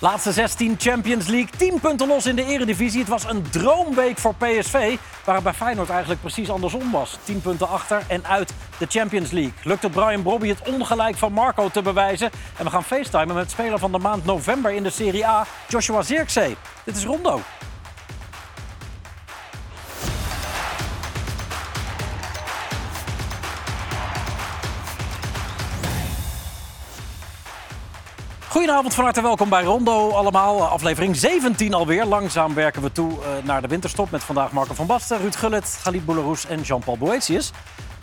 [0.00, 3.00] Laatste 16 Champions League, 10 punten los in de eredivisie.
[3.00, 7.18] Het was een droomweek voor PSV, waar het bij Feyenoord eigenlijk precies andersom was.
[7.22, 9.52] 10 punten achter en uit de Champions League.
[9.62, 12.30] Lukt het Brian Brobby het ongelijk van Marco te bewijzen?
[12.56, 16.02] En we gaan facetimen met speler van de maand november in de Serie A, Joshua
[16.02, 16.56] Zirkzee.
[16.84, 17.40] Dit is Rondo.
[28.58, 30.62] Goedenavond, van harte welkom bij Rondo allemaal.
[30.62, 32.04] Aflevering 17 alweer.
[32.04, 35.78] Langzaam werken we toe eh, naar de winterstop met vandaag Marco van Basten, Ruud Gullit,
[35.82, 37.50] Galit Bouleroes en Jean-Paul Boetius.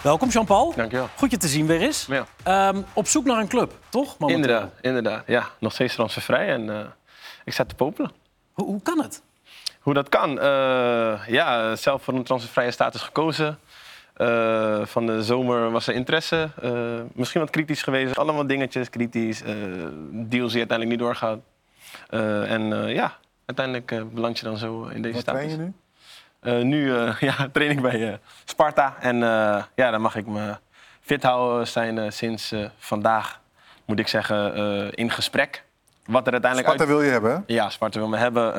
[0.02, 0.74] Welkom Jean-Paul.
[0.76, 1.10] Dankjewel.
[1.16, 2.06] Goed je te zien weer eens.
[2.06, 2.26] Ja.
[2.44, 4.18] Ehm, op zoek naar een club, toch?
[4.18, 4.44] momenteel?
[4.44, 5.24] Inderdaad, inderdaad.
[5.28, 6.86] Ja, nog steeds transfervrij en eh,
[7.46, 8.12] ik sta te popelen.
[8.54, 9.22] Hoe, hoe kan het?
[9.80, 10.40] Hoe dat kan?
[10.40, 13.60] Eh, ja, zelf voor een transfervrije status gekozen.
[14.16, 16.50] Eh, van de zomer was er interesse.
[16.62, 16.72] Eh,
[17.14, 18.18] misschien wat kritisch geweest.
[18.18, 19.44] Allemaal dingetjes kritisch.
[19.44, 19.54] eh
[20.12, 21.44] deals die uiteindelijk niet doorgaan.
[22.10, 25.42] En ja, uiteindelijk beland je dan zo in deze Wat status.
[25.42, 25.74] train
[26.44, 26.64] je nu?
[26.64, 26.94] Nu
[27.28, 28.96] ja, train ik bij Sparta.
[29.00, 29.18] En
[29.76, 30.58] ja, dan mag ik me
[31.02, 33.42] fit houden zijn sinds vandaag,
[33.86, 35.64] moet ik zeggen, in gesprek.
[36.06, 37.00] Wat er uiteindelijk Sparta uit...
[37.00, 37.44] wil je hebben?
[37.48, 38.56] Ja, Sparta wil me hebben.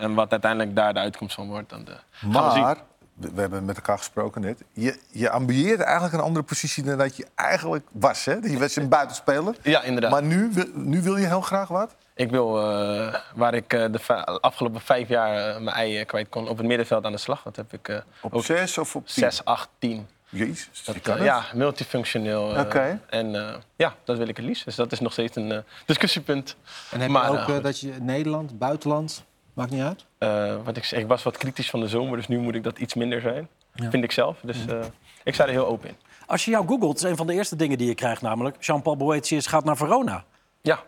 [0.00, 1.96] en wat uiteindelijk daar de uitkomst van wordt, dan de...
[2.30, 2.62] gaan we zien.
[2.62, 2.76] Maar,
[3.20, 4.62] we hebben met elkaar gesproken net.
[4.72, 8.24] Je, je ambieerde eigenlijk een andere positie dan dat je eigenlijk was.
[8.24, 8.32] Hè?
[8.42, 9.54] Je was een buitenspeler.
[9.62, 10.10] Ja, inderdaad.
[10.10, 11.94] Maar nu, wil- nu wil je heel graag wat?
[12.14, 16.48] Ik wil, eh, waar ik eh, de afgelopen vijf jaar eh, mijn ei kwijt kon,
[16.48, 17.42] op het middenveld aan de slag.
[17.42, 19.14] Dat heb ik eh, Op ook zes of op tien?
[19.30, 20.06] 6, 8, 10.
[20.28, 21.24] Jezus, Dat, je kan het.
[21.24, 22.54] ja, multifunctioneel.
[22.54, 23.00] eh, Oké.
[23.08, 24.64] En eh, ja, dat wil ik het liefst.
[24.64, 26.56] Dus dat is nog steeds een eh, discussiepunt.
[26.90, 30.04] En heb Maar, je ook dat je Nederland, buitenland, maakt niet uit?
[30.20, 32.78] Eh, wat ik, ik was wat kritisch van de zomer, dus nu moet ik dat
[32.78, 33.48] iets minder zijn.
[33.74, 33.90] Ja.
[33.90, 34.38] Vind ik zelf.
[34.42, 34.80] Dus eh,
[35.24, 35.96] ik sta er heel open in.
[36.26, 38.56] Als je jou googelt, is een van de eerste dingen die je krijgt namelijk...
[38.64, 40.24] Jean-Paul Boetius gaat naar Verona.
[40.60, 40.82] Ja,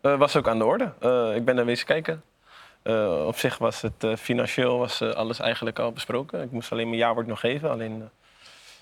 [0.00, 0.84] eh, was ook aan de orde.
[1.34, 2.22] Ik ben er wezen kijken.
[3.26, 6.42] Op zich was het financieel was, alles eigenlijk al besproken.
[6.42, 7.70] Ik moest alleen mijn jaarwoord nog geven.
[7.70, 8.08] Alleen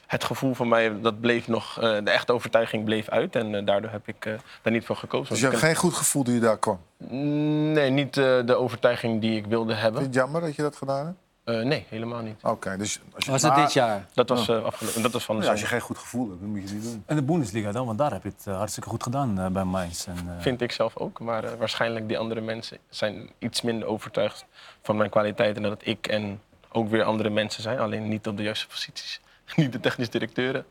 [0.06, 3.36] het gevoel van mij, dat bleef nog, eh, de echte overtuiging bleef uit.
[3.36, 5.28] En eh, daardoor heb ik eh, daar niet voor gekozen.
[5.28, 6.80] Dus je had geen goed gevoel toen je daar kwam?
[6.98, 10.00] heb- Nee, niet eh, de overtuiging die ik wilde Vind hebben.
[10.00, 11.18] je het jammer dat je dat gedaan hebt?
[11.44, 12.34] Eh, nee, helemaal niet.
[12.42, 14.06] Oké, dus als je, Was het maar- dit jaar?
[14.14, 16.40] Dat was, eh, afgelopen, dat was van de Ja, als je geen goed gevoel hebt,
[16.40, 17.02] dan moet je het niet doen.
[17.06, 20.06] En de Bundesliga dan, want daar heb je het hartstikke goed gedaan eh, bij Mainz.
[20.06, 21.20] En, eh, Vind ik zelf ook.
[21.20, 24.44] Maar waarschijnlijk die andere mensen zijn iets minder overtuigd
[24.82, 26.40] van mijn kwaliteiten dan dat ik en
[26.72, 27.78] ook weer andere mensen zijn.
[27.78, 29.20] Alleen niet op de juiste posities.
[29.56, 30.64] niet de technisch directeuren.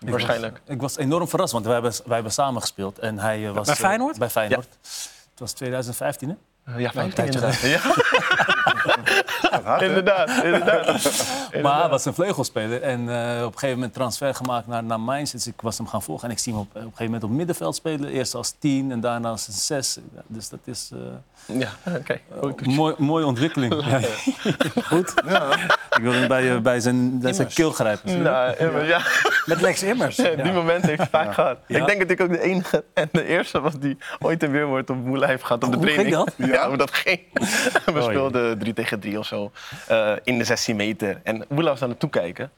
[0.00, 0.60] ik waarschijnlijk.
[0.66, 2.98] Was, ik was enorm verrast, want wij hebben, wij hebben samen gespeeld.
[2.98, 4.18] En hij eh, was, Bij eh, Feyenoord?
[4.18, 4.68] bij Feyenoord.
[5.30, 6.34] Het was 2015, hè?
[6.74, 7.60] Eh, ja, 15 tijdje inderdaad.
[7.60, 7.80] Ja,
[9.64, 11.26] hard, inderdaad, inderdaad.
[11.62, 15.00] Maar hij was een vleugelspeler en eh, op een gegeven moment transfer gemaakt naar, naar
[15.00, 15.32] Mainz.
[15.32, 17.24] Dus ik was hem gaan volgen en ik zie hem op, op een gegeven moment
[17.24, 18.10] op middenveld spelen.
[18.10, 19.98] Eerst als tien en daarna als een zes.
[20.26, 20.90] Dus dat is
[21.46, 22.20] eh, Ja, oké.
[22.56, 23.84] Een mooi, mooie ontwikkeling.
[23.86, 24.00] Ja.
[24.90, 25.14] Goed.
[25.96, 28.22] Ik wil hem bij, eh, bij zijn, bij zijn keel grijpen.
[28.22, 29.00] Nou, eh, ja,
[29.44, 30.16] Met Lex Immers.
[30.16, 31.58] die moment heeft hij vaak gehad.
[31.66, 31.78] Ja.
[31.78, 34.90] Ik denk dat ik ook de enige en de eerste was die ooit een weerwoord
[34.90, 36.36] op Moela heeft gehad op de Hoe ging training.
[36.38, 36.48] dat?
[36.60, 37.20] Ja, hoe dat ging.
[37.94, 39.52] We speelden 3 tegen 3 of zo
[39.88, 41.20] eh, in de 16 meter.
[41.24, 42.50] En Moela was aan het toekijken.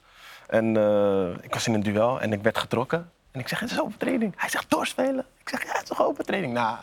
[0.47, 3.11] En eh, ik was in een duel en ik werd getrokken.
[3.31, 4.33] En ik zeg, het is open training.
[4.35, 5.25] Hij zegt, doorspelen.
[5.39, 6.53] Ik zeg, ja, het is toch open training?
[6.53, 6.77] Nou,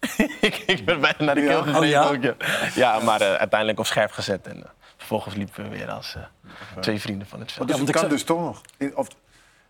[0.40, 2.08] ik, ik ben bijna naar de keel Oh, gegeven ja?
[2.08, 2.34] ook, ja.
[2.74, 4.46] Ja, maar eh, uiteindelijk op scherp gezet.
[4.46, 4.64] En
[4.96, 6.22] vervolgens liepen we weer als eh,
[6.80, 7.68] twee vrienden van het veld.
[7.68, 8.60] Dus want het kan dus toch nog?
[8.94, 9.08] Of,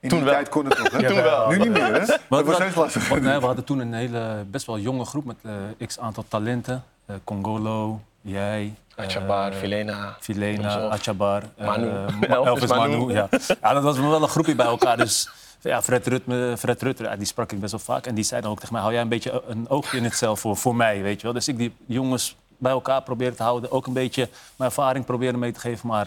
[0.01, 0.34] in Toen die wel.
[0.37, 1.03] tijd kon het nog, hè?
[1.09, 1.49] Toen wel.
[1.49, 2.17] Nu niet meer, hè?
[2.29, 3.21] Dat was lastig.
[3.21, 6.84] nee, we hadden toen een hele, best wel jonge groep met eh, x aantal talenten.
[7.07, 8.75] Eh, Congolo, jij.
[8.97, 10.17] Achabar, eh, Filena.
[10.19, 10.93] ze Filena, op.
[10.93, 11.87] Achabar, eh, Manu.
[12.29, 12.97] Ma- Elvis Manu.
[12.97, 13.12] Manu.
[13.12, 13.29] ja.
[13.62, 14.97] ja, dat was wel een groepje bij elkaar.
[14.97, 15.31] Dus
[15.61, 18.07] ja, Fred, Rutte, Fred Rutte, ja, die sprak ik best wel vaak.
[18.07, 20.15] En die zei dan ook tegen mij, hou jij een beetje een oogje in het
[20.15, 21.33] cel voor, voor mij, weet je wel.
[21.33, 23.71] Dus ik die jongens bij elkaar proberen te houden.
[23.71, 25.89] Ook een beetje mijn ervaring proberen mee te geven.
[25.89, 26.07] Maar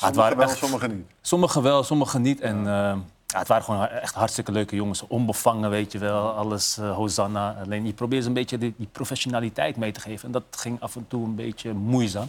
[0.00, 1.06] ja, het Sommigen waren wel, echt, sommigen niet.
[1.20, 2.40] sommigen wel, sommigen niet.
[2.40, 2.94] En eh,
[3.26, 5.06] ja, het waren gewoon echt hartstikke leuke jongens.
[5.06, 6.30] Onbevangen, weet je wel.
[6.30, 7.56] Alles eh, Hosanna.
[7.64, 10.26] Alleen je probeert ze een beetje die, die professionaliteit mee te geven.
[10.26, 12.28] En dat ging af en toe een beetje moeizaam.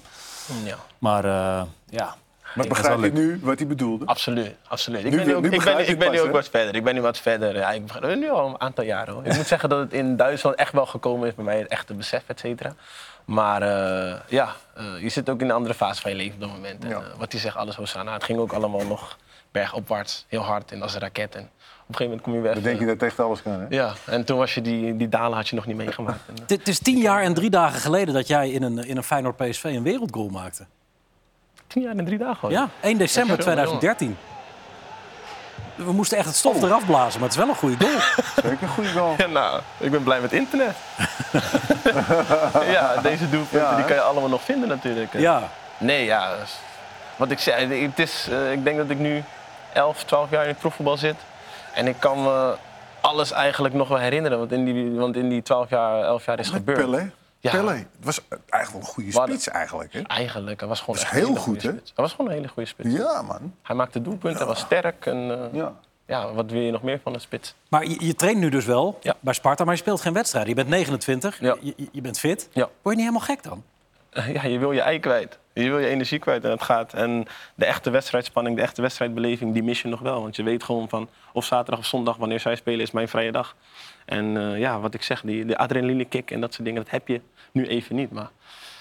[0.64, 0.78] Ja.
[0.98, 2.16] Maar eh, ja.
[2.56, 4.06] Maar is begrijp je nu wat hij bedoelde?
[4.06, 5.04] Absoluut, absoluut.
[5.04, 6.76] Ik Nu ben nu, ook, nu ik ben, ik ben nu ook wat verder.
[6.76, 7.56] Ik ben nu wat verder.
[7.56, 9.14] Ja, ik begrijp nu al een aantal jaren.
[9.14, 9.26] Hoor.
[9.26, 11.94] Ik moet zeggen dat het in Duitsland echt wel gekomen is bij mij, het echte
[11.94, 12.74] besef, et cetera.
[13.26, 16.40] Maar eh, ja, eh, je zit ook in een andere fase van je leven op
[16.42, 16.84] dat moment.
[16.84, 16.96] En, Ja.
[16.96, 18.14] eh, wat hij zegt, alles Hosanna.
[18.14, 19.18] Het ging ook allemaal nog
[19.52, 21.36] bergopwaarts, heel hard en als een raket.
[21.36, 22.54] En op een gegeven moment kom je weg.
[22.54, 23.66] Dan denk je dat echt alles kan, hè?
[23.70, 26.20] ja, en toen was je die, die dalen had je nog niet meegemaakt.
[26.48, 29.36] Het is tien jaar en drie dagen geleden dat jij in een, in een Feyenoord
[29.38, 30.66] PSV een wereldgoal maakte.
[31.70, 32.38] Tien jaar en drie dagen.
[32.42, 32.52] hoor.
[32.52, 34.18] Ja, 1 december Ja, 2013.
[35.76, 38.00] We moesten echt het stof eraf blazen, maar het is wel een goede goal.
[38.44, 39.14] Zeker een goede goal.
[39.18, 40.76] Ja, nou, ik ben blij met internet.
[42.76, 45.14] ja, deze doelpunten Ja, die kan je allemaal nog vinden natuurlijk.
[45.14, 46.36] Ja, Nee, ja.
[47.16, 49.24] Wat ik zei, het is, eh, ik denk dat ik nu
[49.74, 51.16] 11, 12 jaar in het profvoetbal zit.
[51.74, 52.56] En ik kan me
[53.02, 54.40] alles eigenlijk nog wel herinneren.
[54.40, 57.12] Wat in die, want in die 12 jaar, 11 jaar is gebeurd.
[57.42, 57.52] Ja.
[57.52, 57.72] Pelle.
[57.72, 59.94] Het was eigenlijk wel een goede spits eigenlijk.
[59.94, 60.02] Hè?
[60.02, 61.74] Eigenlijk, hij was gewoon heel hele goed, goede hè?
[61.74, 62.94] Hij was gewoon een hele goede spits.
[62.96, 63.54] Ja, man.
[63.62, 65.06] Hij maakte doelpunten, hij was sterk.
[65.06, 65.74] En, eh, Ja.
[66.06, 67.56] ja, wat wil je nog meer van een spits?
[67.70, 69.16] maar je, je traint nu dus wel Ja.
[69.20, 70.48] bij Sparta, maar je speelt geen wedstrijd.
[70.48, 71.56] Je bent 29, Ja.
[71.62, 72.50] je, je- je bent fit.
[72.52, 72.62] Ja.
[72.64, 73.64] Word je niet helemaal gek dan?
[74.34, 75.38] ja, je wil je ei kwijt.
[75.54, 76.94] Je wil je energie kwijt en het gaat.
[76.94, 77.26] En
[77.56, 80.22] de echte wedstrijdspanning, de echte wedstrijdbeleving, die mis je nog wel.
[80.22, 83.32] Want je weet gewoon van of zaterdag of zondag, wanneer zij spelen, is mijn vrije
[83.32, 83.56] dag.
[84.10, 86.92] En eh, ja, wat ik zeg, die, de adrenaline kick en dat soort dingen, dat
[86.92, 87.22] heb je
[87.52, 88.12] nu even niet.
[88.12, 88.30] Maar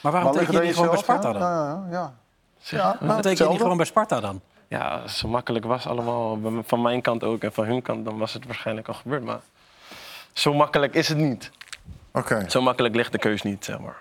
[0.03, 1.41] Maar waarom teken je niet gewoon bij Sparta dan?
[1.43, 2.13] Ja, ja, ja.
[2.59, 4.41] ja Waarom nou, teken je niet gewoon bij Sparta dan?
[4.69, 8.05] ja, als het zo makkelijk was allemaal, van mijn kant ook en van hun kant,
[8.05, 9.25] dan was het waarschijnlijk al gebeurd.
[9.25, 9.41] Maar
[10.33, 11.51] zo makkelijk is het niet.
[12.13, 12.45] Oké.
[12.49, 13.97] Zo makkelijk ligt de keus niet, zeg maar.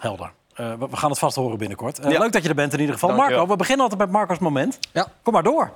[0.00, 0.32] Helder.
[0.54, 1.98] Eh, we, we gaan het vast horen binnenkort.
[1.98, 2.18] Eh, Ja.
[2.18, 3.16] Leuk dat je er bent in ieder geval.
[3.16, 4.78] Marco, we beginnen altijd met Marco's moment.
[4.92, 5.06] Ja.
[5.22, 5.72] Kom maar door.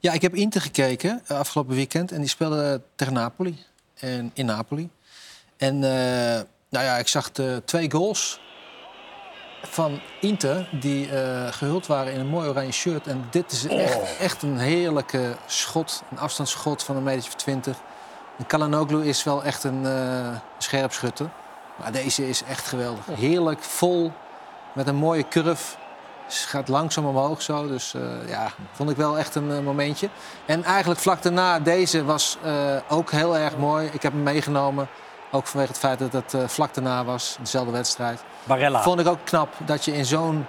[0.00, 2.12] Ja, ik heb Inter gekeken eh, afgelopen weekend.
[2.12, 3.64] En die speelden tegen Napoli.
[3.94, 4.90] En in Napoli.
[5.56, 8.40] En eh, nou ja, ik zag de twee goals
[9.62, 10.68] van Inter...
[10.80, 13.06] die eh, gehuld waren in een mooi oranje shirt.
[13.06, 16.02] En dit is echt, echt een heerlijke schot.
[16.10, 17.76] Een afstandsschot van een meter of twintig.
[18.46, 21.30] Kalanoglu is wel echt een eh scherpschutter.
[21.78, 23.04] Maar deze is echt geweldig.
[23.06, 24.12] Heerlijk, vol,
[24.74, 25.76] met een mooie curve.
[26.28, 27.68] Ze gaat langzaam omhoog zo.
[27.68, 30.08] Dus eh, ja, vond ik wel echt een eh, momentje.
[30.46, 33.88] En eigenlijk vlak daarna, deze was eh, ook heel erg mooi.
[33.92, 34.88] Ik heb hem meegenomen.
[35.30, 37.36] Ook vanwege het feit dat het vlak daarna was.
[37.40, 38.22] Dezelfde wedstrijd.
[38.44, 38.82] Barella.
[38.82, 40.46] Vond ik ook knap dat je in zo'n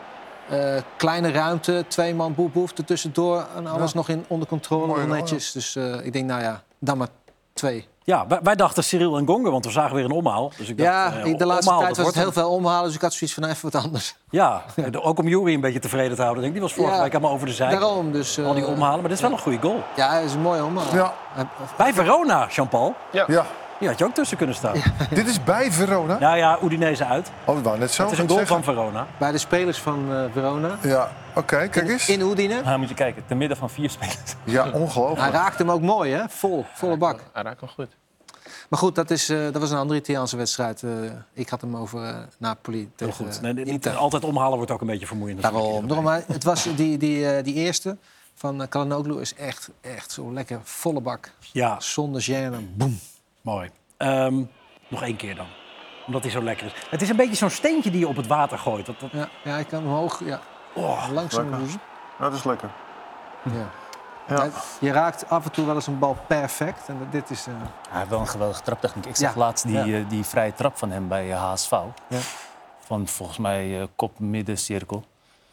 [0.50, 1.86] eh, kleine ruimte...
[1.88, 3.46] twee man boef boef er tussendoor...
[3.56, 3.98] en alles Ja.
[3.98, 5.52] nog in, onder controle, Mooi, netjes.
[5.52, 7.08] Dus eh, ik denk, nou ja, dan maar
[7.54, 7.88] twee.
[8.10, 10.52] Ja, wij, wij dachten Cyril en Gonga, want we zagen weer een omhaal.
[10.58, 12.86] Dus ik dacht, Ja, eh, de laatste omhaal, tijd dat was het heel veel omhalen.
[12.86, 14.16] Dus ik had zoiets van nou, even wat anders.
[14.30, 14.62] Ja,
[15.02, 16.44] ook om Jury een beetje tevreden te houden.
[16.44, 16.60] Denk ik.
[16.60, 17.72] Die was vorige Ja, week helemaal over de zijk.
[17.72, 18.38] Daarom dus...
[18.38, 19.84] eh, Al die omhalen, maar dit is wel een goede goal.
[19.96, 20.94] Ja, het is een mooie omhaal.
[20.94, 21.14] Ja.
[21.36, 21.44] Eh,
[21.78, 22.96] Bij Verona, Jean-Paul.
[23.12, 23.26] ja.
[23.80, 24.74] Die had je ook tussen kunnen staan.
[25.10, 26.18] Dit is bij Verona.
[26.20, 27.32] Nou ja, Udinese uit.
[27.46, 28.64] Oh, wou net zo Het is een goal van.
[28.64, 29.08] Verona.
[29.18, 30.70] Bij de spelers van eh, Verona.
[30.82, 32.10] Ja, oké, kijk eens.
[32.10, 32.62] In Oedine.
[32.64, 34.36] Maar moet je kijken, te midden van vier spelers.
[34.46, 35.32] Ja, Hij ongelooflijk.
[35.34, 36.30] raakte hem ook mooi, hè?
[36.30, 37.20] Vol, volle bak.
[37.34, 37.88] Hij raakt wel goed.
[38.70, 40.84] Maar goed, dat, is, eh, dat was een andere Italiaanse wedstrijd.
[40.84, 40.90] Eh,
[41.34, 43.42] ik had hem over eh, Napoli Heel tegen goed.
[43.42, 43.96] Nee, niet, Inter.
[43.96, 45.42] altijd omhalen wordt ook een beetje vermoeiend.
[45.42, 45.88] Daarom.
[45.88, 47.98] Daarom, maar het was die, die, eh, die eerste
[48.36, 51.32] van Kalanoglu is echt, echt zo lekker volle bak.
[51.52, 52.74] Ja, Zonder gêne.
[52.76, 53.00] Boem.
[53.42, 53.70] mooi.
[53.98, 54.42] Ehm,
[54.88, 55.48] nog één keer dan.
[56.06, 56.74] Omdat hij zo lekker is.
[56.90, 58.86] Het is een beetje zo'n steentje die je op het water gooit.
[58.86, 59.10] Dat, dat...
[59.12, 60.22] Ja, ja, ik kan omhoog.
[60.26, 60.40] Ja.
[60.84, 61.50] Oh, Langzaam.
[61.50, 61.80] lekker.
[62.20, 62.70] Dat is lekker.
[63.44, 63.70] Ja.
[64.36, 64.48] Ja.
[64.80, 66.88] Je raakt af en toe wel eens een bal perfect.
[66.88, 67.48] En dit is...
[67.48, 67.54] eh,
[67.90, 69.06] Hij heeft wel een geweldige traptechniek.
[69.06, 69.40] Ik zag Ja.
[69.40, 70.00] laatst die, Ja.
[70.00, 71.72] eh, die vrije trap van hem bij eh, HSV.
[71.72, 72.18] Ja.
[72.80, 75.04] Van volgens mij eh, kop midden cirkel.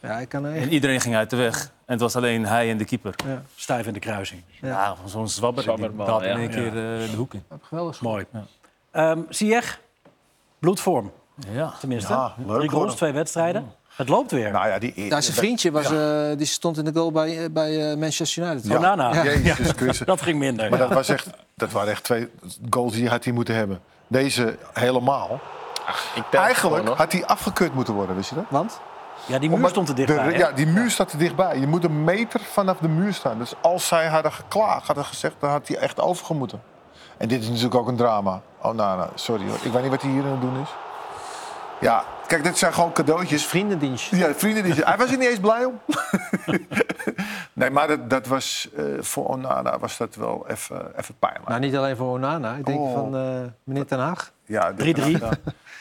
[0.01, 0.69] ja, ik kan En er...
[0.69, 1.63] iedereen ging uit de weg.
[1.65, 3.15] En het was alleen hij en de keeper.
[3.27, 4.43] Ja, stijf in de kruising.
[4.61, 4.69] Ja.
[4.69, 5.65] Ja, van zo'n zwabber.
[5.65, 6.37] Die Zwabberbal, daalt in ja.
[6.37, 7.45] één keer eh, de hoek in.
[7.63, 8.01] geweldig.
[8.01, 8.27] Mooi.
[8.33, 8.45] Ja.
[8.91, 9.81] Ehm Ziyech,
[10.59, 11.13] bloedvorm
[11.51, 11.73] Ja.
[11.81, 12.13] tenminste.
[12.13, 13.73] Ja, leuk, Drie goals, twee wedstrijden.
[13.97, 14.51] Het loopt weer.
[14.53, 14.93] Nou ja, die...
[14.95, 18.43] Ja, zijn vriendje was, eh, die stond in de goal bij, eh, bij eh, Manchester
[18.43, 18.67] United.
[18.67, 18.77] Ja.
[18.77, 19.15] Onana.
[19.15, 19.23] Ja.
[19.23, 19.99] Jezus.
[20.05, 20.71] Dat ging minder.
[20.71, 22.29] Maar dat, was echt, dat waren echt twee
[22.71, 23.81] goals die had hij moeten hebben.
[24.07, 25.41] Deze helemaal.
[26.15, 28.45] Ik tel Eigenlijk had hij afgekeurd moeten worden, wist je dat?
[28.49, 28.81] Want?
[29.27, 30.39] Ja, die muur Omdat stond er dichtbij.
[30.39, 31.59] ja, die muur staat er dichtbij.
[31.59, 33.39] Je moet een meter vanaf de muur staan.
[33.39, 36.63] Dus als zij hadden geklaagd, hadden gezegd, dan had hij echt overgemoeten.
[37.17, 38.41] En dit is natuurlijk ook een drama.
[38.63, 39.59] Oh, nou, nou, sorry hoor.
[39.63, 40.69] Ik weet niet wat hij hier aan het doen is.
[41.81, 43.45] Ja, kijk, dit zijn gewoon cadeautjes.
[43.47, 44.11] Vriendendienst.
[44.11, 45.81] Ja, vrienden die Hij was er niet eens blij om.
[47.53, 51.49] nee, maar dat, dat was eh, voor Onana was dat wel even even pijnlijk.
[51.49, 52.55] Nou, niet alleen voor Onana.
[52.55, 52.93] Ik denk Oh.
[52.95, 54.33] van eh, meneer Ten Haag.
[54.45, 55.11] Ja, dit- 3-3.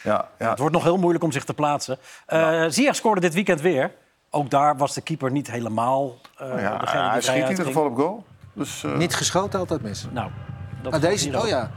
[0.02, 0.50] Ja, ja.
[0.50, 1.98] Het wordt nog heel moeilijk om zich te plaatsen.
[2.26, 3.90] Eh Ziyech scoorde dit weekend weer.
[4.30, 7.64] Ook daar was de keeper niet helemaal Nou ja, degene die hij schiet in ieder
[7.64, 8.24] geval op goal.
[8.52, 10.06] Dus, eh, Niet geschoten, altijd mis.
[10.12, 10.30] Nou,
[10.82, 11.70] dat Ah, deze, oh ja,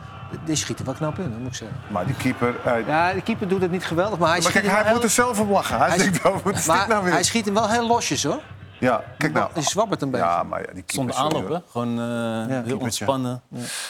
[0.46, 1.78] die schiet er wel knap in, dat moet ik zeggen.
[1.88, 2.56] Maar die keeper...
[2.88, 5.10] Ja, de keeper doet het niet geweldig, maar hij maar schiet kijk, hij moet er
[5.10, 5.78] zelf om lachen.
[5.78, 7.14] Hij, Hij denkt, oh, wat is dit maar nou weer?
[7.14, 8.42] hij schiet hem wel heel losjes, hoor.
[8.80, 9.50] Ja, kijk nou.
[9.54, 10.26] Hij zwabbert een beetje.
[10.26, 11.14] Ja, maar ja, die keeper...
[11.14, 11.60] Zonder hè?
[11.72, 12.78] Gewoon eh, heel keepertje.
[12.80, 13.42] ontspannen.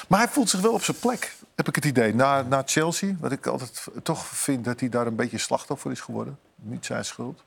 [0.07, 2.15] Maar hij voelt zich wel op zijn plek, heb ik het idee.
[2.15, 6.01] Na, na Chelsea, wat ik altijd toch vind dat hij daar een beetje slachtoffer is
[6.01, 6.37] geworden.
[6.55, 7.43] Niet zijn schuld.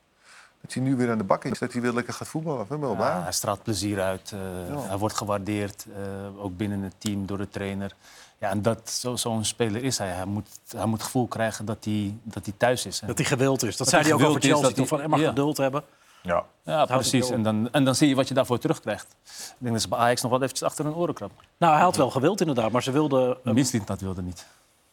[0.61, 2.81] Dat hij nu weer aan de bak is, dat hij weer lekker gaat voetballen.
[2.81, 2.97] Wel.
[2.97, 4.33] Ja, hij straalt plezier uit.
[4.33, 4.39] eh,
[4.75, 4.81] Ja.
[4.89, 7.95] Hij wordt gewaardeerd, eh, ook binnen het team, door de trainer.
[8.43, 10.09] Ja, en dat, zo- zo'n speler is hij.
[10.09, 13.01] Hij moet, hij moet het gevoel krijgen dat hij, dat hij thuis is.
[13.01, 13.07] hè.
[13.07, 13.69] Dat hij gewild is.
[13.69, 14.69] Dat, Dat zei hij ook over is, Chelsea.
[14.69, 15.29] dat hij- van, hij mag ja.
[15.29, 15.83] geduld hebben.
[16.23, 16.45] Ja.
[16.65, 17.25] Ja, precies.
[17.25, 19.07] het En dan, en dan zie je wat je daarvoor terugkrijgt.
[19.25, 21.39] Ik denk dat ze bij Ajax nog wel eventjes achter een oren krabben.
[21.59, 23.37] Nou, hij had wel gewild inderdaad, maar ze wilden...
[23.45, 24.47] Uh, dat wilde niet.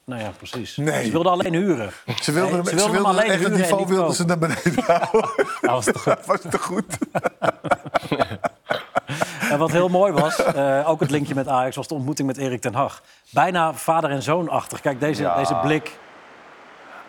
[0.03, 0.77] Nou ja, precies.
[0.77, 1.05] Nee.
[1.05, 1.91] Ze wilden alleen huren.
[2.21, 4.83] Ze wilden, Nee, ze wilden alleen echt het huren en niveau wilden ze naar beneden
[4.87, 5.29] houden.
[5.61, 6.25] Hij was toch goed.
[6.25, 6.85] was te goed.
[9.49, 12.37] En wat heel mooi was, eh, ook het linkje met Ajax, was de ontmoeting met
[12.37, 13.01] Erik ten Hag.
[13.29, 14.81] Bijna vader en zoon-achtig.
[14.81, 15.35] Kijk, deze, Ja.
[15.37, 15.97] deze blik.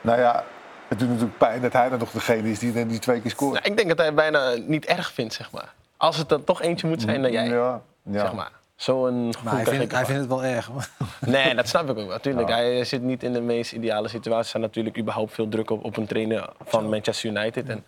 [0.00, 0.44] Nou ja,
[0.88, 3.52] het doet natuurlijk pijn dat hij dan nog degene is die, die twee keer scoort.
[3.52, 5.73] Nou, ik denk dat hij het bijna niet erg vindt, zeg maar.
[5.97, 8.20] Als het er toch eentje moet zijn dan jij, Ja, ja.
[8.20, 8.50] zeg maar.
[8.76, 10.66] Zo'n Maar hij vindt, hij vindt het wel erg.
[10.66, 10.88] hoor.
[11.20, 12.20] Nee, dat snap ik ook wel.
[12.20, 14.42] Tuurlijk, hij zit niet in de meest ideale situatie.
[14.42, 17.68] Er staat natuurlijk überhaupt veel druk op, op een trainer van Manchester United.
[17.68, 17.85] En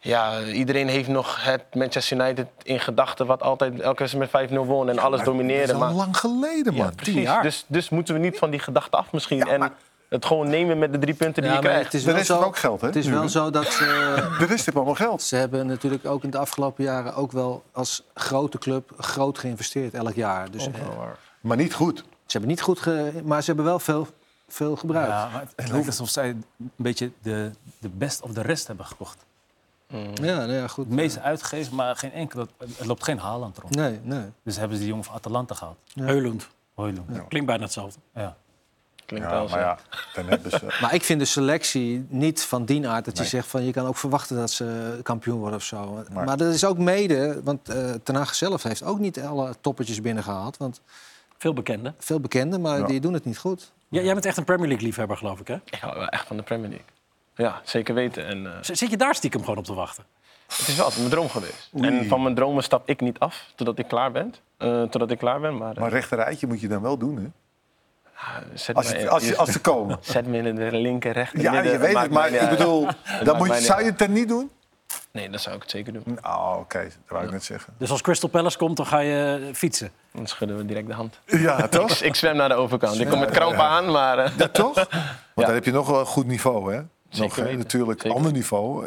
[0.00, 3.26] ja, iedereen heeft nog het Manchester United in gedachten...
[3.26, 5.62] wat altijd elke keer met 5-0 won en alles Dat domineerde.
[5.62, 6.86] is al Maar, lang geleden, man.
[6.86, 7.22] ja, precies.
[7.22, 7.42] jaar.
[7.42, 9.38] Dus, dus moeten we niet van die gedachte af misschien.
[9.38, 9.72] Ja, en maar-
[10.08, 11.84] het gewoon nemen met de drie punten die je krijgt.
[11.84, 12.86] het is De wel rest zo, heeft ook geld, hè?
[12.86, 13.84] Het is wel zo dat ze,
[14.38, 15.22] De rest heeft allemaal geld.
[15.22, 19.94] ze hebben natuurlijk ook in de afgelopen jaren ook wel als grote club groot geïnvesteerd
[19.94, 20.50] elk jaar.
[20.50, 20.72] Dus eh,
[21.40, 21.98] Maar niet goed.
[21.98, 24.06] ze hebben niet goed, ge, maar ze hebben wel veel,
[24.48, 25.10] veel gebruikt.
[25.10, 26.44] Ja, maar het lijkt alsof zij een
[26.76, 29.26] beetje de, de best of de rest hebben gekocht.
[30.14, 30.84] Ja, nou ja, goed.
[30.84, 32.46] Het meeste uitgegeven, maar geen enkele,
[32.78, 33.74] er loopt geen Haaland rond.
[33.74, 34.24] Nee, nee.
[34.42, 35.76] Dus hebben ze die jongen van Atalanta gehaald.
[35.94, 36.48] Heulend.
[36.74, 37.04] Hooiloen.
[37.12, 37.18] Ja.
[37.28, 38.00] Klinkt bijna hetzelfde.
[38.14, 38.36] Ja.
[39.06, 39.54] Klinkt Ja, wel zo.
[39.54, 39.78] maar ja,
[40.14, 40.76] dan hebben ze...
[40.80, 43.86] Maar ik vind de selectie niet van die aard dat je zegt van je kan
[43.86, 46.04] ook verwachten dat ze kampioen worden of zo.
[46.12, 49.54] Maar- Maar, dat is ook mede, want eh Ten Hag zelf heeft ook niet alle
[49.60, 50.56] toppertjes binnengehaald.
[50.56, 50.80] Want
[51.38, 51.94] Veel bekende.
[51.98, 52.86] veel bekenden, maar Ja.
[52.86, 53.72] die doen het niet goed.
[53.88, 55.56] Ja, jij bent echt een Premier League liefhebber, geloof ik, hè?
[55.80, 56.86] Wel echt van de Premier League.
[57.38, 58.26] Ja, zeker weten.
[58.26, 60.04] En, eh, Zit je daar stiekem gewoon op te wachten?
[60.46, 61.70] het is wel altijd mijn droom geweest.
[61.76, 61.86] Oei.
[61.98, 64.34] En van mijn dromen stap ik niet af totdat ik klaar ben.
[64.56, 65.56] Eh, totdat ik klaar ben.
[65.56, 67.26] Maar, eh, Maar rechterrijtje moet je dan wel doen, hè?
[68.54, 69.98] zet, Als, me je, in- als, je, als ze komen.
[70.14, 71.72] zet me in de linker, rechter, Ja, midden.
[71.72, 72.88] je weet het, maar ik bedoel,
[73.24, 74.50] dan moet je, zou je het dan niet doen?
[75.10, 76.18] Nee, dan zou ik het zeker doen.
[76.24, 77.74] Oh, oké, dat wou ik net zeggen.
[77.78, 79.90] Dus als Crystal Palace komt, dan ga je fietsen.
[80.12, 81.20] Dan schudden we direct de hand.
[81.26, 81.90] Ja, toch?
[82.00, 83.00] Ik zwem naar de overkant.
[83.00, 84.32] Ik kom met krampen aan, maar...
[84.38, 84.74] Ja, toch?
[84.74, 86.80] Want dan heb je nog wel een goed niveau, hè?
[87.16, 87.56] Nog, hè?
[87.56, 88.16] Natuurlijk, Zeker.
[88.16, 88.86] ander niveau.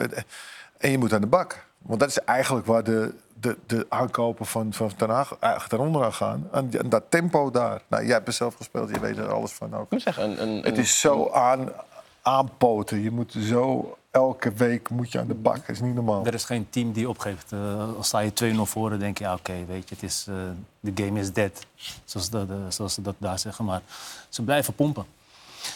[0.77, 1.65] En je moet aan de bak.
[1.77, 6.13] Want dat is eigenlijk waar de, de, de aankopen van, van Ten eigenlijk daaronder aan
[6.13, 6.47] gaan.
[6.51, 7.81] Aan, die- aan dat tempo daar.
[7.87, 9.83] Nou, jij hebt er zelf gespeeld, je weet er alles van ook.
[9.83, 11.69] Ik moet zeggen, een, een, Het is zo aan,
[12.21, 13.01] aanpoten.
[13.01, 13.95] Je moet zo...
[14.11, 15.55] Elke week moet je aan de bak.
[15.55, 16.25] Dat is niet normaal.
[16.25, 17.51] Er is geen team die opgeeft.
[17.51, 20.25] Uh, als sta je 2-0 voor, dan denk je, ja, oké, weet je, het is,
[20.29, 20.35] uh,
[20.79, 21.65] de game is dead.
[22.05, 23.65] Zoals, de, de, zoals ze dat daar zeggen.
[23.65, 23.81] Maar
[24.29, 25.05] ze blijven pompen.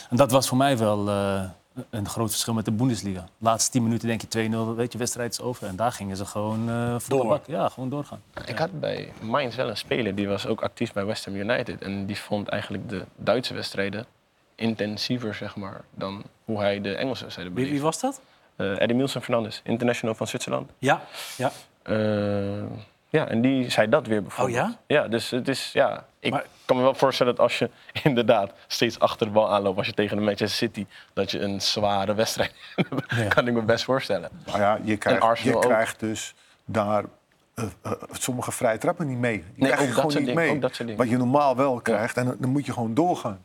[0.09, 1.41] En dat was voor mij wel uh,
[1.89, 3.19] een groot verschil met de Bundesliga.
[3.21, 5.67] De laatste 10 minuten denk je 2-0, weet je, wedstrijd is over.
[5.67, 7.21] En daar gingen ze gewoon uh, voor Door.
[7.21, 7.45] de bak.
[7.47, 8.21] Ja, gewoon doorgaan.
[8.45, 11.81] Ik had bij Mainz wel een speler, die was ook actief bij West Ham United.
[11.81, 14.05] En die vond eigenlijk de Duitse wedstrijden
[14.55, 17.75] intensiever, zeg maar, dan hoe hij de Engelse wedstrijden beleefde.
[17.75, 18.21] wie was dat?
[18.57, 20.71] Uh, Eddie Milson Fernandes, international van Zwitserland.
[20.77, 21.01] Ja,
[21.37, 21.51] ja.
[21.89, 22.63] Uh,
[23.09, 24.57] ja, en die zei dat weer bijvoorbeeld.
[24.59, 24.77] Oh ja?
[24.87, 27.69] Ja, dus het is, ja, ik Maar- kan me wel voorstellen dat als je
[28.03, 31.61] inderdaad steeds achter de bal aanloopt, als je tegen de Manchester City, dat je een
[31.61, 33.33] zware wedstrijd hebt.
[33.33, 34.29] kan ik me best voorstellen.
[34.51, 36.33] Maar ja, je krijgt, Arsenal je krijgt dus
[36.65, 37.03] daar
[37.53, 39.37] eh, eh, sommige vrije trappen niet mee.
[39.37, 40.59] Die Nee, krijg je ook dat gewoon niet mee.
[40.59, 40.81] dat.
[40.97, 42.17] Wat je normaal wel krijgt.
[42.17, 43.43] En dan, moet je gewoon doorgaan.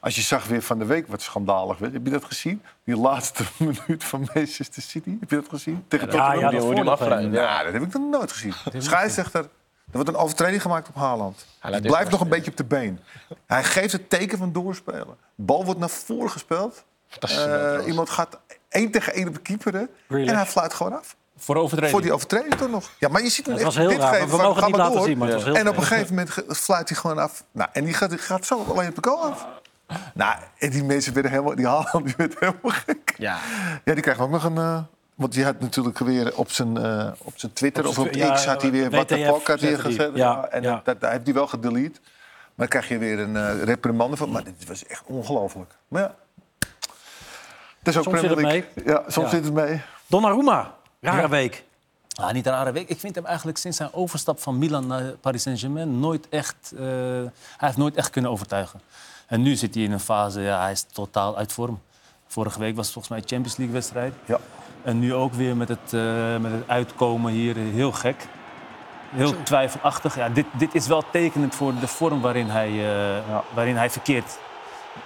[0.00, 1.92] Als je zag weer van de week wat schandalig werd.
[1.92, 2.62] Heb je dat gezien?
[2.84, 5.16] Die laatste minuut van Manchester City.
[5.20, 5.84] Heb je dat gezien?
[5.88, 6.40] Tegen Ja, Tottenham?
[6.40, 7.32] ja, die dat.
[7.32, 8.54] Ja, dat heb ik nog nooit gezien.
[8.78, 9.48] Scheidsrechter.
[9.90, 11.46] Er wordt een overtreding gemaakt op Haaland.
[11.58, 13.00] Hij blijft nog een beetje op de been.
[13.46, 15.16] Hij geeft het teken van doorspelen.
[15.34, 16.84] Bal wordt naar voren gespeeld.
[17.20, 19.88] Eh, iemand gaat één tegen één op de keeper.
[20.08, 20.28] Really?
[20.28, 21.16] En hij fluit gewoon af.
[21.36, 21.90] Voor overtreding.
[21.92, 22.90] Voor die overtreding toch nog?
[22.98, 24.14] Ja, maar je ziet hem Het echt was heel dit raar.
[24.14, 25.04] geven We mogen het niet laten door.
[25.04, 27.44] zien, maar het was heel En op een gegeven moment fluit hij gewoon af.
[27.52, 29.46] Nou, en die gaat, gaat zo alleen op de goal af.
[30.14, 31.54] Nou, en die mensen werden helemaal...
[31.54, 33.14] Die Haaland die werd helemaal gek.
[33.18, 33.38] Ja.
[33.84, 34.56] Ja, die krijgt ook nog een...
[34.58, 34.78] eh,
[35.18, 38.34] want die had natuurlijk weer op zijn, eh, op zijn Twitter Op of op ja,
[38.34, 39.78] X had hij weer wat de fuck had die.
[39.78, 40.10] gezet.
[40.14, 40.80] Ja, en ja.
[40.84, 42.00] Dat, dat, heeft hij wel gedelete.
[42.54, 44.30] Maar dan krijg je weer een eh reprimande van.
[44.30, 45.74] Maar dit was echt ongelooflijk.
[45.88, 46.14] Maar ja.
[47.78, 48.94] Het is ook Soms zit Premier het League.
[48.94, 49.36] Ja, soms Ja.
[49.36, 49.80] zit het mee.
[50.06, 51.64] Donnarumma, rare week.
[52.20, 52.88] Ah, niet een rare week.
[52.88, 56.72] Ik vind hem eigenlijk sinds zijn overstap van Milan naar Paris Saint-Germain nooit echt...
[56.76, 58.80] eh, hij heeft nooit echt kunnen overtuigen.
[59.26, 61.80] En nu zit hij in een fase, ja, hij is totaal uit vorm.
[62.26, 64.12] Vorige week was het volgens mij een Champions League wedstrijd.
[64.24, 64.38] Ja.
[64.82, 68.26] En nu ook weer met het, eh, met het uitkomen hier eh, heel gek.
[69.10, 70.16] Heel twijfelachtig.
[70.16, 74.38] Ja, dit, dit is wel tekenend voor de vorm waarin hij, eh, waarin hij verkeert.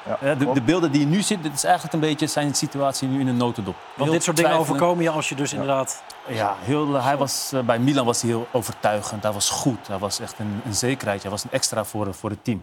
[0.06, 2.54] Ja, Ja, de, de beelden die je nu ziet, dit is eigenlijk een beetje zijn
[2.54, 3.74] situatie nu in een notendop.
[3.74, 6.02] Want Heel dit soort dingen overkomen je als je dus inderdaad...
[6.28, 9.22] Ja, heel, hij was, bij Milan was hij heel overtuigend.
[9.22, 9.88] Hij was goed.
[9.88, 11.22] Hij was echt een, een zekerheid.
[11.22, 12.62] Hij was een extra voor, voor het team.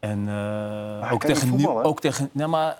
[0.00, 0.28] En
[1.10, 1.84] ook, tegen, hè?
[1.84, 2.30] ook tegen...
[2.32, 2.76] Nee, maar,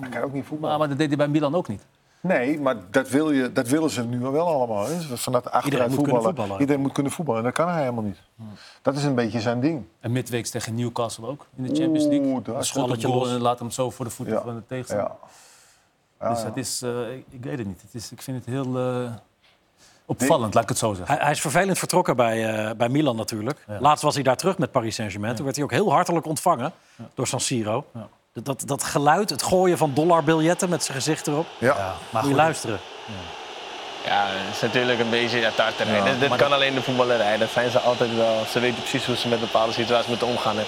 [0.00, 0.78] Hij kan ook niet maar, voetballen.
[0.78, 1.82] maar dat deed hij bij Milan ook niet.
[2.28, 4.86] Nee, maar dat, wil je, dat willen ze nu wel allemaal.
[4.86, 5.16] Hè.
[5.16, 6.22] Vanuit achteruit moet kunnen voetballen.
[6.22, 6.60] voetballen.
[6.60, 7.40] Iedereen moet kunnen voetballen.
[7.40, 8.18] En dat kan hij helemaal niet.
[8.82, 9.84] Dat is een beetje zijn ding.
[10.00, 12.26] En midweeks tegen Newcastle ook in de Champions League.
[12.26, 13.30] Oeh, Een goal los.
[13.30, 14.42] en laat hem zo voor de voeten Ja.
[14.42, 15.10] van de tegenstander.
[16.20, 16.28] Ja.
[16.28, 17.82] Dus het is, eh, ik, ik weet het niet.
[17.82, 19.12] Het is, ik vind het heel eh,
[20.06, 21.14] opvallend, laat ik het zo zeggen.
[21.14, 23.64] Hij, hij is vervelend vertrokken bij, eh, bij Milan natuurlijk.
[23.80, 25.34] Laatst was hij daar terug met Paris Saint-Germain.
[25.34, 26.72] Toen werd hij ook heel hartelijk ontvangen
[27.14, 27.84] door San Siro.
[28.42, 31.46] Dat- Dat, geluid, het gooien van dollarbiljetten met zijn gezicht erop.
[31.58, 31.74] Ja.
[31.76, 32.78] Ja, maar goed, luisteren.
[34.04, 35.96] Ja, het is natuurlijk een beetje ja, tarterij.
[35.96, 37.36] Ja, dit dit kan alleen de voetballerij.
[37.38, 38.44] Dat zijn ze altijd wel.
[38.44, 40.58] Ze weten precies hoe ze met bepaalde situaties moeten omgaan.
[40.58, 40.64] En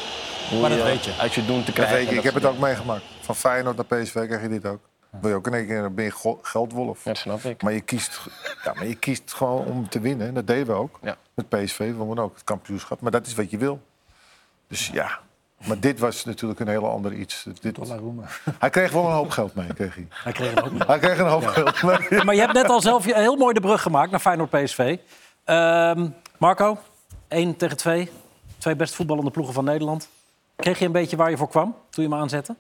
[0.51, 1.11] hoe Maar dat je weet je.
[1.19, 1.95] uit je doen te Dat krijgen.
[1.97, 3.03] weet ik, en ik dat heb het ook meegemaakt.
[3.21, 4.81] Van Feyenoord naar PSV krijg je dit ook.
[5.21, 7.03] Wil je ook in één keer ben je geldwolf.
[7.03, 7.63] dat snap ik.
[7.63, 8.21] Maar je, kiest,
[8.65, 10.27] ja, maar je kiest gewoon om te winnen.
[10.27, 10.99] En Dat deden we ook.
[11.03, 11.17] Ja.
[11.35, 13.01] Met PSV, we wonnen ook het kampioenschap.
[13.01, 13.81] Maar dat is wat je wil.
[14.69, 15.19] Dus ja.
[15.67, 17.47] Maar dit was natuurlijk een hele ander iets.
[17.61, 17.79] Dit,
[18.59, 19.75] hij kreeg wel een hoop geld mee.
[19.75, 20.07] Kreeg hij.
[20.11, 20.87] Hij kreeg ook niet.
[20.87, 22.25] hij kreeg een hoop geld mee.
[22.25, 24.97] Maar je hebt net al zelf heel mooi de brug gemaakt naar Feyenoord-PSV.
[25.45, 26.79] Ehm, Marco,
[27.29, 28.11] 1 tegen 2.
[28.59, 30.09] Twee best voetballende ploegen van Nederland.
[30.57, 32.57] Kreeg je een beetje waar je voor kwam toen je hem aanzette?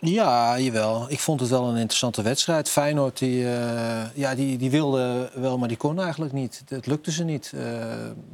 [0.00, 1.10] Ja, jawel.
[1.10, 2.68] Ik vond het wel een interessante wedstrijd.
[2.68, 6.62] Feyenoord die, eh, ja, die, die wilde wel, maar die kon eigenlijk niet.
[6.68, 7.52] Het lukte ze niet.
[7.54, 7.60] Eh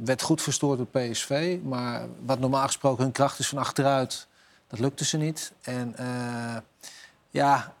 [0.05, 1.57] werd goed verstoord door PSV.
[1.63, 4.27] Maar wat normaal gesproken hun kracht is van achteruit,
[4.67, 5.51] dat lukte ze niet.
[5.61, 6.57] En eh,
[7.29, 7.73] ja,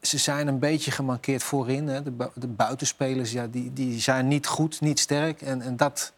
[0.00, 1.88] ze zijn een beetje gemankeerd voorin.
[1.88, 2.02] Hè.
[2.02, 5.42] De, de buitenspelers ja, die, die zijn niet goed, niet sterk.
[5.42, 6.12] En, en dat,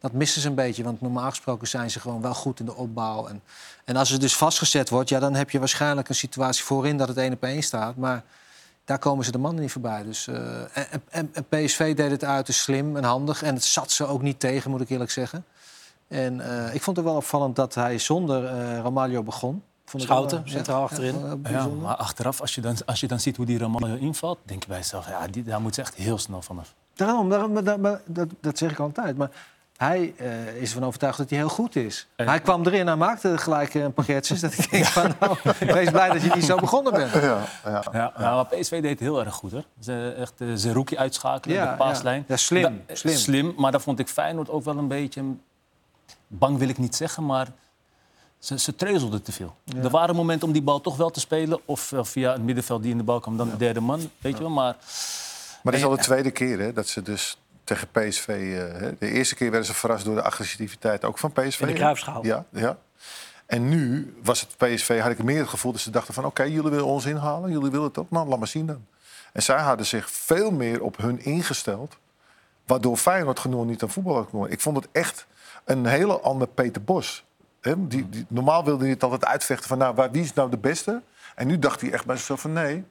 [0.00, 0.82] dat missen ze een beetje.
[0.82, 3.26] Want normaal gesproken zijn ze gewoon wel goed in de opbouw.
[3.26, 3.42] En,
[3.84, 7.08] en als het dus vastgezet wordt, ja, dan heb je waarschijnlijk een situatie voorin dat
[7.08, 7.96] het één op één staat.
[7.96, 8.22] Maar
[8.84, 10.02] daar komen ze de mannen niet voorbij.
[10.02, 13.42] Dus, eh, en, en, en PSV deed het uiterst slim en handig.
[13.42, 15.44] En het zat ze ook niet tegen, moet ik eerlijk zeggen.
[16.08, 19.62] En eh, ik vond het wel opvallend dat hij zonder eh Ramalho begon.
[19.84, 21.40] Vond ik Schouten, wel, centraal achterin.
[21.48, 24.62] Ja, maar achteraf, als je, dan, als je dan ziet hoe die Ramalho invalt, denk
[24.62, 26.74] je bij jezelf, ja, die, daar moet ze echt heel snel vanaf.
[26.94, 29.16] Daarom, daarom maar, dat- maar dat, dat zeg ik altijd.
[29.16, 29.30] Maar
[29.76, 32.06] hij eh, is ervan overtuigd dat hij heel goed is.
[32.16, 34.40] En- Hij kwam erin en maakte gelijk een paar getjes.
[34.40, 37.12] dat ik denk van, nou, wees blij dat je niet zo begonnen bent.
[37.12, 37.82] Ja, ja.
[37.92, 39.52] Ja, maar PSV deed het heel erg goed.
[39.52, 39.60] Hè?
[39.80, 42.18] Ze echt uh, Zerouki uitschakelen, Ja, de paaslijn.
[42.18, 42.24] ja.
[42.28, 43.14] Ja, slim, Da- slim.
[43.16, 43.54] slim.
[43.56, 45.22] Maar daar vond ik Feyenoord ook wel een beetje...
[46.28, 47.46] Bang wil ik niet zeggen, maar
[48.38, 49.54] ze, ze treuzelden te veel.
[49.82, 51.60] Er waren momenten om die bal toch wel te spelen.
[51.64, 54.10] Of eh, via het middenveld die in de bal kwam, dan de derde man.
[54.18, 54.76] Weet je wel, maar...
[55.62, 58.28] Maar het is al de tweede keer hè, dat ze dus tegen PSV...
[58.28, 61.60] eh, de eerste keer werden ze verrast door de agressiviteit ook van PSV.
[61.60, 61.78] In de hè?
[61.78, 62.24] Cruijffschaal.
[62.24, 62.78] Ja, ja.
[63.46, 66.24] En nu was het PSV, had ik meer het gevoel dat ze dachten van...
[66.24, 68.86] oké, jullie willen ons inhalen, jullie willen het ook, nou, laat maar zien dan.
[69.32, 71.96] En zij hadden zich veel meer op hun ingesteld...
[72.66, 74.50] waardoor Feyenoord genoeg niet aan voetbal kunnen.
[74.50, 75.26] Ik vond het echt
[75.64, 77.24] een hele andere Peter Bos.
[77.60, 79.78] Die, die, normaal wilde hij het altijd uitvechten van...
[79.78, 81.02] nou, waar, wie is nou de beste?
[81.34, 82.84] En nu dacht hij echt bij zichzelf van nee...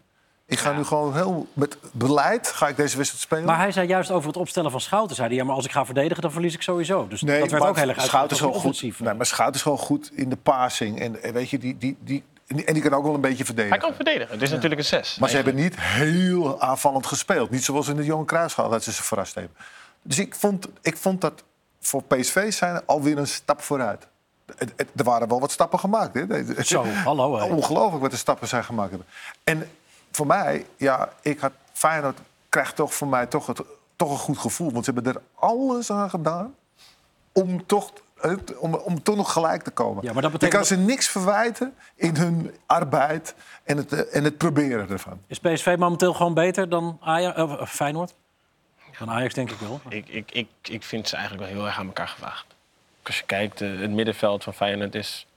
[0.47, 3.45] Ik ga nu gewoon heel met beleid ga ik deze wedstrijd spelen.
[3.45, 5.15] Maar hij zei juist over het opstellen van Schouten...
[5.15, 7.07] zei hij, ja, maar als ik ga verdedigen, dan verlies ik sowieso.
[7.07, 8.99] Dus dat werd ook heel erg Schout is goed.
[8.99, 10.99] Nee, maar Schout is wel goed in de passing.
[10.99, 13.79] En, en weet je, die, die, die, en die kan ook wel een beetje verdedigen.
[13.79, 14.33] Hij kan verdedigen.
[14.33, 15.17] Het is natuurlijk een 6.
[15.17, 17.49] Maar ze hebben niet heel aanvallend gespeeld.
[17.49, 19.55] Niet zoals in de Johan Cruijffschaal dat ze ze verrast hebben.
[20.01, 21.43] Dus ik vond, ik vond dat
[21.79, 24.07] voor PSV zijn alweer een stap vooruit.
[24.95, 26.13] Er waren wel wat stappen gemaakt.
[26.13, 26.63] Hè?
[26.63, 27.37] Zo, hallo.
[27.37, 27.43] hè.
[27.43, 29.07] Ongelooflijk wat de stappen zijn gemaakt hebben.
[29.43, 29.69] En
[30.15, 33.61] voor mij, ja, ik had Feyenoord krijgt toch voor mij toch, het,
[33.95, 34.71] toch een goed gevoel.
[34.71, 36.55] Want ze hebben er alles aan gedaan
[37.31, 40.03] om toch, eh, om, om toch nog gelijk te komen.
[40.03, 44.15] Ja, maar dat Je betekent kan ze niks verwijten in hun arbeid en het, eh,
[44.15, 45.21] en het proberen ervan.
[45.27, 48.13] Is PSV momenteel gewoon beter dan Ajax, eh, Feyenoord?
[48.99, 49.79] Dan Ajax denk ik wel.
[49.89, 52.45] Ik, ik, ik, ik vind ze eigenlijk wel heel erg aan elkaar gewaagd.
[53.03, 55.27] Als je kijkt, het middenveld van Feyenoord is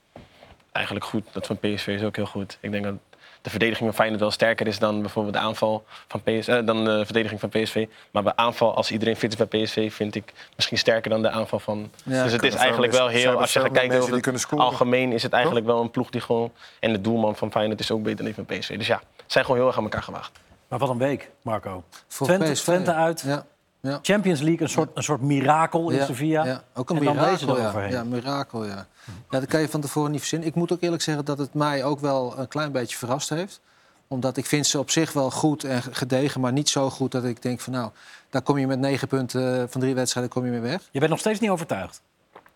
[0.71, 1.23] eigenlijk goed.
[1.31, 2.57] Dat van PSV is ook heel goed.
[2.61, 2.95] Ik denk dat
[3.41, 6.85] de verdediging van Feyenoord wel sterker is dan bijvoorbeeld de aanval van PS, eh, dan
[6.85, 7.87] de verdediging van PSV.
[8.11, 11.29] Maar bij aanval, als iedereen fit is bij PSV, vind ik misschien sterker dan de
[11.29, 11.91] aanval van.
[12.03, 13.39] Ja, dus het is eigenlijk wel heel.
[13.39, 16.51] Als je gaat kijken over het algemeen, is het eigenlijk wel een ploeg die gewoon.
[16.79, 18.77] En de doelman van Feyenoord is ook beter dan die van PSV.
[18.77, 20.39] Dus ja, zijn gewoon heel erg aan elkaar gewaagd.
[20.67, 21.83] Maar wat een week, Marco.
[22.07, 22.63] Voor Twente, PSV.
[22.63, 23.21] Twente uit.
[23.25, 23.45] Ja,
[23.81, 23.99] ja.
[24.01, 26.45] Champions League, een soort, een soort mirakel in Ja, Sevilla.
[26.45, 27.47] Ja, ook een En dan mirakel.
[27.55, 27.85] deze ja.
[27.87, 28.87] Ja, mirakel, ja.
[29.29, 29.39] ja.
[29.39, 30.47] Dat kan je van tevoren niet verzinnen.
[30.47, 33.59] Ik moet ook eerlijk zeggen dat het mij ook wel een klein beetje verrast heeft.
[34.07, 37.23] Omdat ik vind ze op zich wel goed en gedegen, maar niet zo goed dat
[37.23, 37.89] ik denk van nou,
[38.29, 40.81] daar kom je met negen punten van drie wedstrijden kom je mee weg.
[40.91, 42.01] Je bent nog steeds niet overtuigd.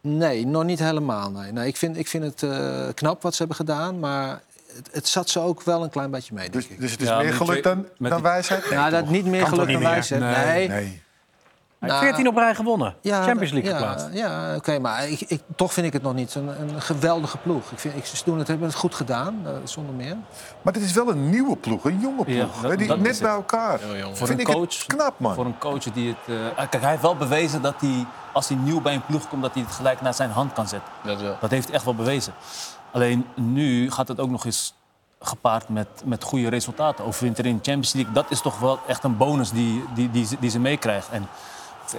[0.01, 1.31] Nee, nog niet helemaal.
[1.31, 1.51] Nee.
[1.51, 4.41] Nee, ik, vind, ik vind het eh, knap wat ze hebben gedaan, maar
[4.75, 6.79] het, het zat ze ook wel een klein beetje mee, denk Dus, ik.
[6.79, 8.69] dus het is Ja, meer geluk dan, dan wijsheid?
[8.69, 10.21] Nee, nou, dat niet meer geluk dan niet wij zijn.
[10.21, 10.67] Nee.
[10.67, 10.67] Nee.
[10.67, 11.01] Nee.
[11.87, 12.95] Nou, 14 op rij gewonnen.
[13.03, 14.07] Champions League ja, geplaatst.
[14.11, 17.71] Ja, oké, maar ik, ik, toch vind ik het nog niet een, een geweldige ploeg.
[17.71, 20.15] Ik vind, ik, ze doen het, hebben het goed gedaan, eh, zonder meer.
[20.61, 22.35] Maar dit is wel een nieuwe ploeg, een jonge ploeg.
[22.37, 23.37] Ja, dat- hè, die dat net bij het.
[23.37, 23.79] elkaar.
[23.79, 25.33] Voor Vind een ik coach, het knap, man.
[25.35, 26.37] Voor een coach die het...
[26.57, 29.41] eh, kijk, hij heeft wel bewezen dat hij, als hij nieuw bij een ploeg komt...
[29.41, 30.89] dat hij het gelijk naar zijn hand kan zetten.
[31.03, 31.37] Dat wel.
[31.41, 32.33] Dat heeft hij echt wel bewezen.
[32.91, 34.73] Alleen nu gaat het ook nog eens
[35.19, 37.05] gepaard met, met goede resultaten.
[37.05, 40.25] Overwinteren in de Champions League, dat is toch wel echt een bonus die, die, die,
[40.25, 41.09] ze- die ze meekrijgt.
[41.09, 41.27] En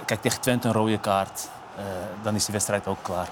[0.05, 1.83] kijk, tegen Twente een rode kaart, eh,
[2.23, 3.27] dan is die wedstrijd ook klaar.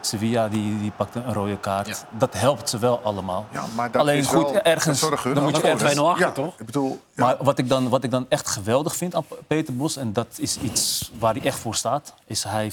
[0.00, 1.86] Sevilla die, die pakt een rode kaart.
[1.88, 1.94] Ja.
[2.10, 3.46] Dat helpt ze wel allemaal.
[3.50, 5.10] Ja, maar dat Alleen is goed, wel, ergens- dan
[5.42, 6.54] moet je ergens- 2-0 achter, ja, toch?
[6.58, 9.76] Ik bedoel, ja, Maar wat ik, dan, wat ik dan echt geweldig vind aan Peter
[9.76, 12.72] Bos, en dat is iets waar hij echt voor staat, is hij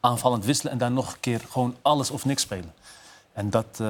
[0.00, 2.74] aanvallend wisselen en dan nog een keer gewoon alles of niks spelen.
[3.32, 3.86] En dat, eh,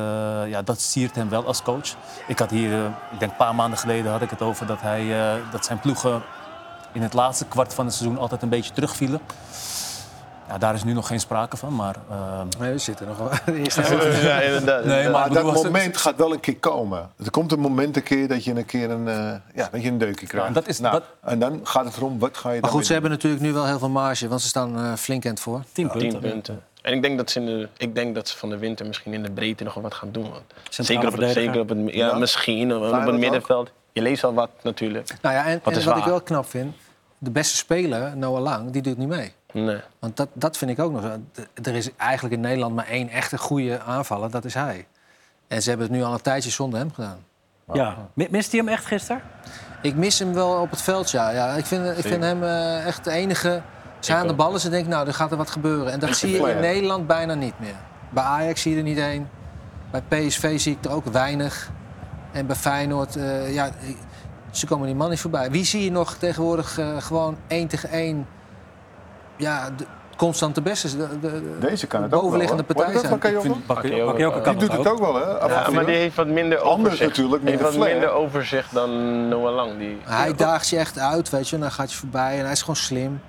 [0.48, 1.94] ja, dat siert hem wel als coach.
[2.26, 4.81] Ik had hier, eh, ik denk een paar maanden geleden had ik het over dat,
[4.81, 6.22] hij, eh, dat zijn ploegen
[6.96, 9.20] in het laatste kwart van het seizoen altijd een beetje terugvielen.
[10.48, 11.96] Ja, daar is nu nog geen sprake van, maar...
[12.11, 13.30] eh, Nee, we zitten nog wel.
[14.22, 14.85] Ja, inderdaad.
[14.85, 17.11] Nee, maar- bedoel, dat moment gaat wel een keer komen.
[17.24, 19.14] Er komt een moment een keer dat je een keer een, eh,
[19.54, 20.46] ja, dat je een deukje krijgt.
[20.48, 22.70] en dat is- Nou, dat- En dan gaat het erom, wat ga je Maar dan
[22.70, 25.30] goed, ze hebben natuurlijk nu wel heel veel marge, want ze staan eh, flink aan
[25.30, 25.62] het voor.
[25.72, 26.20] 10 10 punten.
[26.20, 26.62] punten.
[26.82, 29.14] En ik denk, dat ze in de, ik denk dat ze van de winter misschien
[29.14, 30.26] in de breedte nog wel wat gaan doen.
[30.68, 32.18] Zeker op, het, zeker op het, ja, Ja.
[32.18, 33.18] misschien op, het ook.
[33.18, 33.70] middenveld.
[33.92, 35.14] Je leest al wat natuurlijk.
[35.22, 36.74] Nou ja, en, Wat en is wat ik wel knap vind,
[37.18, 39.33] de beste speler, Noah Lang, die doet niet mee.
[39.52, 39.81] Nee.
[39.98, 41.02] Want dat, dat vind ik ook nog.
[41.02, 41.16] zo.
[41.62, 44.87] Er is eigenlijk in Nederland maar één echte goede aanvaller, dat is hij.
[45.48, 47.18] En ze hebben het nu al een tijdje zonder hem gedaan.
[47.72, 47.96] Ja.
[48.14, 49.22] Mi- Mist hij hem echt gisteren?
[49.83, 51.31] Ik mis hem wel op het veld, ja.
[51.31, 53.62] ja ik, vind, ik vind hem eh, echt de enige.
[54.07, 55.92] Hij aan de bal is en denk ik, nou, er gaat er wat gebeuren.
[55.92, 56.61] En dat zie je in.
[56.61, 57.74] Nederland bijna niet meer.
[58.11, 59.29] Bij Ajax zie je er niet één.
[59.90, 61.70] Bij PSV zie ik er ook weinig.
[62.33, 63.70] En bij Feyenoord, eh, ja,
[64.59, 65.51] ze komen die man niet voorbij.
[65.51, 68.27] Wie zie je nog tegenwoordig eh, gewoon één tegen één...
[69.37, 69.85] Ja, de,
[70.16, 72.75] constant de beste, de, de, de Deze kan het ook wel, bovenliggende hoor.
[72.75, 73.09] partij zijn.
[73.11, 73.40] van Kajoko?
[73.42, 75.47] vind Bakayoko- Bakayoko kan Die doet het ook wel, hè?
[75.47, 77.09] Ja, maar die heeft wat minder Anders overzicht.
[77.16, 78.90] natuurlijk, heeft wat minder overzicht dan
[79.29, 79.79] Noah Lang.
[79.79, 81.55] Die, Hij daagt je echt uit, weet je.
[81.55, 83.21] En dan gaat je voorbij en hij is gewoon slim.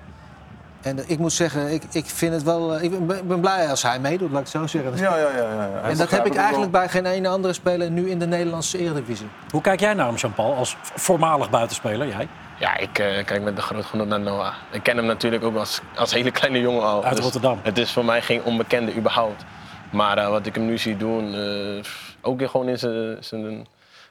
[0.82, 2.74] En ik moet zeggen, ik, ik vind het wel...
[2.74, 4.96] eh, Ik ben, blij als hij meedoet, laat ik het zo zeggen.
[4.96, 5.52] Ja, ja, ja.
[5.54, 8.78] ja, en dat heb ik eigenlijk bij geen ene andere speler nu in de Nederlandse
[8.78, 9.26] Eredivisie.
[9.50, 12.06] Hoe kijk jij naar hem, Jean-Paul, als voormalig buitenspeler?
[12.08, 12.28] Jij?
[12.58, 14.54] Ja, ik eh, kijk met de groot genot naar Noah.
[14.70, 17.04] Ik ken hem natuurlijk ook als, als hele kleine jongen al.
[17.04, 17.58] Uit Dus Rotterdam.
[17.62, 19.44] Het is voor mij geen onbekende überhaupt.
[19.92, 21.84] Maar eh, wat ik hem nu zie doen, eh,
[22.22, 23.66] ook gewoon in zijn- zijn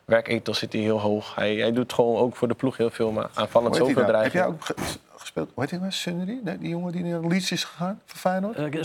[0.05, 1.35] werkethos zit hij heel hoog.
[1.35, 4.23] Hij, hij doet gewoon ook voor de ploeg heel veel, maar aanvallend zoveel nou?
[4.23, 4.65] Heb jij ook
[5.37, 5.51] gespeeld?
[5.53, 5.91] Hoe heet die nou?
[5.91, 6.39] Sunnery?
[6.43, 8.57] Nee, die jongen die naar Leeds is gegaan van Feyenoord?
[8.57, 8.81] Eh,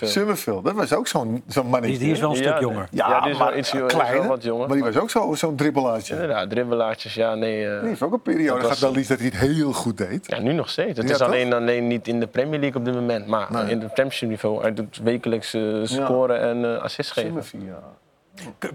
[0.00, 0.64] Summerfield.
[0.64, 1.96] Dat was ook zo'n zo'n mannetje.
[1.98, 2.88] Die, die is wel een Ja, stuk jonger.
[2.90, 4.66] Ja, Ja, die is wel maar iets- is wel kleiner, wat jonger.
[4.66, 6.14] Maar die was ook zo- zo'n dribbelaartje.
[6.14, 7.68] Inderdaad, dribbelaartjes, ja, nee.
[7.68, 9.72] eh, Die heeft ook een periode Dat gehad was- bij Leeds dat hij het heel
[9.72, 10.26] goed deed.
[10.26, 10.98] Ja, nu nog steeds.
[10.98, 13.26] Het Ja, is alleen, alleen niet in de Premier League op dit moment.
[13.26, 13.62] Maar Nee.
[13.62, 14.60] in het Championship niveau.
[14.62, 17.28] Hij doet wekelijks eh, scoren en eh assists geven.
[17.28, 17.82] Summerfield, ja.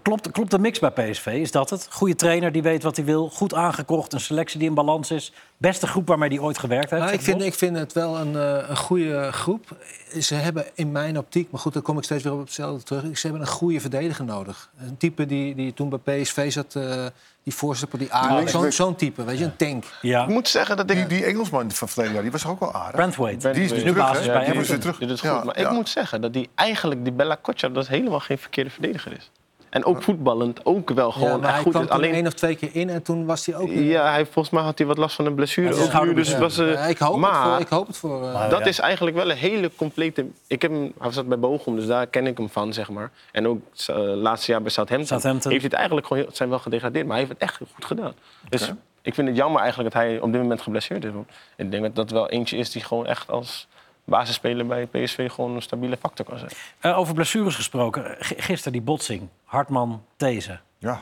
[0.01, 1.25] Klopt, klopt de mix bij PSV?
[1.25, 1.87] Is dat het?
[1.91, 3.29] Goede trainer die weet wat hij wil.
[3.29, 4.13] Goed aangekocht.
[4.13, 5.33] Een selectie die in balans is.
[5.57, 7.03] Beste groep waarmee hij ooit gewerkt heeft.
[7.03, 9.77] Maar ik vind, ik vind het wel een, eh, een goede groep.
[10.19, 13.17] Ze hebben in mijn optiek, maar goed, dan kom ik steeds weer op hetzelfde terug.
[13.17, 14.69] Ze hebben een goede verdediger nodig.
[14.79, 17.05] Een type die, die toen bij PSV zat, eh,
[17.43, 18.09] die voorstapper, die.
[18.23, 18.71] Zo'n linksback.
[18.71, 19.83] zo'n type, weet je, een tank.
[20.01, 20.97] Ja, Ik moet zeggen dat ik...
[20.97, 22.95] Die, die Engelsman van verleden jaar, die was ook wel aardig.
[22.95, 23.51] Brentwaite.
[23.51, 24.67] Die is nu nu terug, basis bij Die is Everton.
[24.71, 24.97] weer terug.
[24.97, 25.29] Dit is goed.
[25.29, 25.67] Ja, maar ja.
[25.69, 29.11] ik moet zeggen dat die eigenlijk, die Bella Kotja, dat is helemaal geen verkeerde verdediger
[29.11, 29.31] is.
[29.77, 31.71] En ook voetballend, ook wel gewoon ja, maar echt hij goed.
[31.71, 33.69] kwam Alleen, één of twee keer in en toen was hij ook...
[33.69, 35.67] ja, hij, volgens mij had hij wat last van een blessure.
[35.67, 36.39] Ja, ook nu, schouderblessure.
[36.43, 38.23] dus was, eh, Ja, ik, hoop maar het voor, ik hoop het voor...
[38.27, 38.65] eh, Maar- dat Ja.
[38.65, 40.25] is eigenlijk wel een hele complete...
[40.47, 43.11] Ik heb hem, hij zat bij Bochum, dus daar ken ik hem van, zeg maar.
[43.31, 45.07] En ook het laatste jaar bij Southampton.
[45.07, 45.51] Southampton.
[45.51, 48.13] Heeft hij het eigenlijk gewoon zijn wel gedegradeerd, maar hij heeft het echt goed gedaan.
[48.49, 51.11] Dus ik vind het jammer eigenlijk dat hij op dit moment geblesseerd is.
[51.11, 53.67] Want Ik denk dat dat wel eentje is die gewoon echt als
[54.09, 56.51] basisspeler bij PSV gewoon een stabiele factor kan zijn.
[56.79, 58.15] Eh, over blessures gesproken.
[58.19, 59.27] G- gisteren die botsing.
[59.43, 60.59] Hartman, These.
[60.77, 61.01] Ja.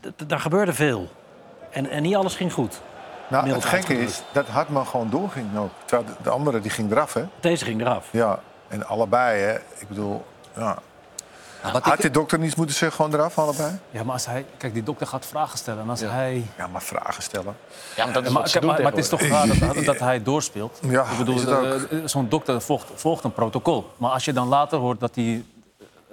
[0.00, 1.08] D- Daar gebeurde veel.
[1.70, 2.80] En, en niet alles ging goed.
[3.28, 5.70] Nou, Mild het gekke is dat Hartman gewoon doorging ook.
[5.84, 7.24] Terwijl de, de andere die ging eraf, hè?
[7.40, 8.08] Deze ging eraf.
[8.12, 8.40] Ja.
[8.68, 9.54] En allebei, hè?
[9.54, 10.24] Ik bedoel,
[10.56, 10.78] ja.
[11.72, 13.78] Had ik- de dokter niets moeten zeggen, gewoon eraf, allebei?
[13.90, 14.44] Ja, maar als hij...
[14.56, 15.82] Kijk, die dokter gaat vragen stellen.
[15.82, 16.44] En als hij...
[16.56, 17.56] Ja, maar vragen stellen.
[17.96, 19.74] Ja, maar dat is Maar, wat ze kijk, doen maar, maar het is toch raar
[19.74, 20.78] dat, dat, hij doorspeelt.
[20.88, 21.64] Ja, ik bedoel, is het ook.
[21.64, 23.90] eh, eh, zo'n dokter volgt, volgt een protocol.
[23.96, 25.44] Maar als je dan later hoort dat hij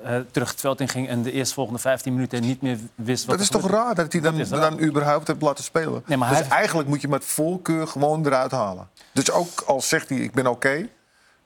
[0.04, 1.08] eh, terug het veld in ging...
[1.10, 4.22] en de eerstvolgende 15 minuten niet meer wist wat Dat is toch raar dat hij
[4.22, 6.04] dan, Dat dan überhaupt heeft laten spelen?
[6.06, 8.90] Nee, maar dus hij- eigenlijk moet je met voorkeur gewoon eruit halen.
[9.14, 10.88] Dus ook al zegt hij, ik ben oké,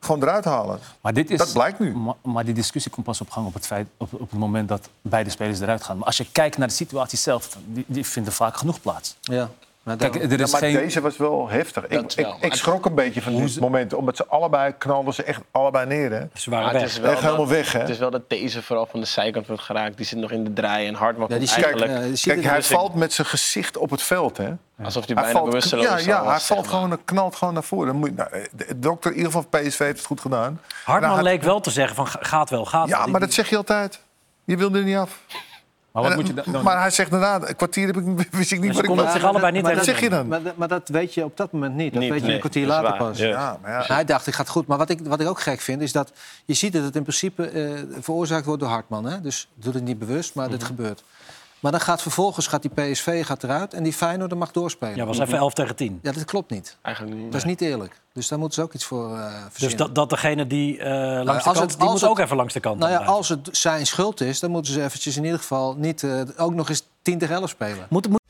[0.06, 0.78] gewoon eruit halen.
[1.00, 1.94] Maar dit is, Dat blijkt nu.
[1.96, 4.68] Maar, maar die discussie komt pas op gang op het, feit, op, op het moment
[4.68, 5.96] dat beide spelers eruit gaan.
[5.96, 9.16] Maar als je kijkt naar de situatie zelf, die, die vinden vaak genoeg plaats.
[9.20, 9.50] ja.
[9.86, 10.72] Maar Kijk, daarom- Ja, is maar geen...
[10.74, 11.84] deze was wel heftig.
[11.86, 12.34] Ik, wel.
[12.36, 13.94] ik, ik schrok een beetje van dit moment.
[13.94, 16.10] Omdat ze allebei knalden ze echt allebei neer.
[16.12, 16.22] Hè?
[16.34, 16.90] Ze waren Maar het weg.
[16.92, 17.78] is wel Echt helemaal dat- weg, hè?
[17.80, 19.96] Het is wel dat deze vooral van de zijkant wordt geraakt.
[19.96, 22.56] Die zit nog in de draai en Hartman Ja, die komt zie- eigenlijk Kijk, hij
[22.56, 24.36] dus- valt met zijn gezicht op het veld.
[24.36, 24.48] Hè?
[24.82, 26.80] alsof hij Hij bijna valt, bewusteloos ja, ja, was, hij valt maar.
[26.80, 27.86] gewoon, knalt gewoon naar voren.
[27.86, 30.60] Dan moet, je- nou, de dokter in ieder geval van PSV heeft het goed gedaan.
[30.84, 32.98] Hartman Nou, leek wel te zeggen van ga- gaat wel, gaat wel.
[32.98, 34.00] Ja, maar dat zeg je altijd.
[34.44, 35.20] Je wilde er niet af.
[36.02, 36.52] Maar wat En, moet je dan...
[36.52, 39.24] dan- maar hij zegt daarna, een kwartier heb ik, wist ik niet wat ik zich
[39.24, 40.26] allebei niet maar Wat even zeg je dan?
[40.28, 41.92] Maar, dat- maar dat weet je op dat moment niet.
[41.92, 43.08] Dat Niet, weet je nee, een kwartier dat later waar.
[43.08, 43.18] pas.
[43.18, 43.26] Ja.
[43.26, 43.94] Ja, maar ja.
[43.94, 44.66] Hij dacht, ik het goed.
[44.66, 46.12] Maar wat ik, wat ik ook gek vind, is dat
[46.44, 49.04] je ziet dat het in principe eh, veroorzaakt wordt door Hartman.
[49.04, 49.20] Hè?
[49.20, 51.02] Dus doet het niet bewust, maar dit gebeurt.
[51.60, 54.96] Maar dan gaat vervolgens gaat die PSV gaat eruit en die Feyenoord mag doorspelen.
[54.96, 55.98] Ja, was even 11 tegen 10.
[56.02, 56.76] Ja, dat klopt niet.
[56.82, 57.24] Eigenlijk niet.
[57.32, 58.00] Dat is niet eerlijk.
[58.12, 59.50] Dus daar moeten ze ook iets voor eh verzinnen.
[59.60, 60.90] Dus dat, dat degene die eh,
[61.24, 61.70] langs de als kant...
[61.70, 62.78] het- die moet het- ook even langs de kant.
[62.78, 66.02] Nou ja, als het zijn schuld is, dan moeten ze eventjes in ieder geval niet
[66.02, 67.86] eh, ook nog eens 10 tegen 11 spelen.
[67.90, 68.20] Moet, moet...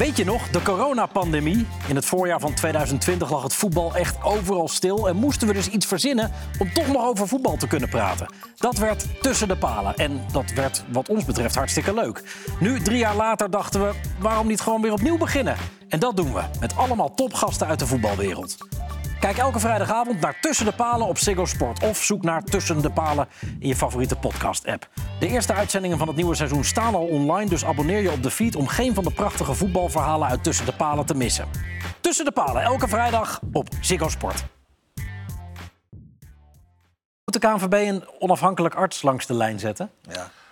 [0.00, 1.66] Weet je nog, de coronapandemie?
[1.88, 5.08] In het voorjaar van 2020 lag het voetbal echt overal stil...
[5.08, 8.32] en moesten we dus iets verzinnen om toch nog over voetbal te kunnen praten.
[8.56, 12.22] Dat werd tussen de palen en dat werd wat ons betreft hartstikke leuk.
[12.60, 15.56] Nu, drie jaar later, dachten we, waarom niet gewoon weer opnieuw beginnen?
[15.88, 18.56] En dat doen we, met allemaal topgasten uit de voetbalwereld.
[19.20, 21.82] Kijk elke vrijdagavond naar Tussen de Palen op Ziggo Sport.
[21.82, 23.28] Of zoek naar Tussen de Palen
[23.58, 24.88] in je favoriete podcast-app.
[25.18, 27.48] De eerste uitzendingen van het nieuwe seizoen staan al online...
[27.50, 30.28] dus abonneer je op de feed om geen van de prachtige voetbalverhalen...
[30.28, 31.48] uit Tussen de Palen te missen.
[32.00, 34.44] Tussen de Palen, elke vrijdag op Ziggo Sport.
[37.24, 39.90] Moet de KNVB een onafhankelijk arts langs de lijn zetten?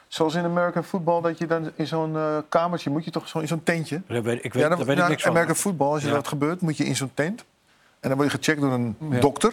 [0.08, 3.38] Zoals in American Football, dat je dan in zo'n eh, kamertje moet je toch zo
[3.38, 4.02] in zo'n tentje.
[4.06, 5.30] Dat weet, ik weet, ja, daar weet ik niks van.
[5.30, 6.14] American Football, als je Ja.
[6.14, 7.44] dat gebeurt, moet je in zo'n tent.
[8.00, 9.52] En dan word je gecheckt door een dokter.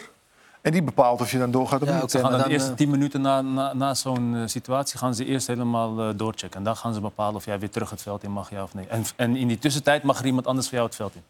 [0.61, 2.11] En die bepaalt of je dan doorgaat of Ja, niet.
[2.11, 5.15] Ze gaan de dan, eerste eh, tien minuten na, na, na zo'n eh, situatie gaan
[5.15, 6.57] ze eerst helemaal eh, doorchecken.
[6.57, 8.73] En dan gaan ze bepalen of jij weer terug het veld in mag, ja of
[8.73, 8.87] nee.
[8.87, 11.21] En, en in die tussentijd mag er iemand anders voor jou het veld in.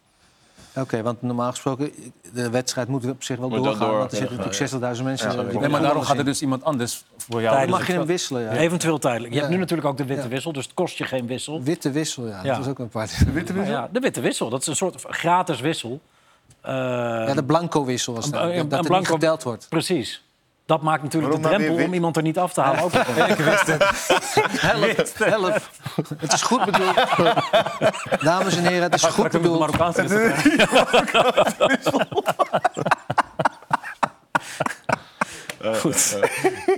[0.82, 1.92] Oké, want normaal gesproken,
[2.34, 3.90] de wedstrijd moet op zich wel Moet doorgaan.
[3.90, 5.32] door want er zitten natuurlijk 60.000 mensen.
[5.32, 7.56] Ja, Nee, maar daarom gaat er dus iemand anders voor jou.
[7.56, 7.80] Tijdelijk.
[7.80, 8.52] Mag je hem wisselen, ja.
[8.52, 9.34] Eventueel tijdelijk.
[9.34, 10.30] Je hebt nu natuurlijk ook de witte Ja.
[10.30, 11.64] wissel, dus het kost je geen wissel.
[11.64, 12.44] Witte wissel, ja.
[12.44, 12.56] Ja.
[12.56, 13.26] Dat is ook een apart.
[13.26, 13.74] De witte wissel?
[13.74, 16.02] Ja, de witte wissel, dat is een soort gratis wissel.
[16.66, 16.74] Eh,
[17.28, 18.42] Ja, de blanco wissel was dat.
[18.42, 19.66] Een- een- dat een er niet geteld wordt.
[19.70, 20.24] Precies.
[20.66, 23.08] Dat maakt natuurlijk Waarom de drempel om iemand er niet af te halen ook nog
[23.08, 23.16] een-
[24.60, 25.62] Help, help.
[26.18, 26.96] Het is goed bedoeld.
[28.22, 29.76] Dames en heren, het is goed bedoeld.
[29.76, 30.34] Wedstrijd.
[35.80, 36.18] Goed.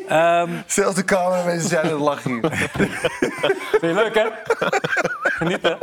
[0.07, 2.49] Ehm, Zelfs de cameramensen zijn het lachen hier.
[3.71, 4.25] vind je leuk, hè?
[5.23, 5.77] Genieten.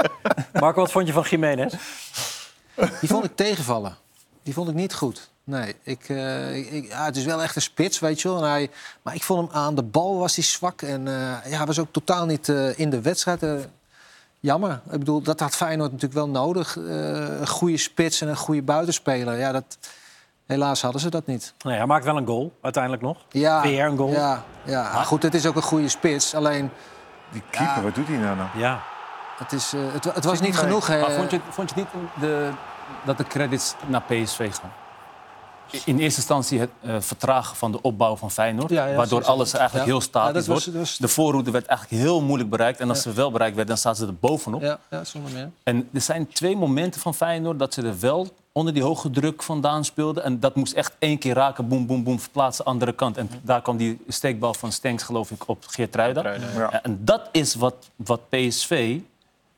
[0.52, 1.72] Marco, wat vond je van Jiménez?
[3.00, 3.96] Die vond ik tegenvallen.
[4.42, 5.30] Die vond ik niet goed.
[5.44, 8.42] Nee, ik, eh, ik, ja, het is wel echt een spits, weet je wel.
[8.42, 8.70] En hij,
[9.02, 10.82] maar ik vond hem aan de bal was hij zwak.
[10.82, 13.68] En eh, ja, hij was ook totaal niet eh, in de wedstrijd.
[14.40, 14.80] jammer.
[14.90, 16.76] Ik bedoel, dat had Feyenoord natuurlijk wel nodig.
[16.76, 19.38] Eh, een goede spits en een goede buitenspeler.
[19.38, 19.78] Ja, dat,
[20.46, 21.54] helaas hadden ze dat niet.
[21.64, 23.18] Nee, hij maakt wel een goal, uiteindelijk nog.
[23.28, 24.10] Ja, Weer een goal.
[24.10, 25.02] Ja, ja.
[25.02, 26.34] goed, het is ook een goede spits.
[26.34, 26.70] Alleen,
[27.32, 28.48] Die keeper, wat doet hij nou nou?
[28.58, 28.82] Ja.
[29.38, 30.62] Het, is, eh, het, het was niet mee.
[30.62, 30.86] genoeg.
[30.86, 31.00] hè.
[31.00, 31.88] Maar vond je, vond je niet
[32.20, 32.50] de,
[33.04, 34.72] dat de credits naar PSV gaan?
[35.84, 38.70] In eerste instantie het eh, vertragen van de opbouw van Feyenoord.
[38.70, 39.92] Ja, ja, waardoor alles eigenlijk Ja.
[39.92, 40.78] heel statisch Ja, dat was- wordt.
[40.78, 42.80] was- De voorhoede werd eigenlijk heel moeilijk bereikt.
[42.80, 44.62] En als ze wel bereikt werd, dan staan ze er bovenop.
[44.62, 45.50] Ja, ja, zonder meer.
[45.62, 49.42] En er zijn twee momenten van Feyenoord dat ze er wel onder die hoge druk
[49.42, 50.24] vandaan speelden.
[50.24, 53.16] En dat moest echt één keer raken, boem, boem, boem, verplaatsen, andere kant.
[53.16, 56.22] En daar kwam die steekbal van Stenks, geloof ik, op Geertruida.
[56.82, 58.98] En dat is wat, wat PSV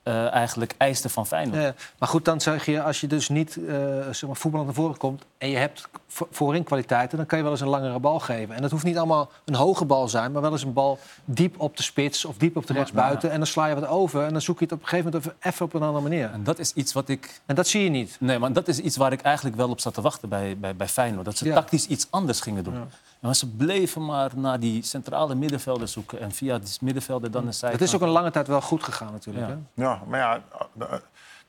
[0.06, 1.62] eh, eigenlijk eiste van Feyenoord.
[1.62, 3.74] Ja, maar goed, dan zeg je, als je dus niet eh
[4.10, 5.24] zeg maar, voetbal naar voren komt...
[5.38, 8.54] en je hebt vo- voorin kwaliteiten, dan kan je wel eens een langere bal geven.
[8.54, 10.32] En dat hoeft niet allemaal een hoge bal zijn...
[10.32, 13.30] maar wel eens een bal diep op de spits of diep op de rechtsbuiten...
[13.30, 15.32] en dan sla je wat over en dan zoek je het op een gegeven moment
[15.40, 16.30] even, op een andere manier.
[16.32, 18.16] En dat is iets wat ik En dat zie je niet.
[18.20, 20.76] Nee, maar dat is iets waar ik eigenlijk wel op zat te wachten bij, bij,
[20.76, 21.24] bij Feyenoord.
[21.24, 22.74] Dat ze tactisch iets anders gingen doen.
[23.20, 26.20] Maar ze bleven maar naar die centrale middenvelden zoeken.
[26.20, 27.70] En via die middenvelden dan een zij.
[27.70, 29.46] Het is ook een lange tijd wel goed gegaan natuurlijk.
[29.46, 29.58] Ja.
[29.74, 29.82] hè?
[29.82, 30.42] Ja, maar ja,
[30.78, 30.92] eh,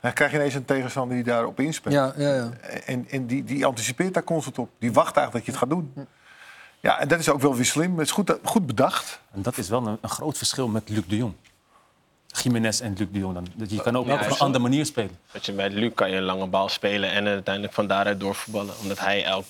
[0.01, 1.93] dan krijg je ineens een tegenstander die daarop inspeelt.
[1.93, 2.49] Ja, ja, ja.
[2.85, 4.69] En, en die, die anticipeert daar constant op.
[4.79, 6.07] Die wacht eigenlijk dat je het gaat doen.
[6.79, 7.97] Ja, en dat is ook wel weer slim.
[7.97, 9.19] Het is goed, goed bedacht.
[9.31, 11.33] En dat is wel een, een groot verschil met Luc de Jong.
[12.27, 13.33] Jiménez en Luc de Jong.
[13.33, 13.47] Dan.
[13.67, 15.17] Je kan ook Ja, op een andere manier spelen.
[15.31, 18.73] Weet je, bij Luc kan je een lange bal spelen en uiteindelijk van daaruit doorvoetballen.
[18.81, 19.45] Omdat hij elk,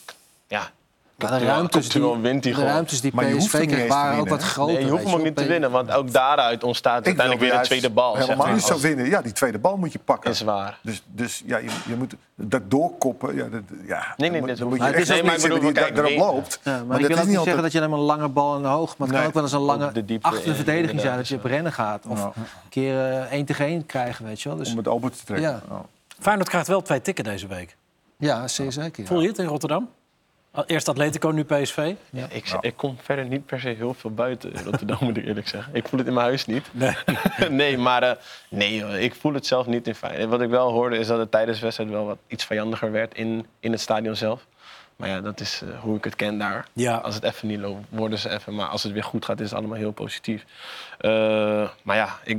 [0.47, 0.71] ja,
[1.17, 4.29] de ruimtes die, wint hij de ruimtes die Maar je hoeft PSV kreeg waren ook
[4.29, 4.73] wat groter.
[4.73, 7.49] Nee, je hoeft hem ook niet te winnen, want ook daaruit ontstaat Ik uiteindelijk weer
[7.49, 8.15] een juist tweede bal.
[8.15, 8.55] zeg Helemaal maar.
[8.55, 9.09] niet zo winnen.
[9.09, 10.31] Ja, die tweede bal moet je pakken.
[10.31, 10.79] Is waar.
[10.81, 13.35] Dus, dus ja, je, je moet dat doorkoppen.
[13.35, 14.95] Ja, dat, ja, Nee, nee, dit hoeft moet je niet.
[14.95, 16.59] echt Nee, maar die erop loopt.
[16.63, 18.97] Maar, ik dat wil niet zeggen dat je alleen maar een lange bal en hoog...
[18.97, 21.17] maar het kan ook wel eens een lange de achter de verdediging zijn...
[21.17, 22.05] dat je op rennen gaat.
[22.07, 22.33] Of een
[22.69, 24.57] keer eh, één tegen één krijgen, weet je wel.
[24.57, 25.61] Dus, Om het open te trekken.
[26.19, 27.77] Feyenoord krijgt wel twee tikken deze week.
[28.17, 29.05] ja, zeer zeker.
[29.05, 29.89] Voel je het in Rotterdam?
[30.65, 31.93] Eerst Atletico, nu PSV.
[32.09, 35.47] Ja, ik, ik kom verder niet per se heel veel buiten Rotterdam, moet ik eerlijk
[35.47, 35.75] zeggen.
[35.75, 36.65] Ik voel het in mijn huis niet.
[36.71, 36.95] Nee.
[37.49, 38.15] nee, maar eh,
[38.49, 40.29] nee, joh, ik voel het zelf niet in Feyenoord.
[40.29, 43.13] Wat ik wel hoorde is dat het tijdens de wedstrijd wel wat iets vijandiger werd
[43.13, 44.45] in, in het stadion zelf.
[44.97, 46.67] Maar ja, dat is eh, hoe ik het ken daar.
[46.73, 46.95] Ja.
[46.95, 48.55] Als het even niet loopt, worden ze even.
[48.55, 50.45] Maar als het weer goed gaat, is het allemaal heel positief.
[50.97, 51.11] Eh,
[51.81, 52.37] maar ja, ik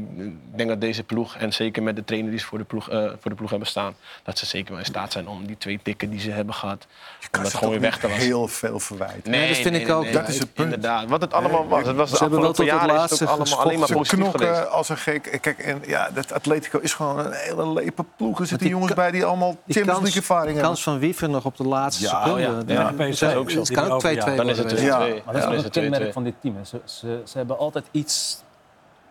[0.56, 2.98] denk dat deze ploeg, en zeker met de trainer die ze voor de ploeg, eh,
[3.20, 5.80] voor de ploeg hebben staan, dat ze zeker wel in staat zijn om die twee
[5.82, 6.86] tikken die ze hebben gehad,
[7.20, 8.26] Je om kan dat gewoon weer weg te wassen.
[8.26, 9.30] heel veel verwijten.
[9.30, 10.12] Nee, dat vind ik ook.
[10.12, 10.72] Dat is het punt.
[10.74, 11.86] Inderdaad, wat het allemaal was.
[11.86, 13.88] Het was de Ze hebben wel afgelopen tot het het laatste ook allemaal alleen maar
[13.92, 14.68] positief knokken geweest.
[14.70, 15.38] als een gek.
[15.40, 18.40] Kijk, en ja, dat Atletico is gewoon een hele lepe ploeg.
[18.40, 20.62] Er zitten jongens bij die allemaal Champions League ervaring hebben.
[20.64, 22.42] kans van Wiever nog op de laatste Ja, seconde.
[22.50, 22.90] Ja, Dat- ja.
[22.92, 23.58] dat- PSV dat- ook zo.
[23.58, 24.56] Het kan ook 2-2 Ja, Dan is worden.
[24.56, 24.86] het weet je.
[24.86, 25.14] 2-2.
[25.14, 25.22] Ja.
[25.24, 25.90] Maar dat is het 2-2.
[25.90, 26.64] kenmerk van dit team.
[26.64, 28.42] Ze, ze, ze hebben altijd iets...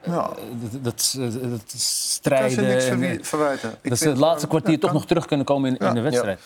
[0.04, 2.64] Ja, eh, dat, dat, dat kan ze strijden.
[2.68, 3.78] niks en, verwie- eh, verwijten.
[3.82, 6.02] Ik dat ze het laatste kwartier Ja, toch nog terug kunnen komen in, in de
[6.02, 6.40] wedstrijd.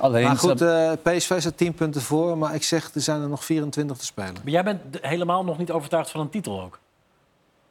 [0.00, 2.38] Alleen, Maar ze goed, eh, PSV staat 10 punten voor.
[2.38, 4.32] Maar ik zeg, er zijn er nog 24 te spelen.
[4.34, 6.78] Maar jij bent helemaal nog niet overtuigd van een titel ook.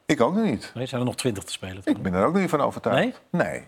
[0.06, 0.71] Ik ook nog niet.
[0.73, 1.82] Nee, zijn er nog 20 te spelen.
[1.84, 2.99] Ik ben er ook niet van overtuigd.
[2.99, 3.13] Nee?
[3.45, 3.63] Nee.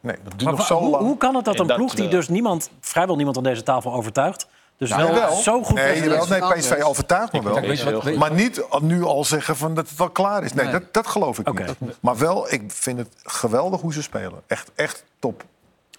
[0.00, 1.04] Nee, dat duurt Maar nog zo hoe, lang.
[1.04, 3.62] hoe kan het dat een dat, ploeg die eh, dus niemand, vrijwel niemand aan deze
[3.62, 4.46] tafel overtuigt...
[4.76, 6.28] dus Nou, wel zo goed nee, presteert?
[6.28, 6.58] jawel, nee.
[6.58, 7.54] PSV overtuigt me wel.
[8.00, 10.52] Kijk, Maar niet nu al zeggen van dat het al klaar is.
[10.52, 10.72] Nee, Nee.
[10.74, 11.74] Dat, dat geloof ik niet.
[12.00, 14.42] Maar wel, ik vind het geweldig hoe ze spelen.
[14.46, 15.44] Echt, echt top.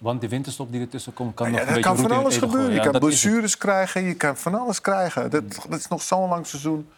[0.00, 2.36] Want die winterstop die ertussen komt, kan Ja, nog een er beetje kan van alles
[2.36, 2.70] gebeuren.
[2.70, 5.30] Je Ja, kan blessures krijgen, je kan van alles krijgen.
[5.30, 6.88] Dat, dat is nog zo'n lang seizoen.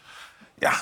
[0.59, 0.73] Ja,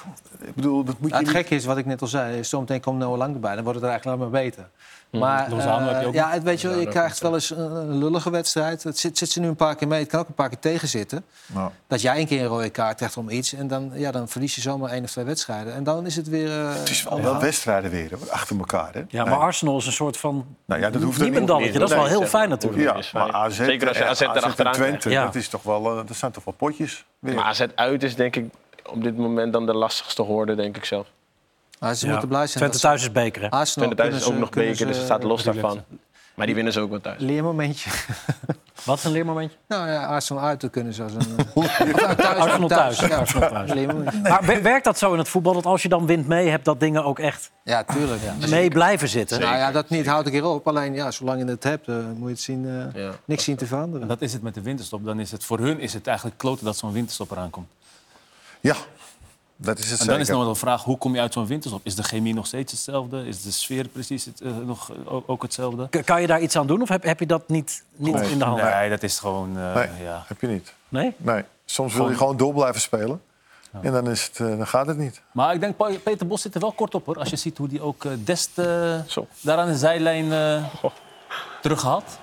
[0.40, 1.44] ik bedoel, dat moet Nou, je het niet...
[1.44, 3.54] gekke is, wat ik net al zei, zometeen komt Noah Lang erbij.
[3.54, 4.68] Dan wordt het er eigenlijk alleen maar beter.
[5.18, 7.50] Maar Lozano eh, heb je ook ja, het, weet je, wel, je krijgt wel eens
[7.50, 8.82] een, lullige wedstrijd.
[8.82, 10.00] Het zit, zit ze nu een paar keer mee.
[10.00, 11.24] Het kan ook een paar keer tegenzitten.
[11.46, 13.52] Nou, Dat jij een keer een rode kaart krijgt om iets.
[13.52, 15.74] En dan, ja, dan verlies je zomaar één of twee wedstrijden.
[15.74, 16.60] En dan is het weer...
[16.60, 18.92] eh, het is wel, wel wedstrijden weer, achter elkaar.
[18.92, 19.02] Hè?
[19.08, 19.42] Ja, maar Nee.
[19.42, 21.46] Arsenal is een soort van Nou ja, dat hoeft niet.
[21.46, 22.58] Dat is wel heel fijn maar.
[22.58, 23.04] natuurlijk.
[23.04, 25.24] Ja, maar AZ, Zeker als je eh, AZ erachteraan en Twente, Ja.
[25.24, 27.04] dat, is toch wel, dat zijn toch wel potjes.
[27.18, 27.34] Weer.
[27.34, 28.44] Maar AZ uit is denk ik
[28.86, 31.06] op dit moment dan de lastigste hoorde, denk ik zelf.
[31.84, 32.10] Maar ze Ja.
[32.10, 33.48] moeten blij zijn Twente thuis is beker, hè?
[33.48, 35.82] ze- Arsenal Twente thuis is ook ze- nog beker, dus ze- het staat los daarvan.
[36.34, 37.20] Maar die winnen ze ook wel thuis.
[37.20, 37.90] Leermomentje.
[38.84, 39.56] Wat is een leermomentje?
[39.68, 41.36] Nou ja, Arsenal uit, dan kunnen ze als een...
[42.38, 42.98] Arsenal thuis.
[43.00, 43.72] Ja, Arsenal thuis.
[43.78, 44.20] leermomentje.
[44.20, 46.64] Maar wer- werkt dat zo in het voetbal, dat als je dan wint mee hebt...
[46.64, 48.20] dat dingen ook echt Ja, tuurlijk.
[48.48, 49.40] mee blijven zitten?
[49.40, 50.68] Nou ja, dat niet houdt een keer op.
[50.68, 53.10] Alleen ja, zolang je het hebt, eh, moet je het zien, eh, Ja.
[53.24, 54.08] niks zien te En veranderen.
[54.08, 55.04] dat is het met de winterstop.
[55.04, 57.68] Dan is het, voor hun is het eigenlijk kloten dat zo'n winterstop eraan komt.
[58.60, 58.74] Ja,
[59.56, 60.34] dat is het En dan is zeker.
[60.34, 61.80] nog wel de vraag, hoe kom je uit zo'n winterstop?
[61.84, 63.26] Is de chemie nog steeds hetzelfde?
[63.26, 65.88] Is de sfeer precies het, eh, nog, eh, ook, ook hetzelfde?
[65.88, 68.30] K- Kan je daar iets aan doen of heb, heb je dat niet, niet Nee.
[68.30, 68.62] in de hand?
[68.62, 69.58] Nee, dat is gewoon...
[69.58, 70.24] eh, Nee, ja.
[70.26, 70.72] heb je niet.
[70.88, 71.14] Nee?
[71.16, 73.22] Nee, soms wil je gewoon door blijven spelen.
[73.82, 75.20] En dan, is het, dan gaat het niet.
[75.32, 77.18] Maar ik denk, Peter Bos zit er wel kort op, hoor.
[77.18, 78.50] Als je ziet hoe hij ook Dest
[79.40, 80.64] daar aan de zijlijn eh
[81.62, 82.18] terug had.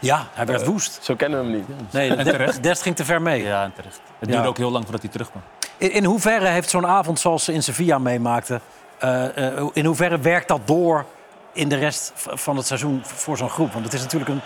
[0.00, 0.98] Ja, hij werd woest.
[1.02, 1.92] Zo kennen we hem niet.
[1.92, 2.62] Nee, terecht.
[2.62, 3.42] Dest ging te ver mee.
[3.42, 4.00] Ja, en terecht.
[4.18, 4.34] Het Ja.
[4.34, 5.42] duurde ook heel lang voordat hij terugkwam.
[5.78, 8.60] In, in hoeverre heeft zo'n avond zoals ze in Sevilla meemaakten...
[8.98, 11.04] eh, eh, in hoeverre werkt dat door
[11.52, 13.72] in de rest van het seizoen voor zo'n groep?
[13.72, 14.40] Want het is natuurlijk een,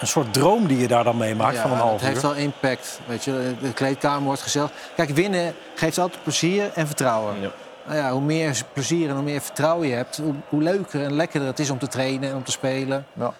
[0.00, 2.30] een soort droom die je daar dan meemaakt Ja, van een half het heeft uur.
[2.30, 3.00] wel impact.
[3.06, 4.70] Weet je, de kleedkamer wordt gezellig.
[4.96, 7.40] Kijk, winnen geeft altijd plezier en vertrouwen.
[7.40, 7.50] Ja.
[7.86, 11.12] Nou ja, hoe meer plezier en hoe meer vertrouwen je hebt, hoe, hoe leuker en
[11.12, 13.06] lekkerder het is om te trainen en om te spelen.
[13.12, 13.32] Ja.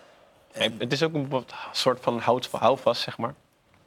[0.59, 3.35] Nee, het is ook een soort van hout, houvast, zeg maar.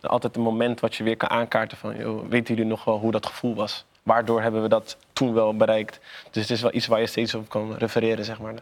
[0.10, 1.98] Altijd een moment wat je weer kan aankaarten van...
[1.98, 3.86] Joh, weten jullie nog wel hoe dat gevoel was?
[4.04, 6.00] Waardoor hebben we dat toen wel bereikt?
[6.32, 8.54] Dus het is wel iets waar je steeds op kan refereren, zeg maar.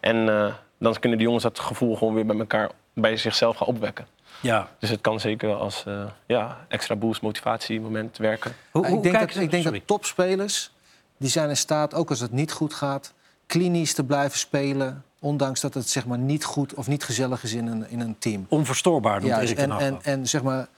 [0.00, 3.66] En eh, dan kunnen de jongens dat gevoel gewoon weer bij elkaar, bij zichzelf gaan
[3.66, 4.06] opwekken.
[4.40, 4.68] Ja.
[4.78, 8.52] Dus het kan zeker wel als eh, ja, extra boost, motivatiemoment werken.
[8.70, 10.72] Hoe, hoe ik denk, dat, ik denk dat topspelers,
[11.16, 13.12] die zijn in staat, ook als het niet goed gaat,
[13.46, 15.04] klinisch te blijven spelen.
[15.20, 18.18] Ondanks dat het zeg maar, niet goed of niet gezellig is in een, in een
[18.18, 18.46] team.
[18.48, 20.68] Onverstoorbaar noemt Ja, Erik en, en, en zeg maar,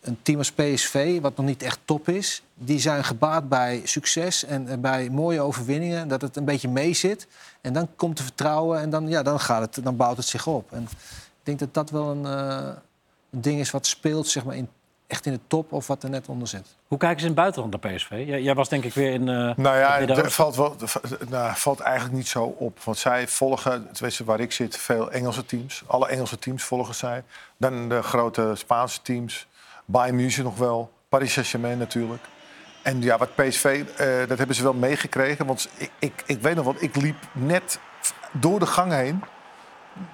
[0.00, 4.44] een team als PSV, wat nog niet echt top is, die zijn gebaat bij succes
[4.44, 7.26] en eh, bij mooie overwinningen, dat het een beetje meezit.
[7.60, 10.46] En dan komt er vertrouwen en dan, ja, dan, gaat het, dan bouwt het zich
[10.46, 10.72] op.
[10.72, 10.88] En ik
[11.42, 12.68] denk dat dat wel een, eh,
[13.30, 14.68] een ding is wat speelt zeg maar, in,
[15.06, 16.66] echt in de top of wat er net onder zit.
[16.86, 18.10] Hoe kijken ze in het buitenland naar PSV?
[18.10, 19.28] Jij, jij was denk ik weer in...
[19.28, 20.76] eh, Nou ja, er valt, wel,
[21.28, 22.80] nou, valt eigenlijk niet zo op.
[22.80, 25.82] Want zij volgen, tenminste waar ik zit, veel Engelse teams.
[25.86, 27.22] Alle Engelse teams volgen zij.
[27.56, 29.48] Dan de grote Spaanse teams.
[29.90, 30.92] Bayern München nog wel.
[31.08, 32.24] Paris Saint-Germain natuurlijk.
[32.82, 35.46] En ja, wat PSV, eh, dat hebben ze wel meegekregen.
[35.46, 37.78] Want ik, ik, ik weet nog wat, ik liep net
[38.32, 39.24] door de gang heen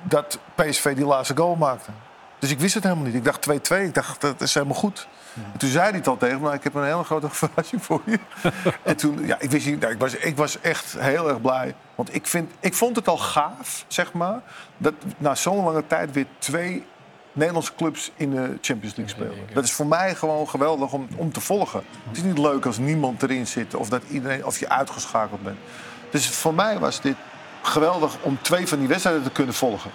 [0.03, 1.91] dat PSV die laatste goal maakte.
[2.39, 3.15] Dus ik wist het helemaal niet.
[3.15, 3.77] Ik dacht 2-2.
[3.77, 5.09] Ik dacht, dat is helemaal goed.
[5.53, 8.03] En toen zei hij het al tegen me, ik heb een hele grote verrassing voor
[8.05, 8.19] je.
[8.83, 11.75] en toen, ja, ik wist niet, nou, ik, was, ik was echt heel erg blij.
[11.95, 14.41] Want ik, vind, ik vond het al gaaf, zeg maar,
[14.77, 16.85] dat na zo'n lange tijd weer twee
[17.37, 19.55] Nederlandse clubs in de Champions League spelen.
[19.55, 21.83] Dat is voor mij gewoon geweldig om, om te volgen.
[22.09, 25.59] Het is niet leuk als niemand erin zit of dat iedereen, of je uitgeschakeld bent.
[26.11, 27.17] Dus voor mij was dit
[27.63, 29.91] geweldig om twee van die wedstrijden te kunnen volgen.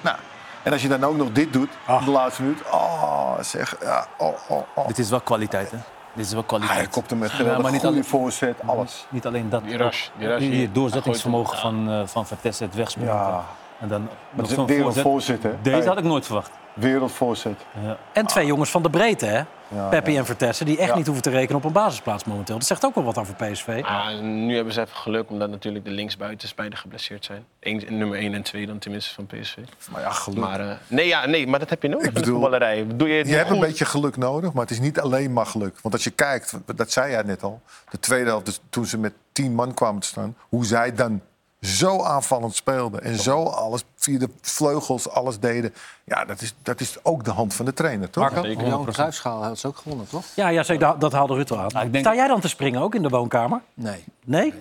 [0.00, 0.16] Nou,
[0.62, 1.68] en als je dan ook nog dit doet,
[1.98, 2.60] in de laatste minuut.
[2.70, 3.76] Oh, zeg.
[3.80, 4.86] Ja, oh, oh, oh.
[4.86, 5.78] Dit is wel kwaliteit, hè?
[6.14, 6.88] Dit is wel Hij kwaliteit.
[6.88, 9.06] kopt hem met Ja, geweldig maar niet goede alleen- voorzet, alles.
[9.08, 9.64] Niet alleen dat.
[9.64, 10.08] Die rush,
[10.38, 12.26] die doorzettingsvermogen Hij van, eh van
[12.58, 13.14] het wegspringen.
[13.14, 13.44] Ja,
[13.80, 15.42] En dan maar nog het is zo'n een voorzet.
[15.42, 15.50] hè?
[15.62, 16.50] Deze Hey, had ik nooit verwacht.
[16.74, 17.60] Wereldvoorzet.
[17.82, 17.96] Ja.
[18.12, 19.42] En twee jongens van de breedte, hè?
[19.68, 20.18] Ja, Peppi ja.
[20.18, 20.96] en Vertessen, die echt Ja.
[20.96, 22.58] niet hoeven te rekenen op een basisplaats momenteel.
[22.58, 23.82] Dat zegt ook wel wat over PSV.
[23.84, 27.44] En nu hebben ze even geluk, omdat natuurlijk de linksbuitens beide geblesseerd zijn.
[27.60, 29.56] Eén, nummer 1 en 2 dan tenminste van PSV.
[29.90, 30.38] Maar ja, geluk.
[30.38, 32.86] Maar, eh, nee, ja, nee, maar dat heb je nodig Ik in de bedoel, voetballerij.
[32.94, 35.46] Doe je het Je hebt een beetje geluk nodig, maar het is niet alleen maar
[35.46, 35.74] geluk.
[35.82, 37.60] Want als je kijkt, dat zei jij net al,
[37.90, 41.20] de tweede helft, dus toen ze met tien man kwamen te staan, hoe zij dan
[41.60, 45.74] zo aanvallend speelden en zo alles via de vleugels alles deden.
[46.04, 48.22] Ja, dat is, dat is ook de hand van de trainer, toch?
[48.24, 48.42] Marco?
[48.42, 48.66] Zeker.
[48.66, 50.24] Johan Cruijffschaal had ze ook gewonnen, toch?
[50.34, 51.66] Ja, ja zeker, dat, dat haalde Rutte aan.
[51.72, 53.60] Nou, ik denk- Sta jij dan te springen ook in de woonkamer?
[53.74, 54.04] Nee.
[54.24, 54.54] Nee?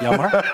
[0.00, 0.52] Jammer.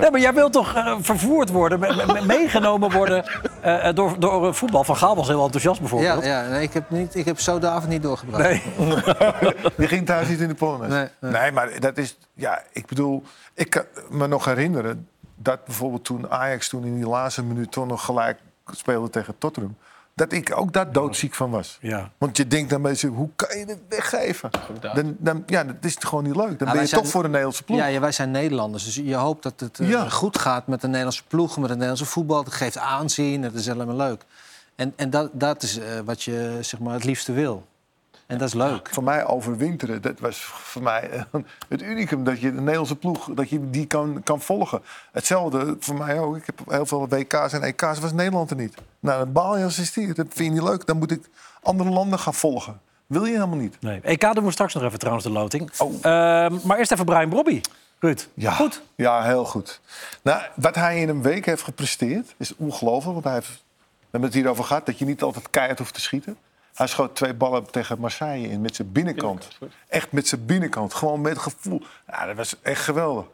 [0.00, 3.24] nee, maar jij wilt toch eh, vervoerd worden, me- me- meegenomen worden
[3.60, 4.84] eh, eh, door, door voetbal.
[4.84, 6.24] Van Gaal was heel enthousiast bijvoorbeeld.
[6.24, 8.42] Ja, ja nee, ik, heb niet, ik heb zo de avond niet doorgebracht.
[8.42, 8.62] Nee.
[9.76, 10.96] Die ging thuis niet in de Polonaise.
[11.20, 11.52] Nee, Nee, nee.
[11.52, 12.16] maar dat is...
[12.34, 13.22] Ja, ik bedoel,
[13.60, 15.08] ik kan me nog herinneren...
[15.36, 17.72] dat bijvoorbeeld toen Ajax toen in die laatste minuut...
[17.72, 18.38] toch nog gelijk
[18.70, 19.76] speelde tegen Tottenham...
[20.14, 21.78] dat ik ook daar doodziek van was.
[21.80, 22.10] Ja.
[22.18, 24.50] Want je denkt dan beetje, hoe kan je dit weggeven?
[24.94, 26.58] Dan, dan, ja, dat is gewoon niet leuk.
[26.58, 27.78] Dan ben je zijn- toch voor de Nederlandse ploeg.
[27.78, 30.08] Ja, ja, wij zijn Nederlanders, dus je hoopt dat het eh, Ja.
[30.08, 32.44] goed gaat met de Nederlandse ploeg, met het Nederlandse voetbal.
[32.44, 34.24] Het geeft aanzien, het is helemaal leuk.
[34.76, 37.66] En, en dat, dat is eh, wat je zeg maar, het liefste wil.
[38.30, 38.88] En dat is leuk.
[38.92, 41.22] Voor mij overwinteren, dat was voor mij eh,
[41.68, 44.82] het unicum dat je de Nederlandse ploeg dat je die kan, kan volgen.
[45.12, 46.36] Hetzelfde voor mij ook.
[46.36, 48.74] Ik heb heel veel WK's en EK's, was Nederland er niet.
[49.00, 49.76] Nou, dat baal je als.
[49.76, 50.86] Dat vind je niet leuk.
[50.86, 51.28] Dan moet ik
[51.62, 52.80] andere landen gaan volgen.
[53.06, 53.76] Wil je helemaal niet.
[53.80, 54.00] Nee.
[54.00, 55.70] EK doen we straks nog even trouwens, de loting.
[55.78, 55.94] Oh.
[55.94, 57.60] Ehm, maar eerst even Brian Brobby.
[57.98, 58.82] Ruud, Ja, goed.
[58.94, 59.80] Ja, heel goed.
[60.22, 63.12] Nou, wat hij in een week heeft gepresteerd is ongelooflijk.
[63.12, 66.00] Want hij heeft, we hebben het hierover gehad, dat je niet altijd keihard hoeft te
[66.00, 66.36] schieten.
[66.80, 69.58] Hij schoot twee ballen tegen Marseille in met zijn binnenkant.
[69.88, 70.94] Echt met zijn binnenkant.
[70.94, 71.82] Gewoon met gevoel.
[72.06, 73.24] Ja, dat was echt geweldig.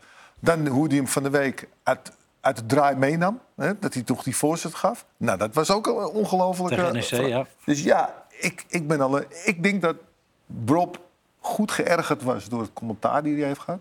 [0.41, 3.41] Dan hoe hij hem van de week uit, uit de draai meenam.
[3.57, 5.07] Hè, dat hij toch die voorzet gaf.
[5.17, 6.75] Nou, dat was ook een ongelooflijke...
[6.75, 7.47] Tegen NEC, ja.
[7.65, 9.97] Dus ja, ik, ik, ben alle, ik denk dat
[10.67, 10.95] Rob
[11.39, 13.81] goed geërgerd was door het commentaar die hij heeft gehad.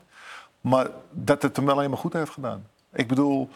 [0.61, 2.68] Maar dat het hem alleen maar goed heeft gedaan.
[2.93, 3.49] Ik bedoel,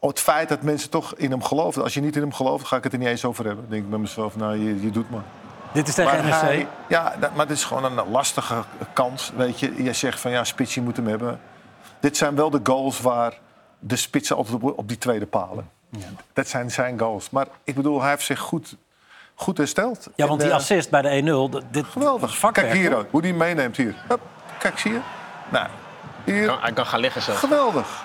[0.00, 1.82] het feit dat mensen toch in hem geloven.
[1.82, 3.62] Als je niet in hem gelooft, ga ik het er niet eens over hebben.
[3.62, 5.22] Dan denk ik bij mezelf, nou, je, je doet maar.
[5.72, 6.32] Dit is tegen NEC.
[6.34, 8.54] hij- ja, dat, maar het is gewoon een lastige
[8.92, 9.32] kans.
[9.36, 11.40] Weet je, je zegt van ja, spits, je moet hem hebben.
[12.00, 13.38] Dit zijn wel de goals waar
[13.78, 15.70] de spitsen altijd op, op die tweede palen.
[16.32, 17.30] Dat zijn zijn goals.
[17.30, 18.76] Maar ik bedoel, hij heeft zich goed,
[19.34, 20.08] goed hersteld.
[20.14, 22.38] Ja, want En, die assist bij de 1-0, dat- dit Geweldig.
[22.38, 22.68] vakwerk.
[22.68, 23.94] Kijk hier hoe die meeneemt hier.
[24.08, 24.20] Hup,
[24.58, 25.00] kijk, zie je?
[25.48, 25.66] Nou,
[26.24, 26.46] hier.
[26.46, 27.40] Kan- hij kan gaan liggen zelfs.
[27.40, 28.04] Geweldig.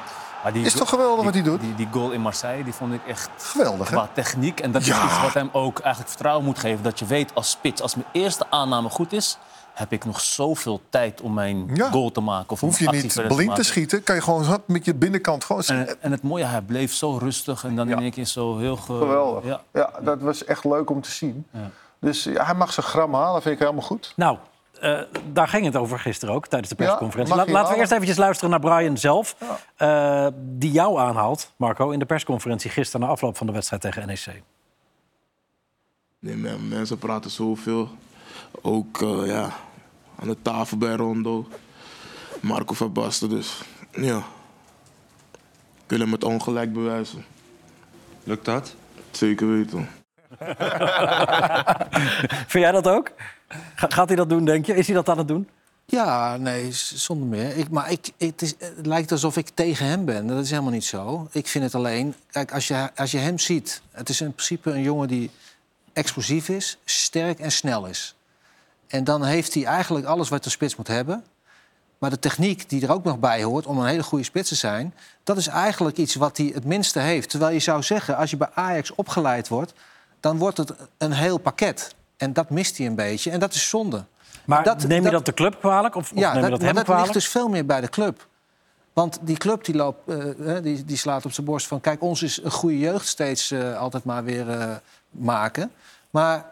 [0.52, 1.60] Die Is toch geweldig die- wat hij doet?
[1.62, 4.60] Die, die goal in Marseille, die vond ik echt Geweldig, qua techniek.
[4.60, 6.84] En dat is iets wat hem ook eigenlijk vertrouwen moet geven.
[6.84, 9.38] Dat je weet als spits, als mijn eerste aanname goed is...
[9.74, 11.90] heb ik nog zoveel tijd om mijn Ja.
[11.92, 12.50] goal te maken.
[12.50, 14.04] Of Hoef je niet blind te schieten.
[14.04, 15.88] Kan je gewoon met je binnenkant gewoon schieten.
[15.90, 17.96] En, en het mooie, hij bleef zo rustig en dan Ja.
[17.96, 18.76] in één keer zo heel...
[18.76, 18.98] Ge...
[18.98, 19.44] Geweldig.
[19.46, 19.62] Ja.
[19.74, 19.90] Ja.
[20.02, 21.46] dat was echt leuk om te zien.
[22.00, 24.14] Dus ja, hij mag zijn gram halen, vind ik helemaal goed.
[24.16, 24.38] Nou,
[24.78, 25.00] eh,
[25.34, 27.36] daar ging het over gisteren ook, tijdens de persconferentie.
[27.36, 29.36] La- laten we eerst eventjes luisteren naar Brian zelf.
[29.76, 33.06] eh, die jou aanhaalt, Marco, in de persconferentie gisteren...
[33.06, 34.42] na afloop van de wedstrijd tegen NEC.
[36.20, 37.90] Nee, men- mensen praten zoveel.
[38.62, 39.50] Ook eh, ja,
[40.20, 41.48] aan de tafel bij Rondo.
[42.42, 43.62] Marco van Basten, dus
[43.92, 44.18] ja.
[45.84, 47.26] Ik wil hem het ongelijk bewijzen.
[48.24, 48.76] Lukt dat?
[49.12, 49.90] Zeker weten.
[52.48, 53.12] Vind jij dat ook?
[53.48, 54.76] Ga- gaat hij dat doen, denk je?
[54.76, 55.50] Is hij dat aan het doen?
[55.86, 57.58] Ja, nee, zonder meer.
[57.58, 60.28] Ik, maar ik, het, is, lijkt alsof ik tegen hem ben.
[60.28, 61.28] Dat is helemaal niet zo.
[61.32, 62.16] Ik vind het alleen...
[62.32, 63.82] Kijk, als je, als je hem ziet...
[63.92, 65.32] Het is in principe een jongen die
[65.94, 68.16] explosief is, sterk en snel is.
[68.88, 71.24] En dan heeft hij eigenlijk alles wat de spits moet hebben.
[71.98, 74.56] Maar de techniek die er ook nog bij hoort om een hele goede spits te
[74.56, 74.94] zijn...
[75.24, 77.30] dat is eigenlijk iets wat hij het minste heeft.
[77.30, 79.74] Terwijl je zou zeggen, als je bij Ajax opgeleid wordt...
[80.20, 81.96] dan wordt het een heel pakket.
[82.18, 83.32] En dat mist hij een beetje.
[83.32, 84.04] En dat is zonde.
[84.46, 85.96] Maar Dat- neem je dat- dat de club kwalijk?
[85.96, 87.06] Of, of Ja, neem je dat, dat maar hem dat kwalijk?
[87.14, 88.28] ligt dus veel meer bij de club.
[88.94, 91.82] Want die club die loopt, eh, die, die slaat op zijn borst van...
[91.82, 94.76] kijk, ons is een goede jeugd steeds eh, altijd maar weer eh,
[95.10, 95.72] maken.
[96.10, 96.46] Maar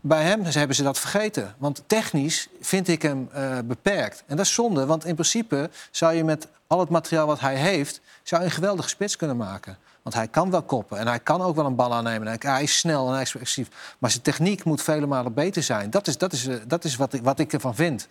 [0.00, 1.54] bij hem hebben ze dat vergeten.
[1.58, 3.28] Want technisch vind ik hem
[3.64, 4.22] beperkt.
[4.26, 7.54] En dat is zonde, want in principe zou je met al het materiaal wat hij
[7.56, 8.00] heeft...
[8.22, 9.78] zou je een geweldige spits kunnen maken.
[10.02, 12.28] Want hij kan wel koppen en hij kan ook wel een bal aannemen.
[12.28, 13.68] En hij is snel en hij is explosief.
[13.98, 15.90] Maar zijn techniek moet vele malen beter zijn.
[15.90, 18.08] Dat is, dat is, eh, dat is wat, ik, wat ik ervan vind.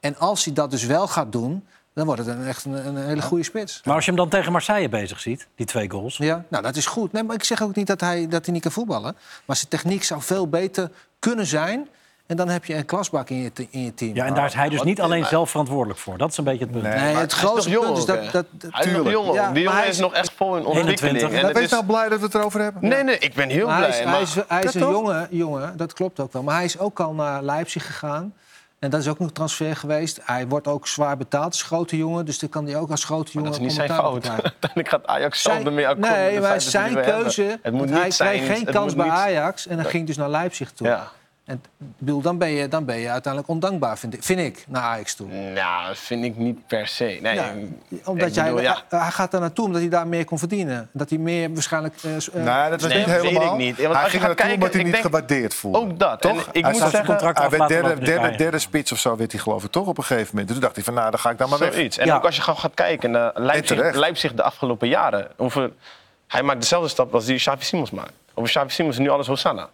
[0.00, 2.96] En als hij dat dus wel gaat doen, dan wordt het een, echt een, een
[2.96, 3.80] hele goede spits.
[3.84, 6.16] Maar als je hem dan tegen Marseille bezig ziet, die twee goals...
[6.16, 7.12] Ja, nou dat is goed.
[7.12, 9.16] Nee, maar ik zeg ook niet dat hij, dat hij niet kan voetballen.
[9.44, 11.88] Maar zijn techniek zou veel beter kunnen zijn.
[12.32, 14.14] En dan heb je een klasbak in je, te- in je team.
[14.14, 16.18] Ja, en daar is hij dus niet alleen zelf verantwoordelijk voor.
[16.18, 16.82] Dat is een beetje het punt.
[16.82, 16.94] Nee.
[17.16, 18.18] het grootste nog punt is dat...
[18.22, 18.30] Hij
[18.60, 19.08] is nog Tuurlijk.
[19.10, 19.34] jong.
[19.34, 21.00] Ja, die jongen is is- nog echt vol in ontwikkeling.
[21.16, 21.38] 21.
[21.40, 21.70] En het wees is...
[21.70, 22.88] nou blij dat we het erover hebben.
[22.88, 23.98] Nee, nee, ik ben heel Maar hij blij.
[23.98, 24.90] is, maar- hij is, hij is een toch?
[24.90, 26.42] jonge jongen, dat klopt ook wel.
[26.42, 28.34] Maar hij is ook al naar Leipzig gegaan.
[28.78, 30.20] En dat is ook nog transfer geweest.
[30.22, 32.24] Hij wordt ook zwaar betaald als grote jongen.
[32.24, 34.28] Dus dan kan hij ook als grote Maar jongen dat is niet zijn fout.
[34.42, 36.10] Uiteindelijk gaat Ajax zelf ermee akkoord.
[36.10, 37.58] Nee, maar zijn keuze.
[37.62, 39.66] Het moet want niet hij kreeg geen kans bij Ajax.
[39.66, 40.98] En dan ging dus naar Leipzig toe.
[41.44, 41.62] En
[41.98, 45.14] bedoel, dan, ben je, dan ben je uiteindelijk ondankbaar, vind ik, vind ik naar Ajax
[45.14, 45.26] toe.
[45.28, 47.18] Nou, dat vind ik niet per se.
[47.22, 47.44] Nee, Ja,
[47.88, 48.82] ik omdat bedoel, jij, ja.
[48.88, 50.88] hij gaat daar naartoe omdat hij daar meer kon verdienen.
[50.92, 51.94] Dat hij meer waarschijnlijk...
[52.02, 53.52] eh, eh, Nee, dat was Nee, niet dat weet helemaal.
[53.52, 53.76] ik niet.
[53.82, 55.78] Want hij ging gaat naartoe kijken, omdat hij niet denk- gewaardeerd voelde.
[55.78, 56.20] Ook dat.
[56.20, 56.32] Toch?
[56.32, 59.32] En ik hij moet zeggen- contract hij werd derde, derde, derde spits of zo werd
[59.32, 60.46] hij geloof ik toch op een gegeven moment.
[60.46, 61.72] Dus toen dacht hij van nou, dan ga ik daar maar weg.
[61.74, 61.98] Zoiets.
[61.98, 62.16] En Ja.
[62.16, 63.32] ook als je gewoon gaat kijken naar
[63.92, 65.28] Leipzig, de afgelopen jaren.
[65.36, 65.70] Over,
[66.26, 68.12] hij maakt dezelfde stap als die Xavi Simons maakt.
[68.34, 69.68] Over Xavi Simons is nu alles Hosanna.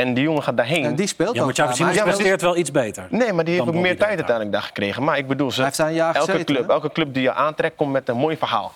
[0.00, 0.84] En die jongen gaat daarheen.
[0.84, 1.56] en die speelt Ja, maar ook.
[1.56, 3.06] Hij speelt- presteert wel iets beter.
[3.10, 5.04] Nee, maar die heeft ook meer tijd uiteindelijk daar gekregen.
[5.04, 6.72] Maar ik bedoel, ze, elke, gezeten, club, hè?
[6.72, 8.72] elke club die je aantrekt komt met een mooi verhaal.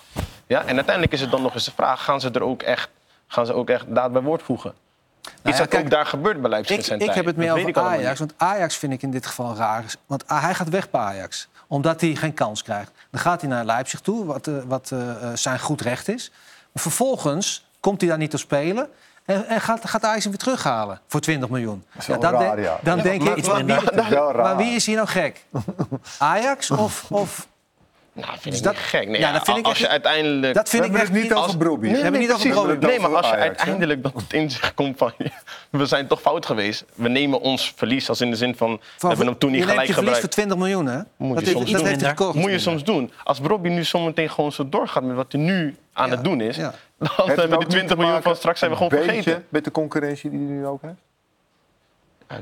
[0.47, 0.65] Ja?
[0.65, 2.89] En uiteindelijk is het dan nog eens de vraag, gaan ze er ook echt,
[3.27, 4.73] gaan ze ook echt daad bij woord voegen?
[5.25, 7.79] Iets ja, dat kijk, ook daar gebeurt bij Leipzig Ik, ik heb het meer over
[7.79, 8.19] Ajax.
[8.19, 9.83] Want Ajax vind ik in dit geval raar.
[10.05, 11.47] Want hij gaat weg bij Ajax.
[11.67, 12.91] Omdat hij geen kans krijgt.
[13.11, 16.31] Dan gaat hij naar Leipzig toe, wat, eh, wat eh, eh, zijn goed recht is.
[16.71, 18.89] Maar vervolgens komt hij daar niet te spelen.
[19.25, 21.85] En, en gaat, gaat Ajax hem weer terughalen voor 20 miljoen.
[22.07, 22.79] wel dan raar, ja.
[22.81, 24.09] dan denk ik, iets maar minder.
[24.09, 25.45] wie, maar wie is hier nou gek?
[26.17, 27.05] Ajax of...
[27.11, 27.47] of
[28.15, 29.07] Nou, vind Dus ik dat- niet gek.
[29.07, 30.53] Nee, ja, ja, dat vind ik als echt je uiteindelijk...
[30.53, 31.39] dat vind We ik hebben het niet niet...
[31.43, 31.57] over.
[31.81, 32.51] We het niet over precies.
[32.51, 32.89] Brobbey.
[32.89, 35.11] Nee, maar als je uiteindelijk dan tot inzicht komt van...
[35.69, 36.85] we zijn toch fout geweest.
[36.95, 38.71] We nemen ons verlies als in de zin van...
[38.71, 40.31] we Van- hebben hem toen niet gelijk je verlies voor gebruikt.
[40.31, 40.99] 20 miljoen, hè?
[41.17, 41.89] Moet dat je heeft, soms dat doen.
[41.89, 42.35] heeft hij gekocht.
[42.35, 43.11] Moet je soms doen.
[43.23, 46.41] Als Robbie nu zometeen gewoon zo doorgaat met wat hij nu aan Ja, het doen
[46.41, 46.55] is...
[46.55, 46.73] ja.
[46.99, 48.97] dan het hebben we die niet 20 te miljoen van straks zijn we gewoon een
[49.05, 49.45] beetje vergeten.
[49.49, 50.93] met de concurrentie die hij nu ook heeft?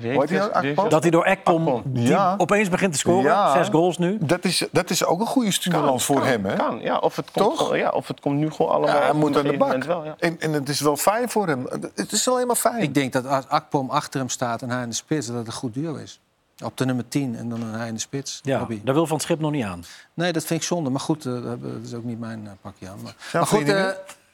[0.01, 2.35] Hoort hij nou, Dat hij door Ekpom Ja.
[2.37, 3.23] opeens begint te scoren.
[3.23, 3.53] Ja.
[3.53, 4.17] Zes goals nu.
[4.21, 6.55] Dat is, dat is ook een goede stimulans voor kan, hem, hè?
[6.55, 6.97] Kan, ja.
[6.97, 7.75] Of het komt, Toch?
[7.75, 8.95] ja, of het komt nu gewoon allemaal...
[8.95, 9.67] Ja, hij moet aan de bak.
[9.67, 10.15] moment Wel, ja.
[10.19, 11.67] en, en het is wel fijn voor hem.
[11.95, 12.81] Het is alleen maar fijn.
[12.81, 15.47] Ik denk dat als Akpom achter hem staat en hij in de spits, dat het
[15.47, 16.19] een goed duo is.
[16.63, 18.39] Op de nummer 10 en dan hij in de spits.
[18.43, 19.83] Ja, daar wil Van het Schip nog niet aan.
[20.13, 20.89] Nee, dat vind ik zonde.
[20.89, 22.99] Maar goed, eh, dat is ook niet mijn eh, pakje aan.
[23.03, 23.73] Maar, maar goed,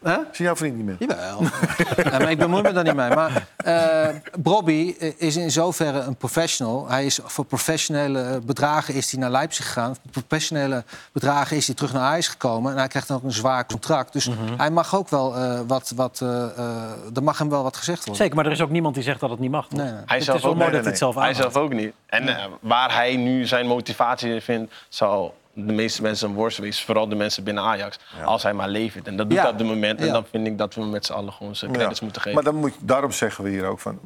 [0.02, 0.20] eh, hè?
[0.32, 0.96] Zie jouw vriend niet meer?
[1.00, 1.42] Jawel.
[2.12, 3.10] ja, maar ik bemoei me daar niet mee.
[3.10, 4.08] Maar eh
[4.40, 6.88] Bobby is in zoverre een professional.
[6.88, 9.96] Hij is voor professionele bedragen is hij naar Leipzig gegaan.
[10.12, 12.72] Voor professionele bedragen is hij terug naar Ajax gekomen.
[12.72, 14.14] En hij krijgt dan ook een zwaar contract.
[14.14, 15.92] Dus hij mag ook wel eh, wat...
[15.96, 18.16] wat eh, eh, er mag hem wel wat gezegd worden.
[18.16, 19.68] Zeker, maar er is ook niemand die zegt dat het niet mag.
[19.68, 19.80] toch?
[19.80, 20.02] Nee, nee.
[20.06, 20.84] Hij Het zelf is wel ook mooi niet.
[20.84, 21.94] dat hij het zelf Hij zelf ook niet.
[22.06, 25.36] En waar hij nu zijn motivatie in vindt, zal
[25.68, 26.82] de meeste mensen een worst.
[26.84, 28.00] Vooral de mensen binnen Ajax.
[28.26, 29.08] Als hij maar levert.
[29.08, 29.44] En dat doet Ja.
[29.44, 30.00] hij op dit moment.
[30.00, 30.12] En Ja.
[30.14, 32.04] dan vind ik dat we hem met z'n allen gewoon zijn credits Ja.
[32.06, 32.44] moeten geven.
[32.44, 34.00] Maar dan moet, daarom zeggen we hier ook van...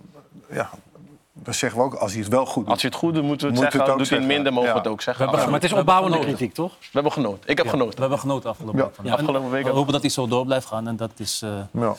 [0.52, 0.70] Ja,
[1.34, 2.72] dan zeggen we ook, als hij het wel goed doet.
[2.74, 3.90] Als hij het goed doet, moeten we het Moet zeggen.
[3.92, 4.82] het Doet hij het minder, mogen we Ja.
[4.82, 5.24] het ook zeggen.
[5.26, 6.72] We hebben- Maar het is We opbouwende kritiek, toch?
[6.80, 7.50] We hebben genoten.
[7.50, 8.00] Ik heb We genoten.
[8.00, 8.92] hebben genoten afgelopen.
[9.12, 11.94] Afgelopen week We hopen dat hij zo door blijft gaan en dat is eh, Ja.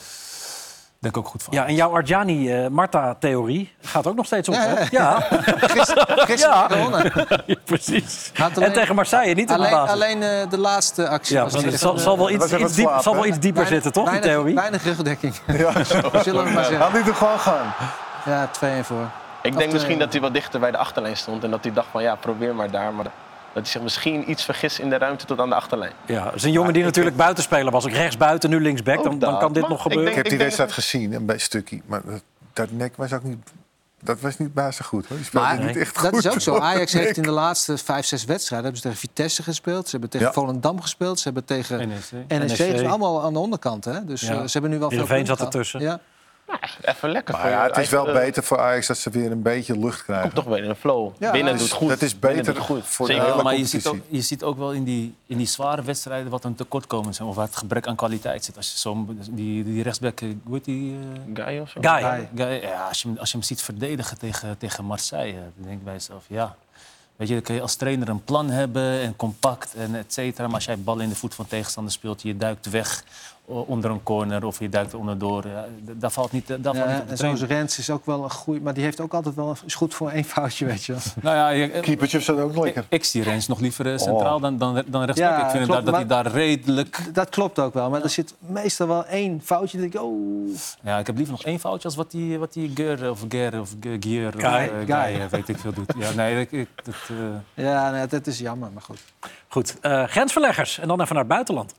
[1.05, 1.53] Denk ik ook goed van.
[1.53, 4.73] Ja, en jouw Arjani-Marta-theorie gaat ook nog steeds op, Ja, hè?
[4.79, 4.87] ja.
[4.91, 5.17] Ja,
[5.75, 6.67] Gisteren, gisteren Ja.
[6.69, 7.11] gewonnen.
[7.65, 8.31] precies.
[8.39, 9.91] Alleen- En tegen Marseille, niet in de Alleen, basis.
[9.93, 11.35] alleen eh, de laatste actie.
[11.35, 13.83] Ja, was het zal, eh, zal, wel was iets, diep, zal wel iets dieper weinig-
[13.83, 14.55] zitten, toch, die weinig- theorie?
[14.55, 15.83] Weinig rugdekking, Ja,
[16.23, 16.77] zullen we maar zeggen.
[16.81, 17.73] Had niet er gewoon gaan.
[18.25, 18.97] Ja, 2-1 voor.
[19.41, 21.43] Ik Of denk de- misschien dat hij wat dichter bij de achterlijn stond.
[21.43, 22.93] En dat hij dacht van ja, probeer maar daar.
[22.93, 23.05] Maar
[23.55, 25.91] dat hij zich misschien iets vergist in de ruimte tot aan de achterlijn.
[26.05, 27.85] Ja, dat is een jongen die natuurlijk buitenspeler was.
[27.85, 29.03] Ook rechtsbuiten, nu linksback.
[29.03, 29.39] Dan, dan dat.
[29.39, 30.09] kan dit Maar nog ik gebeuren.
[30.09, 31.81] Ik heb die wedstrijd gezien, een beetje stukje.
[31.85, 32.21] Maar dat,
[32.53, 33.37] dat nek was ook niet...
[34.01, 35.17] Dat was niet baas goed, hoor.
[35.17, 36.25] Die speelde Maar niet echt dat goed.
[36.25, 36.57] is ook zo.
[36.71, 38.65] Ajax heeft in de laatste vijf, zes wedstrijden...
[38.71, 40.33] hebben ze tegen Vitesse gespeeld, ze hebben tegen Ja.
[40.33, 41.17] Volendam gespeeld...
[41.19, 42.39] ze hebben tegen NEC.
[42.39, 42.87] NEC, NEC.
[42.87, 43.85] allemaal aan de onderkant.
[43.85, 44.05] Hè?
[44.05, 44.27] Dus Ja.
[44.33, 45.79] eh, ze hebben nu wel veel Heerenveen punten zat ertussen.
[45.81, 45.99] Ja.
[46.81, 47.33] Even lekker.
[47.33, 50.03] Maar voor ja, het is wel beter voor Ajax dat ze weer een beetje lucht
[50.03, 50.23] krijgen.
[50.31, 51.11] Komt toch weer in een flow.
[51.19, 51.89] Ja, Binnen dat doet is, goed.
[51.89, 52.85] dat is beter goed.
[52.85, 53.79] voor de hele maar je competitie.
[53.79, 57.13] ziet, ook, je ziet ook wel in die, in die zware wedstrijden wat een tekortkomen
[57.13, 57.27] zijn.
[57.27, 58.57] Of waar het gebrek aan kwaliteit zit.
[58.57, 60.95] Als je zo, die, die rechtsback, eh, hoe heet die?
[61.35, 61.79] eh, Guy of zo?
[61.81, 62.29] Guy.
[62.35, 65.77] Guy, ja, als, je, hem- als je hem ziet verdedigen tegen, tegen Marseille, dan denk
[65.77, 66.55] ik bij jezelf, ja.
[67.15, 70.45] Weet je, dan kun je als trainer een plan hebben en compact en et cetera.
[70.45, 73.03] Maar als jij bal in de voet van tegenstander speelt, je duikt weg
[73.45, 75.47] onder een corner of je duikt er onderdoor.
[75.47, 77.17] Ja, d- daar valt niet, valt Ja, te en trainen.
[77.17, 79.93] zoals Rens is ook wel een goeie, maar die heeft ook altijd wel is goed
[79.93, 80.91] voor één foutje, weet je.
[80.91, 81.01] wel.
[81.21, 82.85] Nou ja, je- Keepertje staat ook ik, lekker.
[82.89, 84.41] ik zie Rens nog liever eh, centraal Oh.
[84.41, 85.29] dan, dan, dan rechtsback.
[85.31, 87.09] Ja, ik vind klopt, dat, dat hij daar redelijk...
[87.13, 89.77] Dat klopt ook wel, maar er zit meestal wel één foutje.
[89.79, 92.53] Dan denk ik, oh, Ja, ik heb liever nog één foutje als wat die, wat
[92.53, 94.51] die Ger of Ger of Ge- Gier of Guy.
[94.51, 94.85] eh, Guy.
[94.85, 95.93] Guy, eh, weet ik veel doet.
[95.97, 98.99] Ja, nee, ik, ik, dat, eh, ja, nee, dat is jammer, maar goed.
[99.47, 100.79] Goed, eh, grensverleggers.
[100.79, 101.73] En dan even naar het buitenland.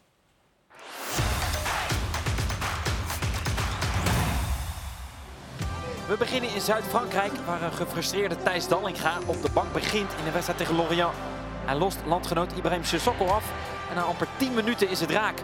[6.06, 10.30] We beginnen in Zuid-Frankrijk, waar een gefrustreerde Thijs Dallinga op de bank begint in de
[10.30, 11.12] wedstrijd tegen Lorient.
[11.64, 13.44] Hij lost landgenoot Ibrahim Sissoko af
[13.88, 15.42] en na amper 10 minuten is het raak.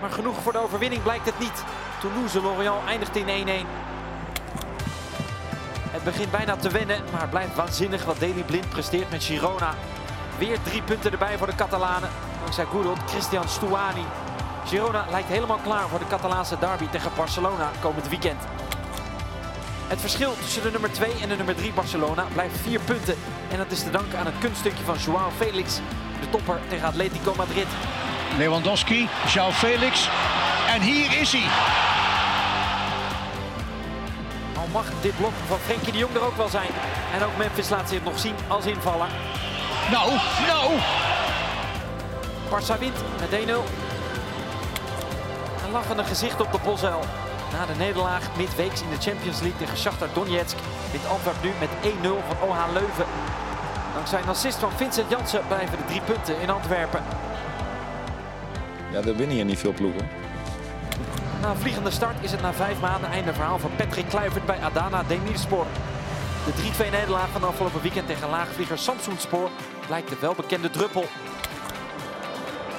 [0.00, 1.64] Maar genoeg voor de overwinning blijkt het niet.
[2.00, 3.66] Toulouse-Lorient eindigt in 1-1.
[5.90, 9.74] Het begint bijna te wennen, maar het blijft waanzinnig wat Daley Blind presteert met Girona.
[10.38, 12.10] Weer drie punten erbij voor de Catalanen,
[12.40, 14.04] dankzij good old Christian Stuani.
[14.66, 18.59] Girona lijkt helemaal klaar voor de Catalaanse derby tegen Barcelona komend weekend.
[19.90, 23.14] Het verschil tussen de nummer 2 en de nummer 3 Barcelona blijft 4 punten.
[23.50, 25.74] En dat is te danken aan het kunststukje van Joao Felix,
[26.20, 27.66] de topper tegen Atletico Madrid.
[28.38, 30.08] Lewandowski, João Felix.
[30.68, 31.46] En hier is hij.
[34.56, 36.70] Al mag dit blok van Frenkie de Jong er ook wel zijn.
[37.14, 39.08] En ook Memphis laat zich nog zien als invaller.
[39.90, 40.10] Nou,
[40.46, 40.70] nou.
[42.50, 43.52] Barça wint met 1-0.
[45.64, 47.04] Een lachende gezicht op de Bosuil.
[47.52, 50.56] Na de nederlaag midweeks in de Champions League tegen Shakhtar Donetsk
[50.90, 53.06] wint Antwerp nu met 1-0 van OH Leuven.
[53.94, 57.02] Dankzij een assist van Vincent Janssen blijven de drie punten in Antwerpen.
[58.92, 60.08] Ja, er winnen hier niet veel ploegen.
[61.40, 64.60] Na een vliegende start is het na vijf maanden einde verhaal voor Patrick Kluivert bij
[64.60, 65.66] Adana Demirspor.
[66.44, 69.50] De 3-2 nederlaag van afgelopen weekend tegen laagvlieger Samsoenspoor
[69.86, 71.04] blijkt de welbekende druppel.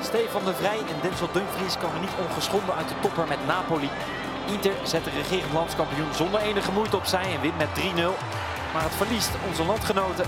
[0.02, 3.90] Stefan de Vrij en Denzel Dumfries komen niet ongeschonden uit de topper met Napoli.
[4.46, 7.82] Inter zet de regerend landskampioen zonder enige moeite opzij en wint met 3-0.
[8.74, 10.26] Maar het verliest onze landgenoten.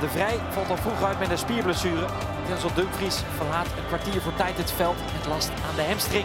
[0.00, 2.06] De Vrij valt al vroeg uit met een spierblessure.
[2.46, 6.24] Denzel Dumfries verlaat een kwartier voor tijd het veld met last aan de hamstring.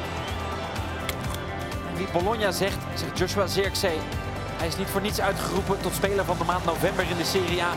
[1.90, 4.00] En wie Bologna zegt, zegt Joshua Zirkzee.
[4.58, 7.64] Hij is niet voor niets uitgeroepen tot speler van de maand november in de Serie
[7.64, 7.70] A.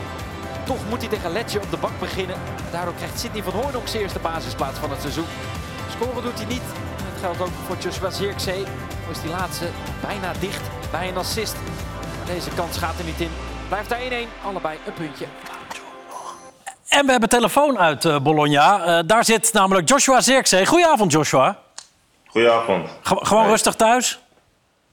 [0.65, 2.37] Toch moet hij tegen Lecce op de bank beginnen.
[2.71, 5.27] Daardoor krijgt Sidney van Hooydonk zijn eerste basisplaats van het seizoen.
[5.91, 6.63] Scoren doet hij niet.
[6.97, 8.65] Dat geldt ook voor Joshua Zirkzee.
[9.11, 9.67] Is die laatste
[10.03, 11.55] bijna dicht bij een assist.
[12.17, 13.31] Maar deze kans gaat er niet in.
[13.69, 14.03] Blijft daar 1-1,
[14.45, 15.27] allebei een puntje.
[16.89, 18.85] En we hebben telefoon uit eh, Bologna.
[18.85, 20.67] Eh, daar zit namelijk Joshua Zirkzee.
[20.67, 21.59] Goedenavond, Joshua.
[22.27, 22.89] Goedenavond.
[23.03, 23.51] Ge- gewoon Hey.
[23.53, 24.19] rustig thuis.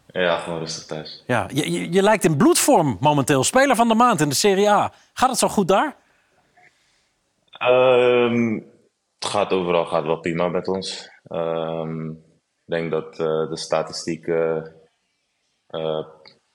[0.07, 1.23] Ja, gewoon rustig thuis.
[1.27, 3.43] Ja, je, je, je lijkt in bloedvorm momenteel.
[3.43, 4.91] Speler van de maand in de Serie A.
[5.13, 5.95] Gaat het zo goed daar?
[7.51, 8.53] Ehm,
[9.19, 11.09] het gaat overal gaat wel prima met ons.
[11.27, 12.15] Ehm, ik
[12.65, 14.73] denk dat eh, de statistieken
[15.67, 16.05] eh,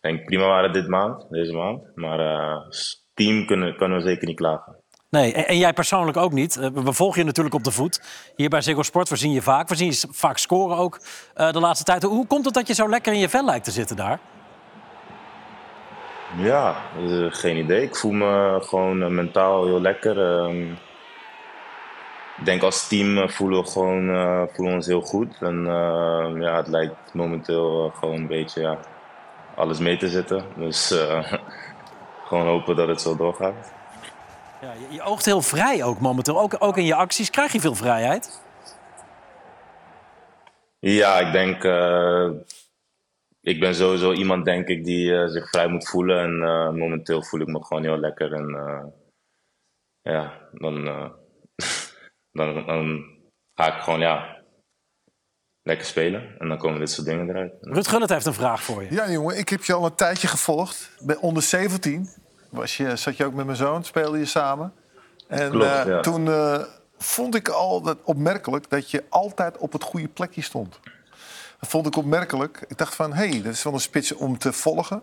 [0.00, 1.96] denk prima waren dit maand, deze maand.
[1.96, 4.78] Maar eh, als team kunnen, kunnen we zeker niet klagen.
[5.10, 6.56] Nee, en, en jij persoonlijk ook niet.
[6.56, 8.02] Eh, we volgen je natuurlijk op de voet.
[8.36, 9.68] Hier bij Ziggo Sport, we zien je vaak.
[9.68, 11.00] We zien je vaak scoren ook
[11.34, 12.02] eh, de laatste tijd.
[12.02, 14.20] Hoe komt het dat je zo lekker in je vel lijkt te zitten daar?
[16.36, 17.82] Ja, eh, geen idee.
[17.82, 20.34] Ik voel me gewoon eh, mentaal heel lekker.
[20.34, 20.66] Ehm,
[22.40, 25.36] ik denk als team eh, voelen we gewoon eh, voelen we ons heel goed.
[25.40, 28.78] En eh, ja, het lijkt momenteel gewoon een beetje ja,
[29.56, 30.44] alles mee te zitten.
[30.56, 30.88] Dus
[32.28, 33.72] gewoon hopen dat het zo doorgaat.
[34.60, 36.40] Ja, je, je oogt heel vrij ook momenteel.
[36.40, 38.42] Ook, ook in je acties krijg je veel vrijheid.
[40.78, 41.56] Ja, ik denk.
[43.40, 46.18] ik ben sowieso iemand, denk ik, die zich vrij moet voelen.
[46.18, 48.32] En momenteel voel ik me gewoon heel lekker.
[48.32, 48.92] En
[50.02, 50.88] ja, dan,
[52.46, 53.04] dan, dan
[53.54, 54.40] ga ik gewoon ja,
[55.62, 56.34] lekker spelen.
[56.38, 57.52] En dan komen dit soort dingen eruit.
[57.60, 58.92] Rut Gullit heeft een vraag voor je.
[58.92, 60.90] Ja, jongen, ik heb je al een tijdje gevolgd.
[61.00, 62.08] Bij onder 17
[62.50, 64.72] was je, zat je ook met mijn zoon, speelde je samen.
[65.28, 66.00] En Klopt, eh, ja.
[66.00, 66.62] toen eh,
[66.98, 70.80] vond ik al dat opmerkelijk dat je altijd op het goede plekje stond.
[71.60, 72.64] Dat vond ik opmerkelijk.
[72.68, 75.02] Ik dacht van, hé, hey, dat is wel een spits om te volgen.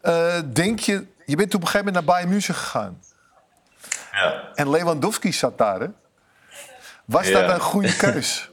[0.00, 3.00] Eh, denk je, je bent op een gegeven moment naar Bayern München gegaan.
[4.12, 4.50] Ja.
[4.54, 5.88] En Lewandowski zat daar, hè?
[7.04, 7.40] Was Ja.
[7.40, 8.48] dat een goede keus?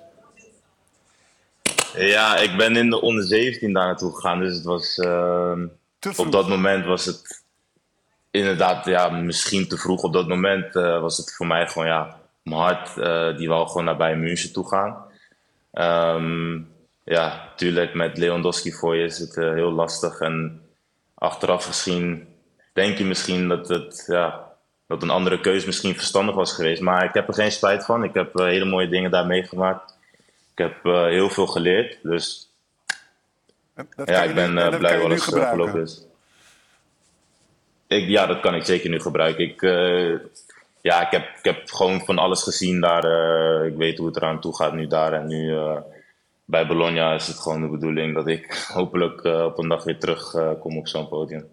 [1.95, 4.39] Ja, ik ben in de onder 17 daar naartoe gegaan.
[4.39, 5.67] Dus het was, ehm,
[6.15, 7.43] op dat moment was het
[8.31, 10.03] inderdaad ja, misschien te vroeg.
[10.03, 13.67] Op dat moment eh, was het voor mij gewoon, ja, mijn hart eh, die wou
[13.67, 15.05] gewoon naar Bayern München toe gaan.
[15.71, 16.59] Ehm,
[17.03, 20.19] ja, natuurlijk met Lewandowski voor je is het eh, heel lastig.
[20.19, 20.61] En
[21.13, 22.27] achteraf gezien
[22.73, 24.50] denk je misschien dat het, ja,
[24.91, 26.81] dat een andere keuze misschien verstandig was geweest.
[26.81, 28.03] Maar ik heb er geen spijt van.
[28.03, 29.97] Ik heb hele mooie dingen daar meegemaakt.
[30.51, 31.97] Ik heb heel veel geleerd.
[32.03, 32.49] Dus
[33.95, 35.57] Dat ja, ik ben nu- eh, dat blij eh, gebruiken.
[35.57, 36.05] verlopen is.
[37.87, 39.43] Ik, ja, dat kan ik zeker nu gebruiken.
[39.43, 40.13] Ik, eh,
[40.81, 43.03] ja, ik, heb, ik heb gewoon van alles gezien daar.
[43.03, 45.13] eh, ik weet hoe het eraan toe gaat nu daar.
[45.13, 45.77] En nu eh,
[46.45, 49.99] bij Bologna is het gewoon de bedoeling dat ik hopelijk eh, op een dag weer
[49.99, 51.47] terug eh, kom op zo'n podium.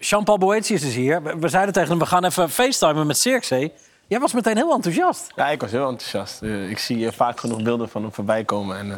[0.00, 1.38] Jean-Paul Boetius is hier.
[1.38, 3.72] We zeiden tegen hem, we gaan even facetimen met Cirkzee.
[4.06, 5.32] Jij was meteen heel enthousiast.
[5.36, 6.42] Ja, ik was heel enthousiast.
[6.42, 8.78] Eh, ik zie eh, vaak genoeg beelden van hem voorbij komen.
[8.78, 8.96] En eh,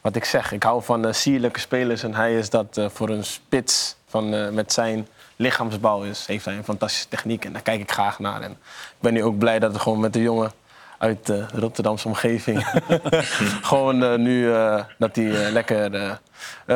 [0.00, 2.02] wat ik zeg, ik hou van sierlijke spelers.
[2.02, 6.64] En hij is dat voor een spits van, met zijn lichaamsbouw is, heeft hij een
[6.64, 7.44] fantastische techniek.
[7.44, 8.42] En daar kijk ik graag naar.
[8.42, 10.52] En ik ben nu ook blij dat we gewoon met de jongen
[10.98, 12.66] uit de Rotterdamse omgeving...
[13.70, 14.52] gewoon nu
[14.98, 16.18] dat hij lekker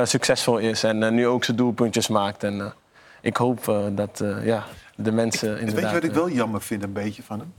[0.04, 0.84] succesvol is.
[0.84, 2.44] En nu ook zijn doelpuntjes maakt.
[2.44, 2.72] En
[3.20, 4.64] ik hoop eh, dat eh, ja,
[4.96, 5.74] de mensen inderdaad...
[5.74, 7.52] Weet je wat ik eh, wel jammer vind een beetje van hem?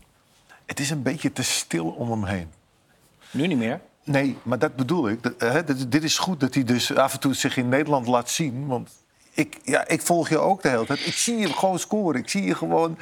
[0.65, 2.49] Het is een beetje te stil om hem heen.
[3.31, 3.79] Nu niet meer.
[4.03, 5.23] Nee, maar dat bedoel ik.
[5.23, 8.07] Dat, hè, dit, dit is goed dat hij dus af en toe zich in Nederland
[8.07, 8.67] laat zien.
[8.67, 8.89] Want
[9.33, 11.05] ik, ja, ik volg je ook de hele tijd.
[11.05, 12.19] Ik zie je gewoon scoren.
[12.21, 12.97] Ik zie je gewoon...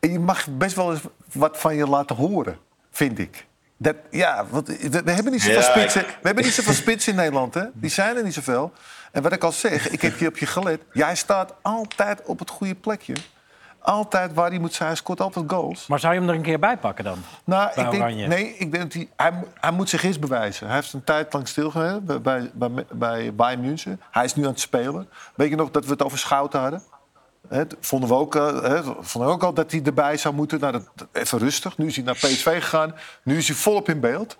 [0.00, 1.00] En je mag best wel eens
[1.32, 2.58] wat van je laten horen,
[2.90, 3.46] vind ik.
[3.76, 6.00] Dat, ja, want we, we hebben niet zoveel Ja, spitsen.
[6.00, 7.64] ik- We hebben niet zoveel spitsen in Nederland, hè?
[7.72, 8.72] Die zijn er niet zoveel.
[9.10, 10.80] En wat ik al zeg, ik heb hier op je gelet.
[10.92, 13.14] Jij staat altijd op het goede plekje.
[13.82, 14.88] Altijd waar hij moet zijn.
[14.88, 15.86] Hij scoort altijd goals.
[15.86, 17.18] Maar zou je hem er een keer bij pakken dan?
[17.44, 18.26] Nou, Bij ik denk, Oranje.
[18.26, 20.66] nee, ik denk dat hij, hij moet zich eerst bewijzen.
[20.66, 24.00] Hij heeft een tijd lang stilgehouden bij, bij, bij, bij Bayern München.
[24.10, 25.08] Hij is nu aan het spelen.
[25.34, 26.82] Weet je nog dat we het over Schouten hadden?
[27.48, 30.60] T- vonden we ook, eh, hè, vonden we ook al dat hij erbij zou moeten.
[30.60, 31.78] Nou, dat, even rustig.
[31.78, 32.94] Nu is hij naar PSV gegaan.
[33.22, 34.36] Nu is hij volop in beeld.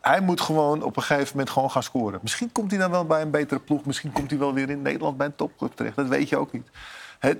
[0.00, 2.18] Hij moet gewoon op een gegeven moment gewoon gaan scoren.
[2.22, 3.84] Misschien komt hij dan wel bij een betere ploeg.
[3.84, 5.96] Misschien komt hij wel weer in Nederland bij een topclub terecht.
[5.96, 6.68] Dat weet je ook niet.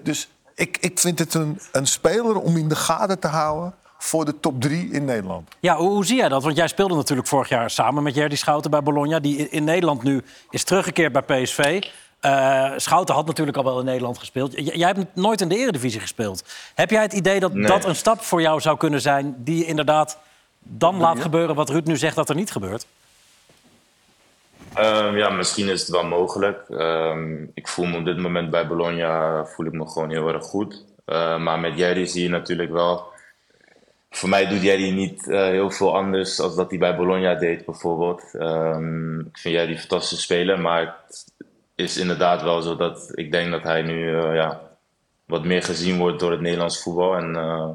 [0.03, 3.75] Dus ik, ik vind het een, een speler om in de gaten te houden...
[3.99, 5.49] voor de top drie in Nederland.
[5.61, 6.43] Ja, hoe, hoe zie jij dat?
[6.43, 9.21] Want jij speelde natuurlijk vorig jaar samen met Jerdy Schouten bij Bologna.
[9.21, 11.83] Die in Nederland nu is teruggekeerd bij PSV.
[12.21, 14.53] Eh, Schouten had natuurlijk al wel in Nederland gespeeld.
[14.53, 16.45] J- jij hebt nooit in de eredivisie gespeeld.
[16.75, 17.67] Heb jij het idee dat Nee.
[17.67, 19.35] dat een stap voor jou zou kunnen zijn...
[19.39, 20.19] die je inderdaad
[20.59, 22.87] dan laat gebeuren wat Ruud nu zegt dat er niet gebeurt?
[24.75, 26.69] Ehm, ja, misschien is het wel mogelijk.
[26.69, 30.45] Ehm, ik voel me op dit moment bij Bologna voel ik me gewoon heel erg
[30.45, 30.85] goed.
[31.05, 33.05] Eh, maar met Jerry zie je natuurlijk wel.
[34.11, 37.65] Voor mij doet Jerry niet eh, heel veel anders dan dat hij bij Bologna deed,
[37.65, 38.23] bijvoorbeeld.
[38.39, 40.95] Ehm, ik vind Jerry een fantastische speler, maar
[41.77, 44.61] is inderdaad wel zo dat ik denk dat hij nu eh, ja,
[45.25, 47.17] wat meer gezien wordt door het Nederlands voetbal.
[47.17, 47.69] En eh,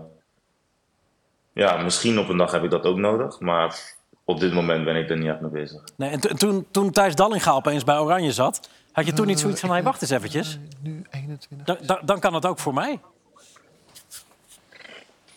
[1.53, 3.95] ja, misschien op een dag heb ik dat ook nodig, maar
[4.25, 5.81] op dit moment ben ik er niet echt mee bezig.
[5.95, 8.69] Nee, en to- toen, toen Thijs Dallinga opeens bij Oranje zat...
[8.91, 10.59] had je toen niet zoiets van, hey, wacht eens eventjes.
[10.81, 11.65] Nu 21.
[11.67, 12.99] Dan, dan, dan kan het ook voor mij.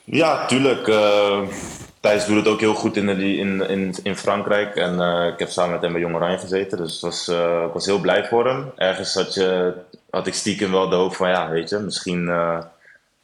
[0.05, 0.89] Ja, tuurlijk.
[0.89, 1.41] eh,
[2.05, 4.77] Thijs doet het ook heel goed in, de, in, in, in Frankrijk.
[4.77, 6.79] En eh, ik heb samen met hem bij Jong Oranje gezeten.
[6.79, 8.73] Dus was, eh, ik was heel blij voor hem.
[8.77, 9.73] Ergens had, je,
[10.11, 12.29] had ik stiekem wel de hoop van, ja, weet je, misschien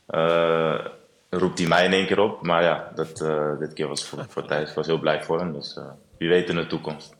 [0.06, 0.74] eh,
[1.30, 2.42] roept hij mij in één keer op.
[2.42, 3.24] Maar ja, dat,
[3.58, 4.68] dit keer was voor, voor Thijs.
[4.68, 5.52] Ik was heel blij voor hem.
[5.52, 5.78] Dus
[6.18, 7.14] wie weet in de toekomst.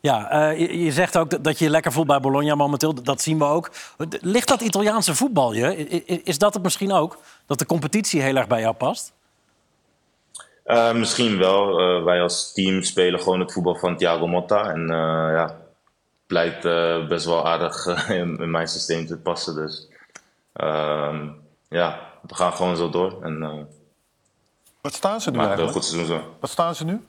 [0.00, 3.02] Ja, je, je zegt ook dat- je je lekker voelt bij Bologna momenteel.
[3.02, 3.70] Dat zien we ook.
[4.20, 5.74] Ligt dat Italiaanse voetbal je?
[6.24, 7.18] Is dat het misschien ook?
[7.46, 9.15] Dat de competitie heel erg bij jou past?
[10.66, 11.78] Eh, misschien wel.
[11.80, 14.70] Eh, wij als team spelen gewoon het voetbal van Thiago Motta.
[14.70, 15.56] En eh, ja,
[16.26, 19.54] blijkt eh, best wel aardig in, in mijn systeem te passen.
[19.54, 19.88] Dus
[20.52, 21.28] ehm,
[21.68, 23.22] ja, we gaan gewoon zo door.
[23.22, 23.52] En uh,
[24.80, 25.84] Wat staan ze nu maken een eigenlijk?
[25.86, 26.36] goed seizoen zo.
[26.40, 27.06] Wat staan ze nu?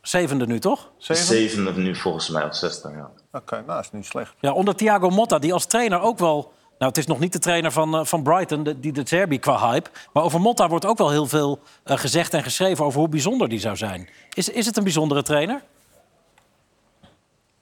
[0.00, 0.90] Zevende nu, toch?
[0.98, 1.24] Zeven?
[1.24, 3.10] Zevende nu volgens mij of zesde, ja.
[3.32, 4.34] Oké, nou is niet slecht.
[4.40, 6.52] Ja, onder Thiago Motta, die als trainer ook wel...
[6.78, 9.70] Nou, het is nog niet de trainer van, eh, van Brighton, die de Zerbi qua
[9.70, 9.90] hype.
[10.12, 12.84] Maar over Motta wordt ook wel heel veel eh, gezegd en geschreven...
[12.84, 14.08] over hoe bijzonder die zou zijn.
[14.32, 15.62] Is, is het een bijzondere trainer?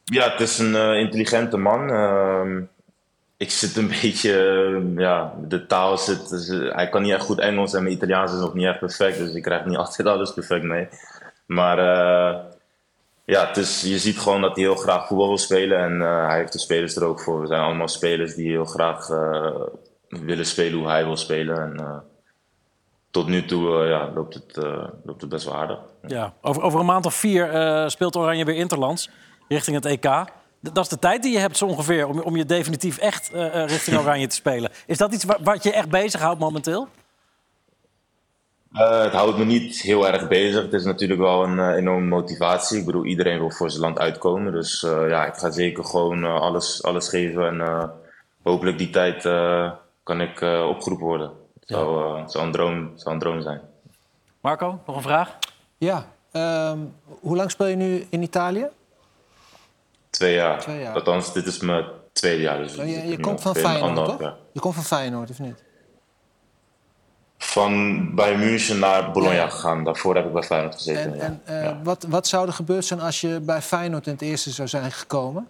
[0.05, 1.91] Ja, het is een eh, intelligente man.
[1.91, 2.61] Ehm,
[3.37, 7.75] ik zit een beetje, ja, de taal zit, dus, hij kan niet echt goed Engels
[7.75, 10.65] en mijn Italiaans is nog niet echt perfect, dus ik krijg niet altijd alles perfect
[10.65, 10.89] mee.
[11.47, 11.79] Maar
[13.25, 16.39] ja, het je ziet gewoon dat hij heel graag voetbal wil spelen en eh, hij
[16.39, 17.41] heeft de spelers er ook voor.
[17.41, 19.61] We zijn allemaal spelers die heel graag eh,
[20.09, 21.57] willen spelen hoe hij wil spelen.
[21.63, 21.99] En eh,
[23.11, 24.57] tot nu toe ja, loopt, het,
[25.05, 25.79] loopt het best wel aardig.
[26.07, 27.51] Ja, over, over een maand of vier
[27.91, 29.11] speelt Oranje weer Interlands.
[29.49, 30.25] richting het EK.
[30.61, 33.31] Dat is de tijd die je hebt zo ongeveer om, om je definitief echt
[33.67, 34.71] richting Oranje te spelen.
[34.87, 36.89] Is dat iets wa- wat je echt bezighoudt momenteel?
[38.73, 40.63] Eh, het houdt me niet heel erg bezig.
[40.63, 42.79] Het is natuurlijk wel een eh, enorme motivatie.
[42.79, 44.53] Ik bedoel, iedereen wil voor zijn land uitkomen.
[44.53, 47.47] Dus eh, ja, ik ga zeker gewoon alles, alles geven.
[47.47, 47.85] En eh,
[48.43, 49.71] hopelijk die tijd eh,
[50.03, 51.31] kan ik eh, opgeroepen worden.
[51.61, 53.61] Het zou, eh, zou, een droom, zou een droom zijn.
[54.41, 55.39] Marco, nog een vraag?
[55.79, 56.07] Ja.
[56.33, 56.79] ehm,
[57.21, 58.67] hoe lang speel je nu in Italië?
[60.11, 60.59] Twee jaar.
[60.61, 60.95] Twee jaar.
[60.95, 62.59] Althans, dit is mijn tweede jaar.
[62.59, 64.35] Dus Je, ik je komt van Feyenoord, toch?
[64.53, 65.63] Je komt van Feyenoord, of niet?
[67.43, 69.49] Van bij München naar Bologna Ja.
[69.49, 69.85] gegaan.
[69.85, 71.21] Daarvoor heb ik bij Feyenoord gezeten.
[71.21, 71.53] En, ja.
[71.53, 74.51] en eh, wat, wat zou er gebeurd zijn als je bij Feyenoord in het eerste
[74.51, 75.49] zou zijn gekomen?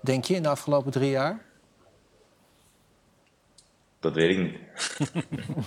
[0.00, 1.38] Denk je, in de afgelopen drie jaar?
[4.00, 4.56] Dat weet ik niet.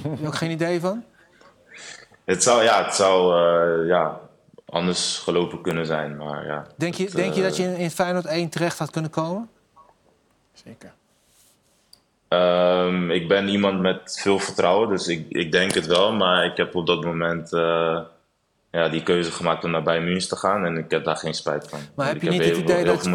[0.03, 1.03] Heb je ook geen idee van?
[2.26, 4.20] Het zou, ja, het zou eh, ja,
[4.66, 6.18] anders gelopen kunnen zijn.
[6.18, 8.80] Maar ja, Denk je, het, denk je eh, dat je in, in Feyenoord 1 terecht
[8.80, 9.49] had kunnen komen?
[10.53, 10.93] Zeker.
[12.34, 16.14] Ehm, ik ben iemand met veel vertrouwen, dus ik, ik denk het wel.
[16.14, 18.00] Maar ik heb op dat moment eh,
[18.72, 20.66] ja, die keuze gemaakt om naar Bayern München te gaan.
[20.66, 21.80] En ik heb daar geen spijt van.
[21.96, 23.06] Maar heb je niet het idee dat-.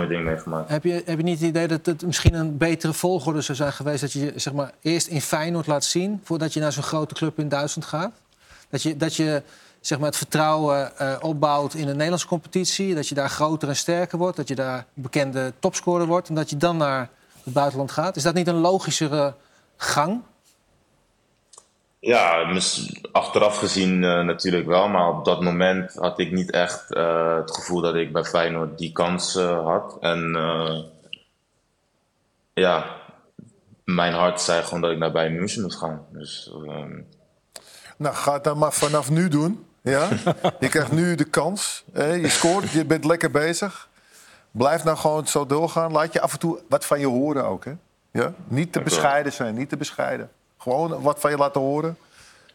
[0.66, 3.73] Heb je, heb je niet het idee dat het misschien een betere volgorde zou zijn
[3.73, 4.01] geweest...
[4.01, 6.21] dat je zeg maar, eerst in Feyenoord laat zien...
[6.25, 8.12] voordat je naar zo'n grote club in Duitsland gaat?
[8.71, 9.43] Dat je, dat je
[9.81, 12.95] zeg maar, het vertrouwen eh, opbouwt in de Nederlandse competitie...
[12.95, 14.37] dat je daar groter en sterker wordt...
[14.37, 16.29] dat je daar bekende topscorer wordt...
[16.29, 17.09] en dat je dan naar
[17.49, 18.16] het buitenland gaat?
[18.16, 19.34] Is dat niet een logischere
[19.76, 20.22] gang?
[22.01, 22.53] Ja,
[23.12, 24.88] achteraf gezien eh, natuurlijk wel.
[24.88, 28.78] Maar op dat moment had ik niet echt eh, het gevoel dat ik bij Feyenoord
[28.78, 29.96] die kans eh, had.
[30.01, 30.78] En eh,
[32.53, 32.96] ja,
[33.84, 36.07] mijn hart zei gewoon dat ik naar Bayern München moest gaan.
[36.12, 37.01] Dus ehm,
[37.96, 39.66] Nou, ga het dan maar vanaf nu doen.
[39.82, 40.09] Ja?
[40.61, 41.84] Je krijgt nu de kans.
[41.92, 42.12] Hè?
[42.12, 43.88] Je scoort, je bent lekker bezig.
[44.51, 45.92] Blijf nou gewoon zo doorgaan.
[45.92, 47.64] Laat je af en toe wat van je horen ook.
[47.64, 47.72] Hè?
[48.11, 48.32] Ja?
[48.44, 50.30] Niet te bescheiden zijn, niet te bescheiden.
[50.59, 51.96] Gewoon wat van je laten horen.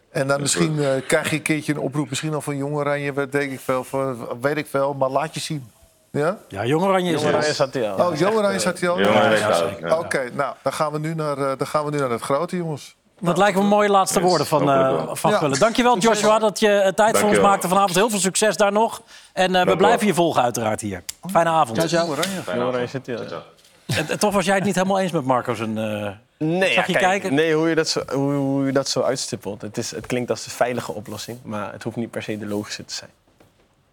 [0.10, 3.14] En dan misschien eh, krijg je een keertje een oproep, misschien al van Jong Oranje,
[3.14, 5.72] weet ik veel, van, weet ik veel, maar laat je zien.
[6.12, 6.38] Ja?
[6.48, 7.56] Ja, Jong Oranje is Jong Oranje er.
[7.56, 8.08] zat hij al.
[8.08, 8.98] Oh, Jong Oranje hij al?
[9.38, 10.00] Staat.
[10.00, 12.58] Oké, nou, dan gaan, we nu naar, eh, dan gaan we nu naar het grote,
[12.58, 12.96] jongens.
[13.26, 15.16] Dat lijken me mooie laatste Yes, woorden van, eh wel.
[15.16, 15.38] van Ja.
[15.38, 15.60] Gullen.
[15.60, 17.96] Dankjewel Joshua dat je eh, tijd voor ons maakte vanavond.
[17.96, 19.02] Heel veel succes daar nog.
[19.34, 21.04] En eh, we blijven je volgen uiteraard hier.
[21.32, 21.88] Fijne avond.
[21.90, 22.88] Ciao, Oranje.
[22.88, 23.04] Zit.
[23.06, 23.42] Ciao,
[23.86, 25.78] En, en toch was jij het niet helemaal eens met Marco zijn...
[25.78, 27.34] eh, Nee, Zag ja, je kijk, kijken?
[27.34, 29.62] nee hoe, je dat zo, hoe, hoe je dat zo uitstippelt.
[29.62, 32.46] Het, is, het klinkt als de veilige oplossing, maar het hoeft niet per se de
[32.48, 33.10] logische te zijn.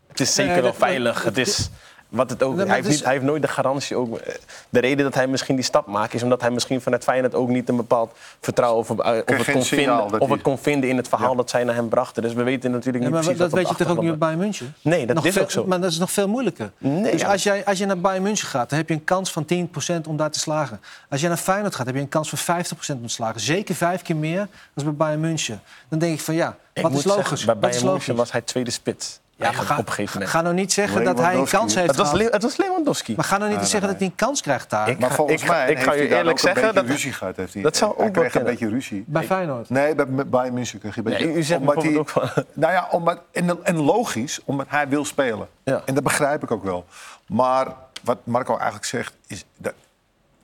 [0.08, 1.22] Het is zeker wel veilig.
[1.22, 1.70] Het is
[2.10, 3.96] wat het ook, Nee, maar hij, heeft is- niet, hij heeft nooit de garantie.
[3.96, 4.20] Ook,
[4.68, 7.48] de reden dat hij misschien die stap maakt, is omdat hij misschien vanuit Feyenoord ook
[7.48, 8.96] niet een bepaald vertrouwen of, eh,
[9.26, 11.74] of, het, kon vinden, dat of het kon vinden in het verhaal dat zij naar
[11.74, 12.22] hem brachten.
[12.22, 14.18] Dus we weten natuurlijk Ja, niet maar precies dat wat weet je toch ook niet
[14.18, 14.74] bij München?
[14.82, 15.64] Nee, dat Nog is veel- ook zo.
[15.66, 16.70] Maar dat is nog veel moeilijker.
[16.78, 17.30] Nee, dus ja.
[17.32, 20.06] als, jij, als je naar Bayern München gaat, dan heb je een kans van 10%
[20.08, 20.80] om daar te slagen.
[21.08, 23.40] Als je naar Feyenoord gaat, heb je een kans van 50% om te slagen.
[23.40, 25.60] Zeker vijf keer meer dan bij Bayern München.
[25.88, 27.28] Dan denk ik van ja, wat is logisch?
[27.28, 29.20] zeggen, bij Bayern München was hij tweede spits.
[29.40, 30.30] Ja, maar ga, op een gegeven moment.
[30.30, 32.32] ga nou niet zeggen dat hij een kans heeft het, was, gehad.
[32.32, 33.14] Het was Lewandowski.
[33.16, 34.88] Maar ga nou niet zeggen dat hij een kans krijgt daar.
[34.88, 36.80] Ik- Maar ga- volgens ik mij ik ga hij je eerlijk ook een zeggen beetje
[36.80, 37.36] dat- ruzie gehad.
[37.36, 37.62] Heeft hij.
[37.62, 38.50] dat zou ook wel kreeg een kunnen.
[38.50, 39.04] beetje ruzie.
[39.06, 39.70] bij Feyenoord.
[39.70, 41.28] Nee, bij, Bayern München kreeg je een beetje...
[41.28, 44.66] Ja, u zegt omdat bijvoorbeeld hij- ook van- Nou ja, omdat, en, en logisch, omdat
[44.68, 45.48] hij wil spelen.
[45.62, 45.82] Ja.
[45.84, 46.84] En dat begrijp ik ook wel.
[47.26, 47.66] Maar
[48.02, 49.44] wat Marco eigenlijk zegt, is...
[49.56, 49.72] Dat,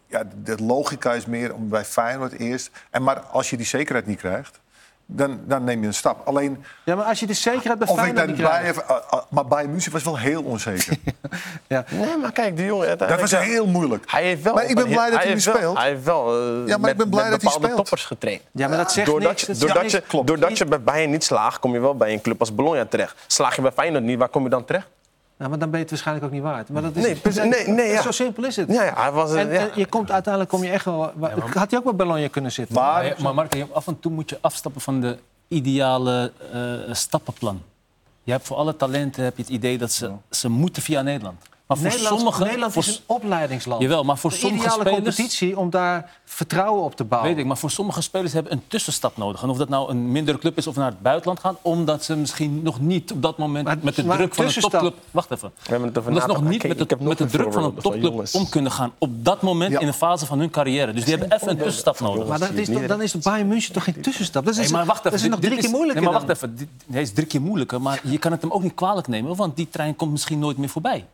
[0.07, 2.71] ja, de logica is meer om bij Feyenoord eerst...
[2.91, 4.61] En maar als je die zekerheid niet krijgt,
[5.07, 6.27] dan, dan neem je een stap.
[6.27, 8.47] Alleen, Ja, maar als je de zekerheid bij of ik Feyenoord niet bij...
[8.61, 8.89] krijgt...
[8.89, 10.97] ah, ah, maar Bayern München was wel heel onzeker.
[11.69, 11.85] Ja.
[11.91, 12.99] Nee, maar kijk, die jongen...
[12.99, 14.05] dat was heel moeilijk.
[14.11, 14.55] Hij heeft wel...
[14.55, 15.77] Maar ik ben blij dat hij nu wel- speelt.
[15.79, 17.77] Hij heeft wel eh, Ja, maar ik ben blij met dat hij bepaalde speelt.
[17.77, 18.43] toppers getraind.
[18.53, 19.41] ja, maar dat zegt Doordat, niks.
[19.41, 22.21] je, Dat doordat, je, doordat je bij Bayern niet slaagt, kom je wel bij een
[22.21, 23.17] club als Bologna terecht.
[23.27, 24.87] Slaag je bij Feyenoord niet, waar kom je dan terecht?
[25.39, 26.69] Ja, maar dan ben je het waarschijnlijk ook niet waard.
[26.69, 27.43] Maar dat is, Nee, precies.
[27.43, 28.03] Nee, nee, ja.
[28.03, 28.69] Zo simpel is het.
[28.73, 29.33] Ja, ja, hij was...
[29.35, 29.59] eh, En, ja.
[29.61, 31.13] en je komt uiteindelijk kom je echt wel.
[31.55, 32.75] Had hij ook bij Bologna kunnen zitten?
[32.75, 35.19] Maar, Maar, je- af en toe moet je afstappen van de
[35.49, 37.63] ideale eh, stappenplan.
[38.23, 41.43] Je hebt voor alle talenten heb je het idee dat ze, ze moeten via Nederland.
[41.67, 43.83] Maar voor Nederland, voor, is een opleidingsland.
[43.83, 45.05] Jawel, maar voor de sommige ideale spelers...
[45.17, 47.31] competitie om daar vertrouwen op te bouwen.
[47.31, 49.43] Weet ik, maar voor sommige spelers hebben een tussenstap nodig.
[49.43, 51.57] En of dat nou een mindere club is of naar het buitenland gaan...
[51.63, 54.95] omdat ze misschien nog niet op dat moment Maar- met de druk van een topclub...
[55.11, 55.51] Wacht even.
[55.63, 57.27] We hebben het over Omdat ze nog niet met ik de, heb nog met de
[57.27, 58.93] druk van een topclub om kunnen gaan.
[58.99, 59.81] Op dat moment Ja.
[59.81, 60.93] in een fase van hun carrière.
[60.93, 62.27] Dus die hebben even een tussenstap nodig.
[62.29, 64.45] maar dat is dan is de Bayern München toch geen tussenstap?
[64.45, 65.11] Dat is, Nee, maar wacht even.
[65.11, 66.03] dat is nog drie keer moeilijker.
[66.03, 66.69] Nee, maar wacht even.
[66.91, 69.37] Hij is drie keer moeilijker, maar je kan het hem ook niet kwalijk nemen.
[69.37, 71.05] Want die trein komt misschien nooit meer voorbij.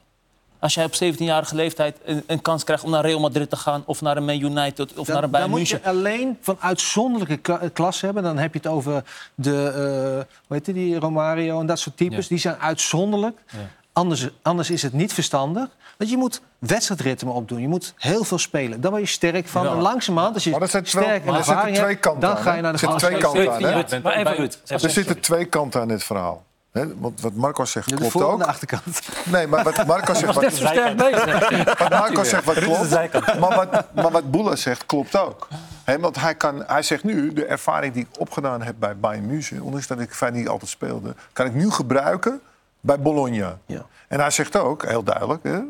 [0.62, 3.82] Als jij op 17-jarige leeftijd een, een kans krijgt om naar Real Madrid te gaan...
[3.86, 5.80] of naar een Man United of naar Dan, een dan Bayern moet München...
[5.82, 8.22] je alleen van uitzonderlijke klasse hebben.
[8.22, 9.04] Dan heb je het over
[9.34, 12.22] de, eh hoe heet die, Romario en dat soort types.
[12.22, 12.28] Ja.
[12.28, 13.38] Die zijn uitzonderlijk.
[13.46, 13.58] Ja.
[13.92, 15.68] Anders, anders is het niet verstandig.
[15.98, 17.60] Want je moet wedstrijdritme opdoen.
[17.60, 18.80] Je moet heel veel spelen.
[18.80, 19.64] Dan word je sterk van.
[19.64, 19.70] Ja.
[19.70, 22.00] En langzamerhand, als je Maar er sterk en er zitten ervaring twee hebt...
[22.00, 24.74] kanten dan aan, ga je naar de Er zitten twee kanten aan, hè?
[24.74, 26.44] Er zitten twee kanten aan dit verhaal.
[26.72, 28.38] Hè, want wat Marco zegt klopt ook.
[28.38, 29.00] de achterkant.
[29.24, 31.78] Nee, maar wat Marco zegt, wat, sterk bezig.
[31.78, 33.38] wat Marco zegt wat klopt.
[33.38, 35.48] Maar wat, maar wat Boela zegt klopt ook.
[35.84, 39.26] Hè, want hij, kan, hij zegt nu, de ervaring die ik opgedaan heb bij Bayern
[39.26, 39.60] München...
[39.60, 41.14] ondanks dat ik fijn niet altijd speelde...
[41.32, 42.40] kan ik nu gebruiken
[42.80, 43.58] bij Bologna.
[43.66, 43.86] Ja.
[44.08, 45.42] En hij zegt ook, heel duidelijk...
[45.42, 45.60] Hè,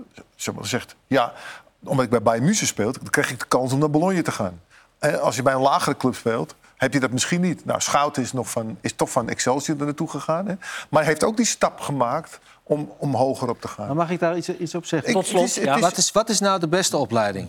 [0.60, 1.32] zegt, ja,
[1.84, 2.98] omdat ik bij Bayern München speelde...
[2.98, 4.60] dan kreeg ik de kans om naar Bologna te gaan.
[4.98, 6.54] En als je bij een lagere club speelt...
[6.82, 7.64] heb je dat misschien niet.
[7.64, 10.46] Nou, Schouten is, nog van, is toch van Excelsior er naartoe gegaan.
[10.46, 10.54] Hè?
[10.88, 13.86] Maar hij heeft ook die stap gemaakt om, om hoger op te gaan.
[13.86, 15.08] Maar mag ik daar iets, iets op zeggen?
[15.08, 15.74] Ik- Tot slot, het is- het ja.
[15.74, 17.48] is- Wat is, wat is nou de beste opleiding?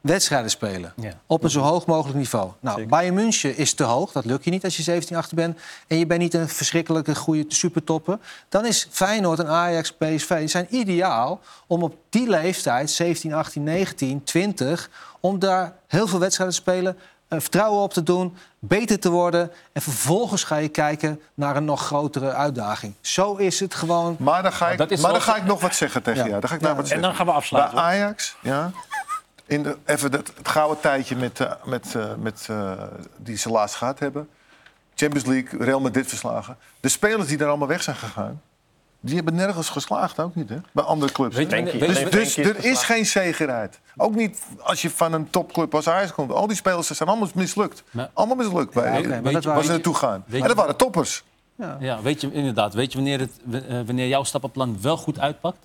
[0.00, 0.92] Wedstrijden spelen.
[0.96, 1.12] Ja.
[1.26, 2.50] Op een zo hoog mogelijk niveau.
[2.60, 4.12] Nou, Bayern München is te hoog.
[4.12, 5.58] Dat lukt je niet als je 17, 18 bent.
[5.86, 8.18] En je bent niet een verschrikkelijke goede supertopper.
[8.48, 14.24] Dan is Feyenoord en Ajax, PSV zijn ideaal om op die leeftijd, 17, 18, 19,
[14.24, 14.90] 20...
[15.20, 16.96] om daar heel veel wedstrijden te spelen,
[17.28, 19.50] vertrouwen op te doen, beter te worden.
[19.72, 22.94] En vervolgens ga je kijken naar een nog grotere uitdaging.
[23.00, 24.16] Zo is het gewoon.
[24.18, 26.28] Maar dan ga ik, maar dan ga ik nog wat zeggen tegen Ja.
[26.28, 26.40] jou.
[26.40, 27.06] Dan ga ik nou wat En zeggen.
[27.06, 27.74] dan gaan we afsluiten.
[27.74, 28.70] Bij Ajax, ja.
[29.46, 32.72] In de, even dat, het gouden tijdje met, eh, met, eh, met, eh,
[33.16, 34.28] die ze laatst gehad hebben.
[34.94, 36.56] Champions League, Real Madrid verslagen.
[36.80, 38.42] De spelers die daar allemaal weg zijn gegaan...
[39.00, 40.56] die hebben nergens geslaagd, ook niet, hè?
[40.72, 41.36] Bij andere clubs.
[41.36, 43.80] Weet weet dus dus er is geen zekerheid.
[43.96, 46.32] Ook niet als je van een topclub als Ajax komt.
[46.32, 47.82] Al die spelers zijn allemaal mislukt.
[47.90, 50.24] Maar- allemaal mislukt bij waar ze naartoe gaan.
[50.30, 51.24] En dat waren toppers.
[51.80, 52.74] Ja, weet je inderdaad.
[52.74, 55.58] Weet je wanneer, het, eh, wanneer jouw stappenplan wel goed uitpakt?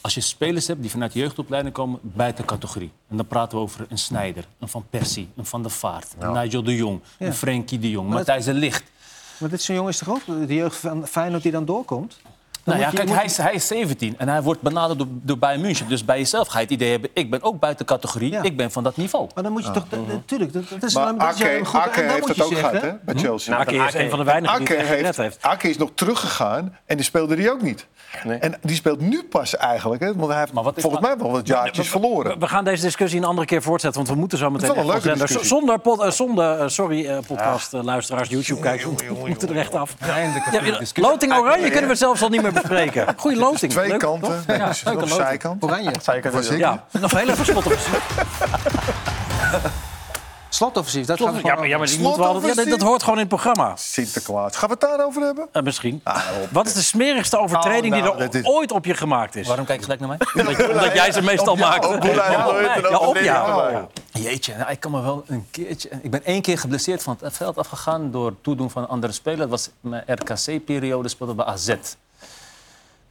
[0.00, 2.92] Als je spelers hebt die vanuit de jeugdopleiding komen buiten categorie.
[3.08, 6.32] En dan praten we over een Snijder, een Van Persie, een Van der Vaart, een
[6.32, 7.26] Nigel de Jong, Ja.
[7.26, 8.82] een Frenkie de Jong, Maar Matthijs de Licht.
[9.38, 12.20] Maar dit zo'n jongen is toch ook de jeugd van Feyenoord die dan doorkomt?
[12.64, 14.98] Dan Nou ja, je- kijk, moet hij is, hij is 17 en hij wordt benaderd
[14.98, 15.88] door, door Bayern München.
[15.88, 18.42] Dus bij jezelf ga je het idee hebben, ik ben ook buiten categorie, Ja.
[18.42, 19.28] ik ben van dat niveau.
[19.34, 19.84] Maar dan moet je toch...
[20.08, 22.90] Natuurlijk, dat, dat is Maar wel- is een goed- Ake heeft het ook gehad, hè?
[23.04, 23.56] Bij Chelsea.
[23.56, 25.38] Ake is een van de weinigen die het heeft.
[25.42, 27.86] Ake is nog teruggegaan en die speelde die ook niet.
[28.24, 28.38] Nee.
[28.38, 31.16] En die speelt nu pas eigenlijk, hè, want hij heeft Maar wat is volgens mij
[31.18, 32.38] wel wat jaartjes verloren.
[32.38, 34.84] We gaan deze discussie een andere keer voortzetten, want we moeten zo meteen Het is
[34.84, 35.46] wel echt een wel leuke zender.
[35.46, 35.78] discussie.
[35.78, 39.94] Zonder, pod, eh, zonder eh, sorry, eh, podcast, luisteraars, YouTube-kijkers, we moeten er echt af.
[40.00, 43.06] Goede loting oranje kunnen we zelfs al niet meer bespreken.
[43.16, 43.72] Goeie loting.
[43.72, 45.64] Twee Leuk, kanten, nee, Ja, dus nog zijkant.
[45.64, 45.92] Oranje.
[46.32, 46.58] Was ik?
[46.58, 47.98] Ja, nog heel even slotoffensief.
[50.52, 53.18] Slotoffensief, dat gaat Ja, maar, ja, maar die moeten we altijd, ja, dat hoort gewoon
[53.18, 53.76] in het programma.
[53.76, 54.56] Sinterklaas.
[54.56, 55.48] Gaan we het daarover hebben?
[55.52, 56.02] Eh, misschien.
[56.50, 59.46] Wat is de smerigste overtreding Oh, nou, die er is- ooit op je gemaakt is?
[59.46, 60.44] Waarom kijk je gelijk naar mij?
[60.46, 61.86] Omdat, omdat jij ze meestal maakt.
[61.86, 63.74] Op Ja, op jou.
[64.12, 65.88] Jeetje, nou, ik kan me wel een keertje...
[66.02, 69.38] Ik ben één keer geblesseerd van het veld afgegaan door toedoen van een andere speler.
[69.38, 71.74] Dat was mijn RKC-periode, speelde bij AZ.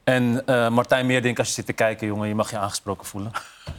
[0.09, 3.31] En eh, Martijn Meerdink, als je zit te kijken, jongen, je mag je aangesproken voelen.
[3.65, 3.73] Ik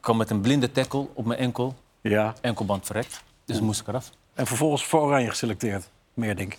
[0.00, 1.74] kwam met een blinde tackle op mijn enkel.
[2.00, 3.22] Ja, Enkelband verrekt.
[3.44, 4.10] Dus moest ik eraf.
[4.34, 5.88] en vervolgens voor oranje geselecteerd.
[6.14, 6.58] Meer denk ik.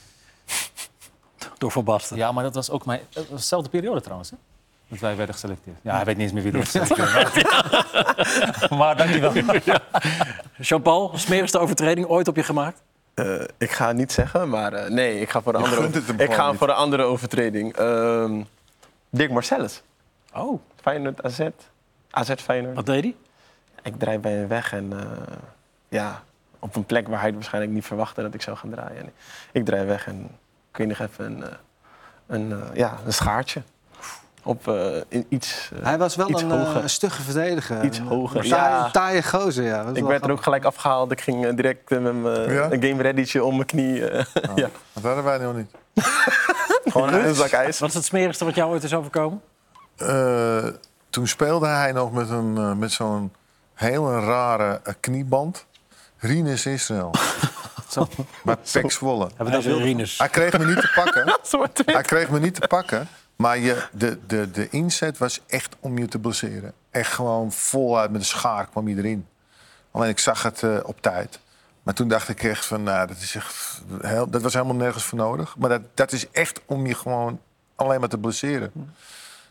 [1.57, 2.17] Door Van Basten.
[2.17, 2.99] Ja, maar dat was ook mijn...
[3.09, 4.37] dat was dezelfde periode trouwens, hè?
[4.87, 5.77] Dat wij werden geselecteerd.
[5.81, 8.69] Ja, hij weet niet eens meer wie er was geselecteerd.
[8.79, 9.33] maar dankjewel.
[10.57, 12.81] Jean-Paul, smerigste overtreding ooit op je gemaakt?
[13.13, 16.33] Eh, ik ga het niet zeggen, maar eh, nee, ik ga voor de andere, ik
[16.33, 16.57] ga niet.
[16.57, 17.75] voor de andere overtreding.
[17.75, 18.41] Ehm
[19.09, 19.81] Dirk Marcellus.
[20.33, 21.39] Oh, Feyenoord AZ.
[22.11, 22.75] AZ Feyenoord.
[22.75, 23.15] wat deed hij?
[23.83, 25.35] Ik draai bij hem weg en eh,
[25.89, 26.23] ja,
[26.59, 28.97] op een plek waar hij het waarschijnlijk niet verwachtte dat ik zou gaan draaien.
[28.97, 29.11] En
[29.51, 30.29] ik draai weg en
[30.71, 31.49] ik weet nog even een, eh,
[32.27, 33.61] een, eh, ja, een schaartje.
[34.43, 37.83] Op eh, in iets, Hij was wel een stugge verdediger.
[37.83, 38.91] Iets hoger, Een taaie, ja.
[38.91, 39.85] taaie gozer, ja.
[39.93, 41.11] Ik werd er ook gelijk afgehaald.
[41.11, 42.71] Ik ging direct met mijn Ja?
[42.71, 43.93] een game readytje om mijn knie.
[44.55, 44.69] ja.
[44.93, 45.71] Dat hadden wij nog niet.
[47.03, 47.79] Gewoon een zak ijs.
[47.79, 49.41] Wat is het smerigste wat jou ooit is overkomen?
[49.97, 50.67] Eh,
[51.09, 53.33] toen speelde hij nog met, een, eh, met zo'n
[53.73, 55.65] hele rare eh, knieband.
[56.17, 57.11] Rinus Israël.
[58.43, 59.29] Bij Pek Zwolle.
[59.35, 60.17] Hebben we dat Rinus?
[60.17, 61.37] Hij kreeg me niet te pakken.
[61.41, 63.07] Soort Hij kreeg me niet te pakken.
[63.35, 66.73] Maar je, de, de, de inzet was echt om je te blesseren.
[66.91, 69.27] Echt gewoon voluit met een schaar kwam je erin.
[69.91, 71.39] Alleen ik zag het eh, op tijd.
[71.87, 75.03] Maar toen dacht ik echt van, nou, dat, is echt heel, dat was helemaal nergens
[75.03, 75.55] voor nodig.
[75.57, 77.39] Maar dat, dat is echt om je gewoon
[77.75, 78.71] alleen maar te blesseren.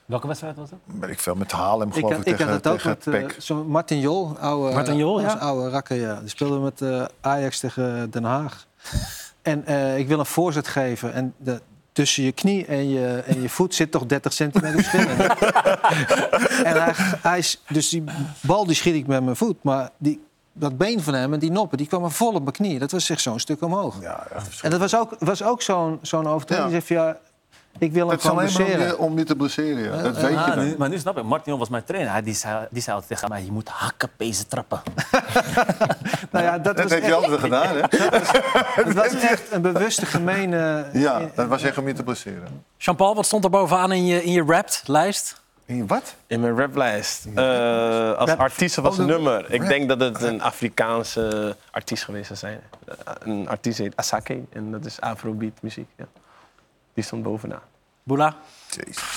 [0.05, 0.79] Welke wedstrijd was dat?
[0.85, 3.23] Ben ik veel met Haarlem Ik geloof ik, had, ik tegen, had het ook tegen
[3.23, 4.39] met eh, zo'n Martin Jol.
[4.39, 5.33] Oude, Martin Jol, ja.
[5.35, 6.21] oude rakker, ja.
[6.21, 8.67] Die speelde met eh, Ajax tegen Den Haag.
[9.43, 11.13] en eh, ik wil een voorzet geven.
[11.13, 11.61] En de,
[11.93, 15.09] tussen je knie en je, en je voet zit toch 30 centimeter verschil.
[16.71, 18.05] en hij, hij is, dus die
[18.41, 19.63] bal die schiet ik met mijn voet.
[19.63, 20.26] Maar die,
[20.59, 22.79] dat been van hem en die noppen, die kwamen vol op mijn knie.
[22.79, 23.95] Dat was echt zo'n stuk omhoog.
[24.01, 26.67] Ja, echt En dat was ook, was ook zo'n zo'n overtreding.
[26.71, 26.79] Ja.
[26.79, 27.19] Die zegt van, ja,
[27.79, 28.99] Ik wil hem Het is gewoon alleen maar om je, blesseren.
[28.99, 29.83] om je te blesseren.
[29.83, 30.03] Ja.
[30.03, 31.25] Dat weet je nu, maar nu snap ik.
[31.25, 32.13] Martin was mijn trainer.
[32.13, 34.83] Hij, die, zei, die zei altijd tegen mij, je moet hakken, pezen, trappen.
[36.31, 37.81] Nou ja, dat Dat was heb je echt, altijd gedaan, hè?
[38.83, 40.87] het was echt een bewuste gemene...
[40.93, 42.65] Ja, dat was echt om je te blesseren.
[42.77, 45.45] Jean-Paul, wat stond er bovenaan in je, in je Rapt-lijst?
[45.67, 46.15] Wat?
[46.27, 47.27] In mijn raplijst.
[47.35, 48.39] Eh, als Rap.
[48.39, 49.53] artiest was Oh, een de- nummer.
[49.53, 52.61] Ik denk dat het een Afrikaanse artiest geweest zou zijn.
[52.87, 55.89] Eh, een artiest heet Asake en dat is Afrobeat muziek.
[55.97, 56.05] Ja.
[56.95, 57.61] Die stond bovenaan.
[58.03, 58.35] Boela?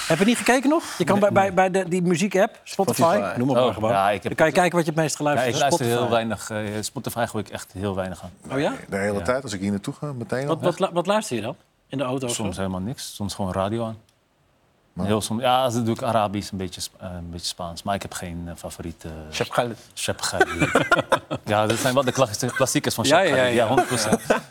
[0.07, 0.83] Heb je niet gekeken nog?
[0.97, 3.37] Je kan bij, bij, bij de, die muziek-app, Spotify, Spotify.
[3.37, 3.91] noem het maar Oh, gewoon.
[3.91, 5.69] ja, ik heb- Dan kan je kijken wat je het meest Ja, geluisterd ik hebt.
[5.79, 6.49] luister heel Spotify.
[6.49, 6.75] weinig.
[6.75, 8.31] eh, Spotify gooi ik echt heel weinig aan.
[8.51, 8.73] Oh ja?
[8.89, 9.23] De hele Ja.
[9.23, 10.47] tijd, als ik hier naartoe ga, meteen al.
[10.47, 11.55] Wat, wat, lu- wat luister je dan?
[11.87, 12.33] In de auto of?
[12.33, 13.15] Soms helemaal niks.
[13.15, 13.97] Soms gewoon radio aan.
[14.93, 17.83] Heel soms, ja, dat doe ik Arabisch, een beetje, eh, een beetje Spaans.
[17.83, 19.09] Maar ik heb geen eh, favoriete...
[19.31, 19.77] Chef Khaled.
[19.93, 20.47] Chef Khaled.
[21.45, 23.53] ja, dat zijn wel de klassi- klassiekers van Ja, Chef ja, Khaled.
[23.53, 24.07] ja.
[24.07, 24.43] Ja, 100%.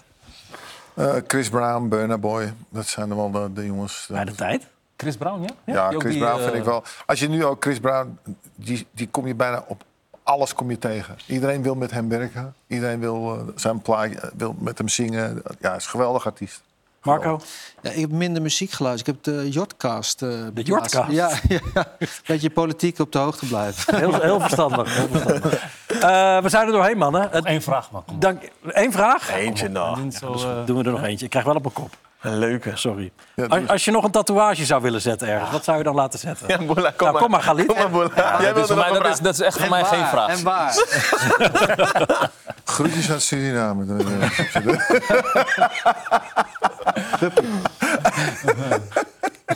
[0.95, 4.07] Eh, Chris Brown, Burna Boy, dat zijn wel de, de jongens.
[4.11, 4.67] Bij de tijd.
[4.97, 5.49] Chris Brown, ja?
[5.73, 6.83] Ja, Chris die, Brown vind ik wel.
[7.07, 8.19] Als je nu ook Chris Brown,
[8.55, 9.85] die, die kom je bijna op
[10.23, 11.17] alles kom je tegen.
[11.27, 12.55] Iedereen wil met hem werken.
[12.67, 15.43] Iedereen wil zijn plaatje, wil met hem zingen.
[15.61, 16.63] Ja, hij is een geweldig artiest.
[17.03, 17.41] Marco?
[17.83, 19.17] Ja, ik heb minder muziek geluisterd.
[19.17, 20.23] Ik heb de Jordcast.
[20.23, 21.11] eh, De Jordcast?
[21.11, 21.31] Ja,
[21.75, 21.85] ja.
[22.27, 23.97] Beetje politiek op de hoogte blijven.
[23.99, 24.97] Heel, heel verstandig.
[24.97, 25.55] Heel verstandig.
[25.89, 27.29] Eh, we zijn er doorheen, mannen.
[27.53, 28.05] Eén vraag, man.
[28.19, 29.31] Dank, Eén vraag?
[29.35, 29.99] Eentje nog.
[30.11, 31.25] Zo, eh, Doen we er nog eentje.
[31.25, 31.97] Ik krijg wel op mijn kop.
[32.21, 32.71] Een leuke.
[32.75, 33.13] Sorry.
[33.35, 35.95] Ja, doe Als, je nog een tatoeage zou willen zetten ergens, wat zou je dan
[35.95, 36.49] laten zetten?
[36.49, 37.23] Ja, Boela, kom Nou, maar.
[37.23, 37.67] kom maar, Galit.
[37.67, 38.41] Kom maar, Boela.
[38.41, 40.29] Jij dat, is mij, dat, is, dat is echt voor mij geen vraag.
[40.39, 40.75] En waar?
[42.65, 43.85] Groetjes uit Suriname.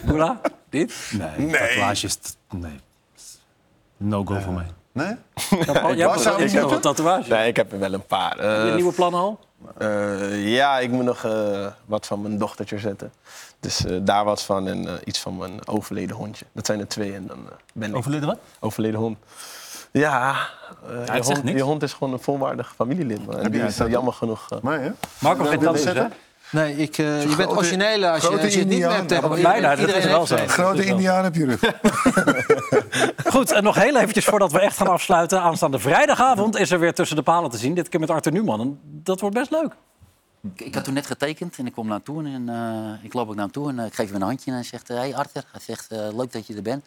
[0.07, 0.41] Boela?
[0.71, 0.95] Dit?
[1.13, 2.81] Nee, tatoeages, t- nee.
[3.97, 4.67] No-go voor mij.
[4.93, 5.17] nee?
[5.97, 7.29] Jij Waar zou je hebt een tatoeage.
[7.31, 8.31] Nee, ik heb er wel een paar.
[8.31, 9.41] Heb je Eh, nieuwe plannen al?
[9.79, 13.13] Eh, ja, ik moet nog eh, wat van mijn dochtertje zetten.
[13.61, 16.45] Dus eh, daar wat van en eh, iets van mijn overleden hondje.
[16.53, 18.39] Dat zijn er twee en dan eh, ben ik Overleden wat?
[18.61, 19.19] overleden hond.
[19.93, 20.37] Ja,
[20.89, 23.27] eh, je, hond je hond is gewoon een volwaardig familielid.
[23.27, 23.39] Man.
[23.39, 24.49] En die is er jammer genoeg.
[24.63, 24.91] Nee, hè?
[25.19, 25.93] Marco, geen wil je tattoos, hè?
[25.93, 26.13] zetten?
[26.53, 29.61] Nee, ik, eh, je bent originele als je, als je het niet hebt tegen Nee,
[29.61, 30.37] nee, dat is wel zo.
[30.47, 31.61] Grote Indiaan op je rug.
[33.33, 35.41] Goed, en nog heel eventjes voordat we echt gaan afsluiten.
[35.41, 37.75] Aanstaande vrijdagavond is er weer tussen de palen te zien.
[37.75, 38.61] Dit keer met Arthur Newman.
[38.61, 39.75] En dat wordt best leuk.
[40.55, 43.35] Ik, ik had toen net getekend en ik kom naartoe en eh, ik loop ook
[43.35, 45.61] naartoe en eh, ik geef hem een handje en hij zegt, hé hey Arthur, hij
[45.61, 46.85] zegt, eh, leuk dat je er bent.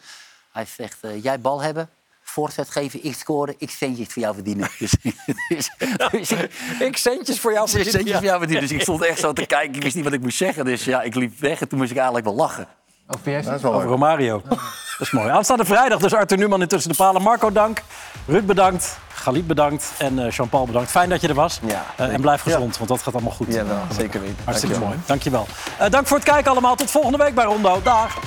[0.52, 1.88] Hij zegt, eh, jij bal hebben,
[2.28, 4.68] voorzet geven, ik scoren, ik centjes voor jou verdienen.
[4.78, 4.94] Dus,
[5.48, 5.70] dus,
[6.10, 8.68] dus ik, Ik centjes voor jou ik centjes voor jou verdienen.
[8.68, 10.64] Dus ik stond echt zo te kijken, ik wist niet wat ik moest zeggen.
[10.64, 12.66] Dus ja, ik liep weg en toen moest ik eigenlijk wel lachen.
[13.08, 13.62] Of wie heeft Dat het?
[13.64, 13.88] is wel Over.
[13.88, 14.42] Romario.
[14.48, 15.28] Dat is mooi.
[15.28, 17.22] Aanstaande vrijdag dus Arthur Newman in Tussen de Palen.
[17.22, 17.82] Marco, dank.
[18.26, 18.98] Ruud, bedankt.
[19.12, 19.92] Galit, bedankt.
[19.98, 20.90] En eh, Jean-Paul, bedankt.
[20.90, 21.60] Fijn dat je er was.
[21.66, 23.52] Ja, Eh, en blijf gezond, want dat gaat allemaal goed.
[23.54, 24.36] Jawel, zeker weten.
[24.44, 24.88] Hartstikke Dankjewel.
[24.88, 24.98] mooi.
[25.06, 25.46] Dankjewel.
[25.78, 26.76] Eh dank voor het kijken allemaal.
[26.76, 27.80] Tot volgende week bij Rondo.
[27.82, 28.18] Dag.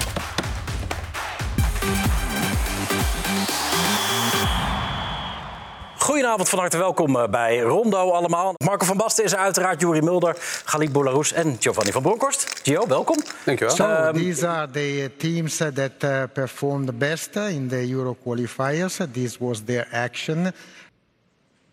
[6.09, 8.53] Goedenavond, van harte welkom eh, bij Rondo allemaal.
[8.65, 10.35] Marco van Basten is er uiteraard, Juri Mulder,
[10.65, 12.59] Galit Boularus en Giovanni van Bronckhorst.
[12.63, 13.17] Gio, welkom.
[13.45, 13.75] Dankjewel.
[13.75, 18.97] So Um, these are the teams that uh, performed the best in the Euro qualifiers.
[19.11, 20.51] This was their action.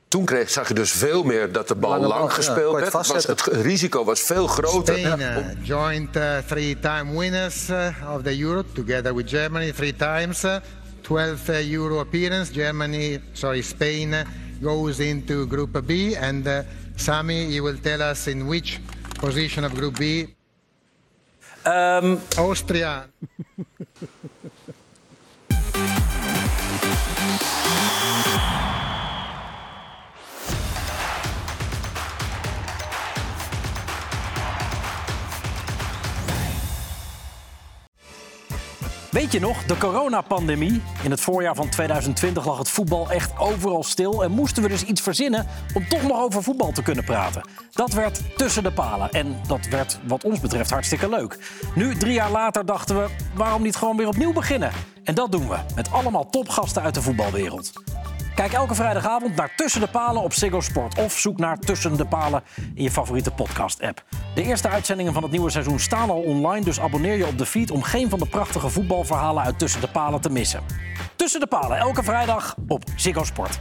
[0.08, 2.84] Toen kreeg, zag je dus veel meer dat de bal Lange lang gespeeld werd.
[2.84, 3.52] Het, was, vastzetten.
[3.54, 4.98] het risico was veel groter.
[4.98, 10.44] Spain uh, joined uh, three-time winners uh, of the Euro together with Germany three times.
[11.06, 12.50] Uh, 12 uh, Euro appearance.
[12.50, 14.24] Germany, sorry, Spain uh,
[14.60, 16.16] goes into Group B.
[16.16, 16.64] And uh,
[16.96, 18.80] Sami, you will tell us in which
[19.14, 20.26] position of Group B.
[21.64, 23.06] ehm, Austria.
[39.10, 40.82] Weet je nog, de coronapandemie?
[41.02, 44.24] In het voorjaar van 2020 lag het voetbal echt overal stil...
[44.24, 47.48] en moesten we dus iets verzinnen om toch nog over voetbal te kunnen praten.
[47.72, 51.38] Dat werd tussen de palen en dat werd wat ons betreft hartstikke leuk.
[51.74, 54.70] Nu, drie jaar later, dachten we, waarom niet gewoon weer opnieuw beginnen?
[55.04, 57.72] En dat doen we, met allemaal topgasten uit de voetbalwereld.
[58.36, 60.98] Kijk elke vrijdagavond naar Tussen de Palen op Ziggo Sport.
[60.98, 62.42] Of zoek naar Tussen de Palen
[62.74, 64.04] in je favoriete podcast-app.
[64.34, 66.64] De eerste uitzendingen van het nieuwe seizoen staan al online...
[66.64, 69.88] dus abonneer je op de feed om geen van de prachtige voetbalverhalen uit Tussen de
[69.88, 70.62] Palen te missen.
[71.16, 73.60] Tussen de Palen, elke vrijdag op Ziggo Sport.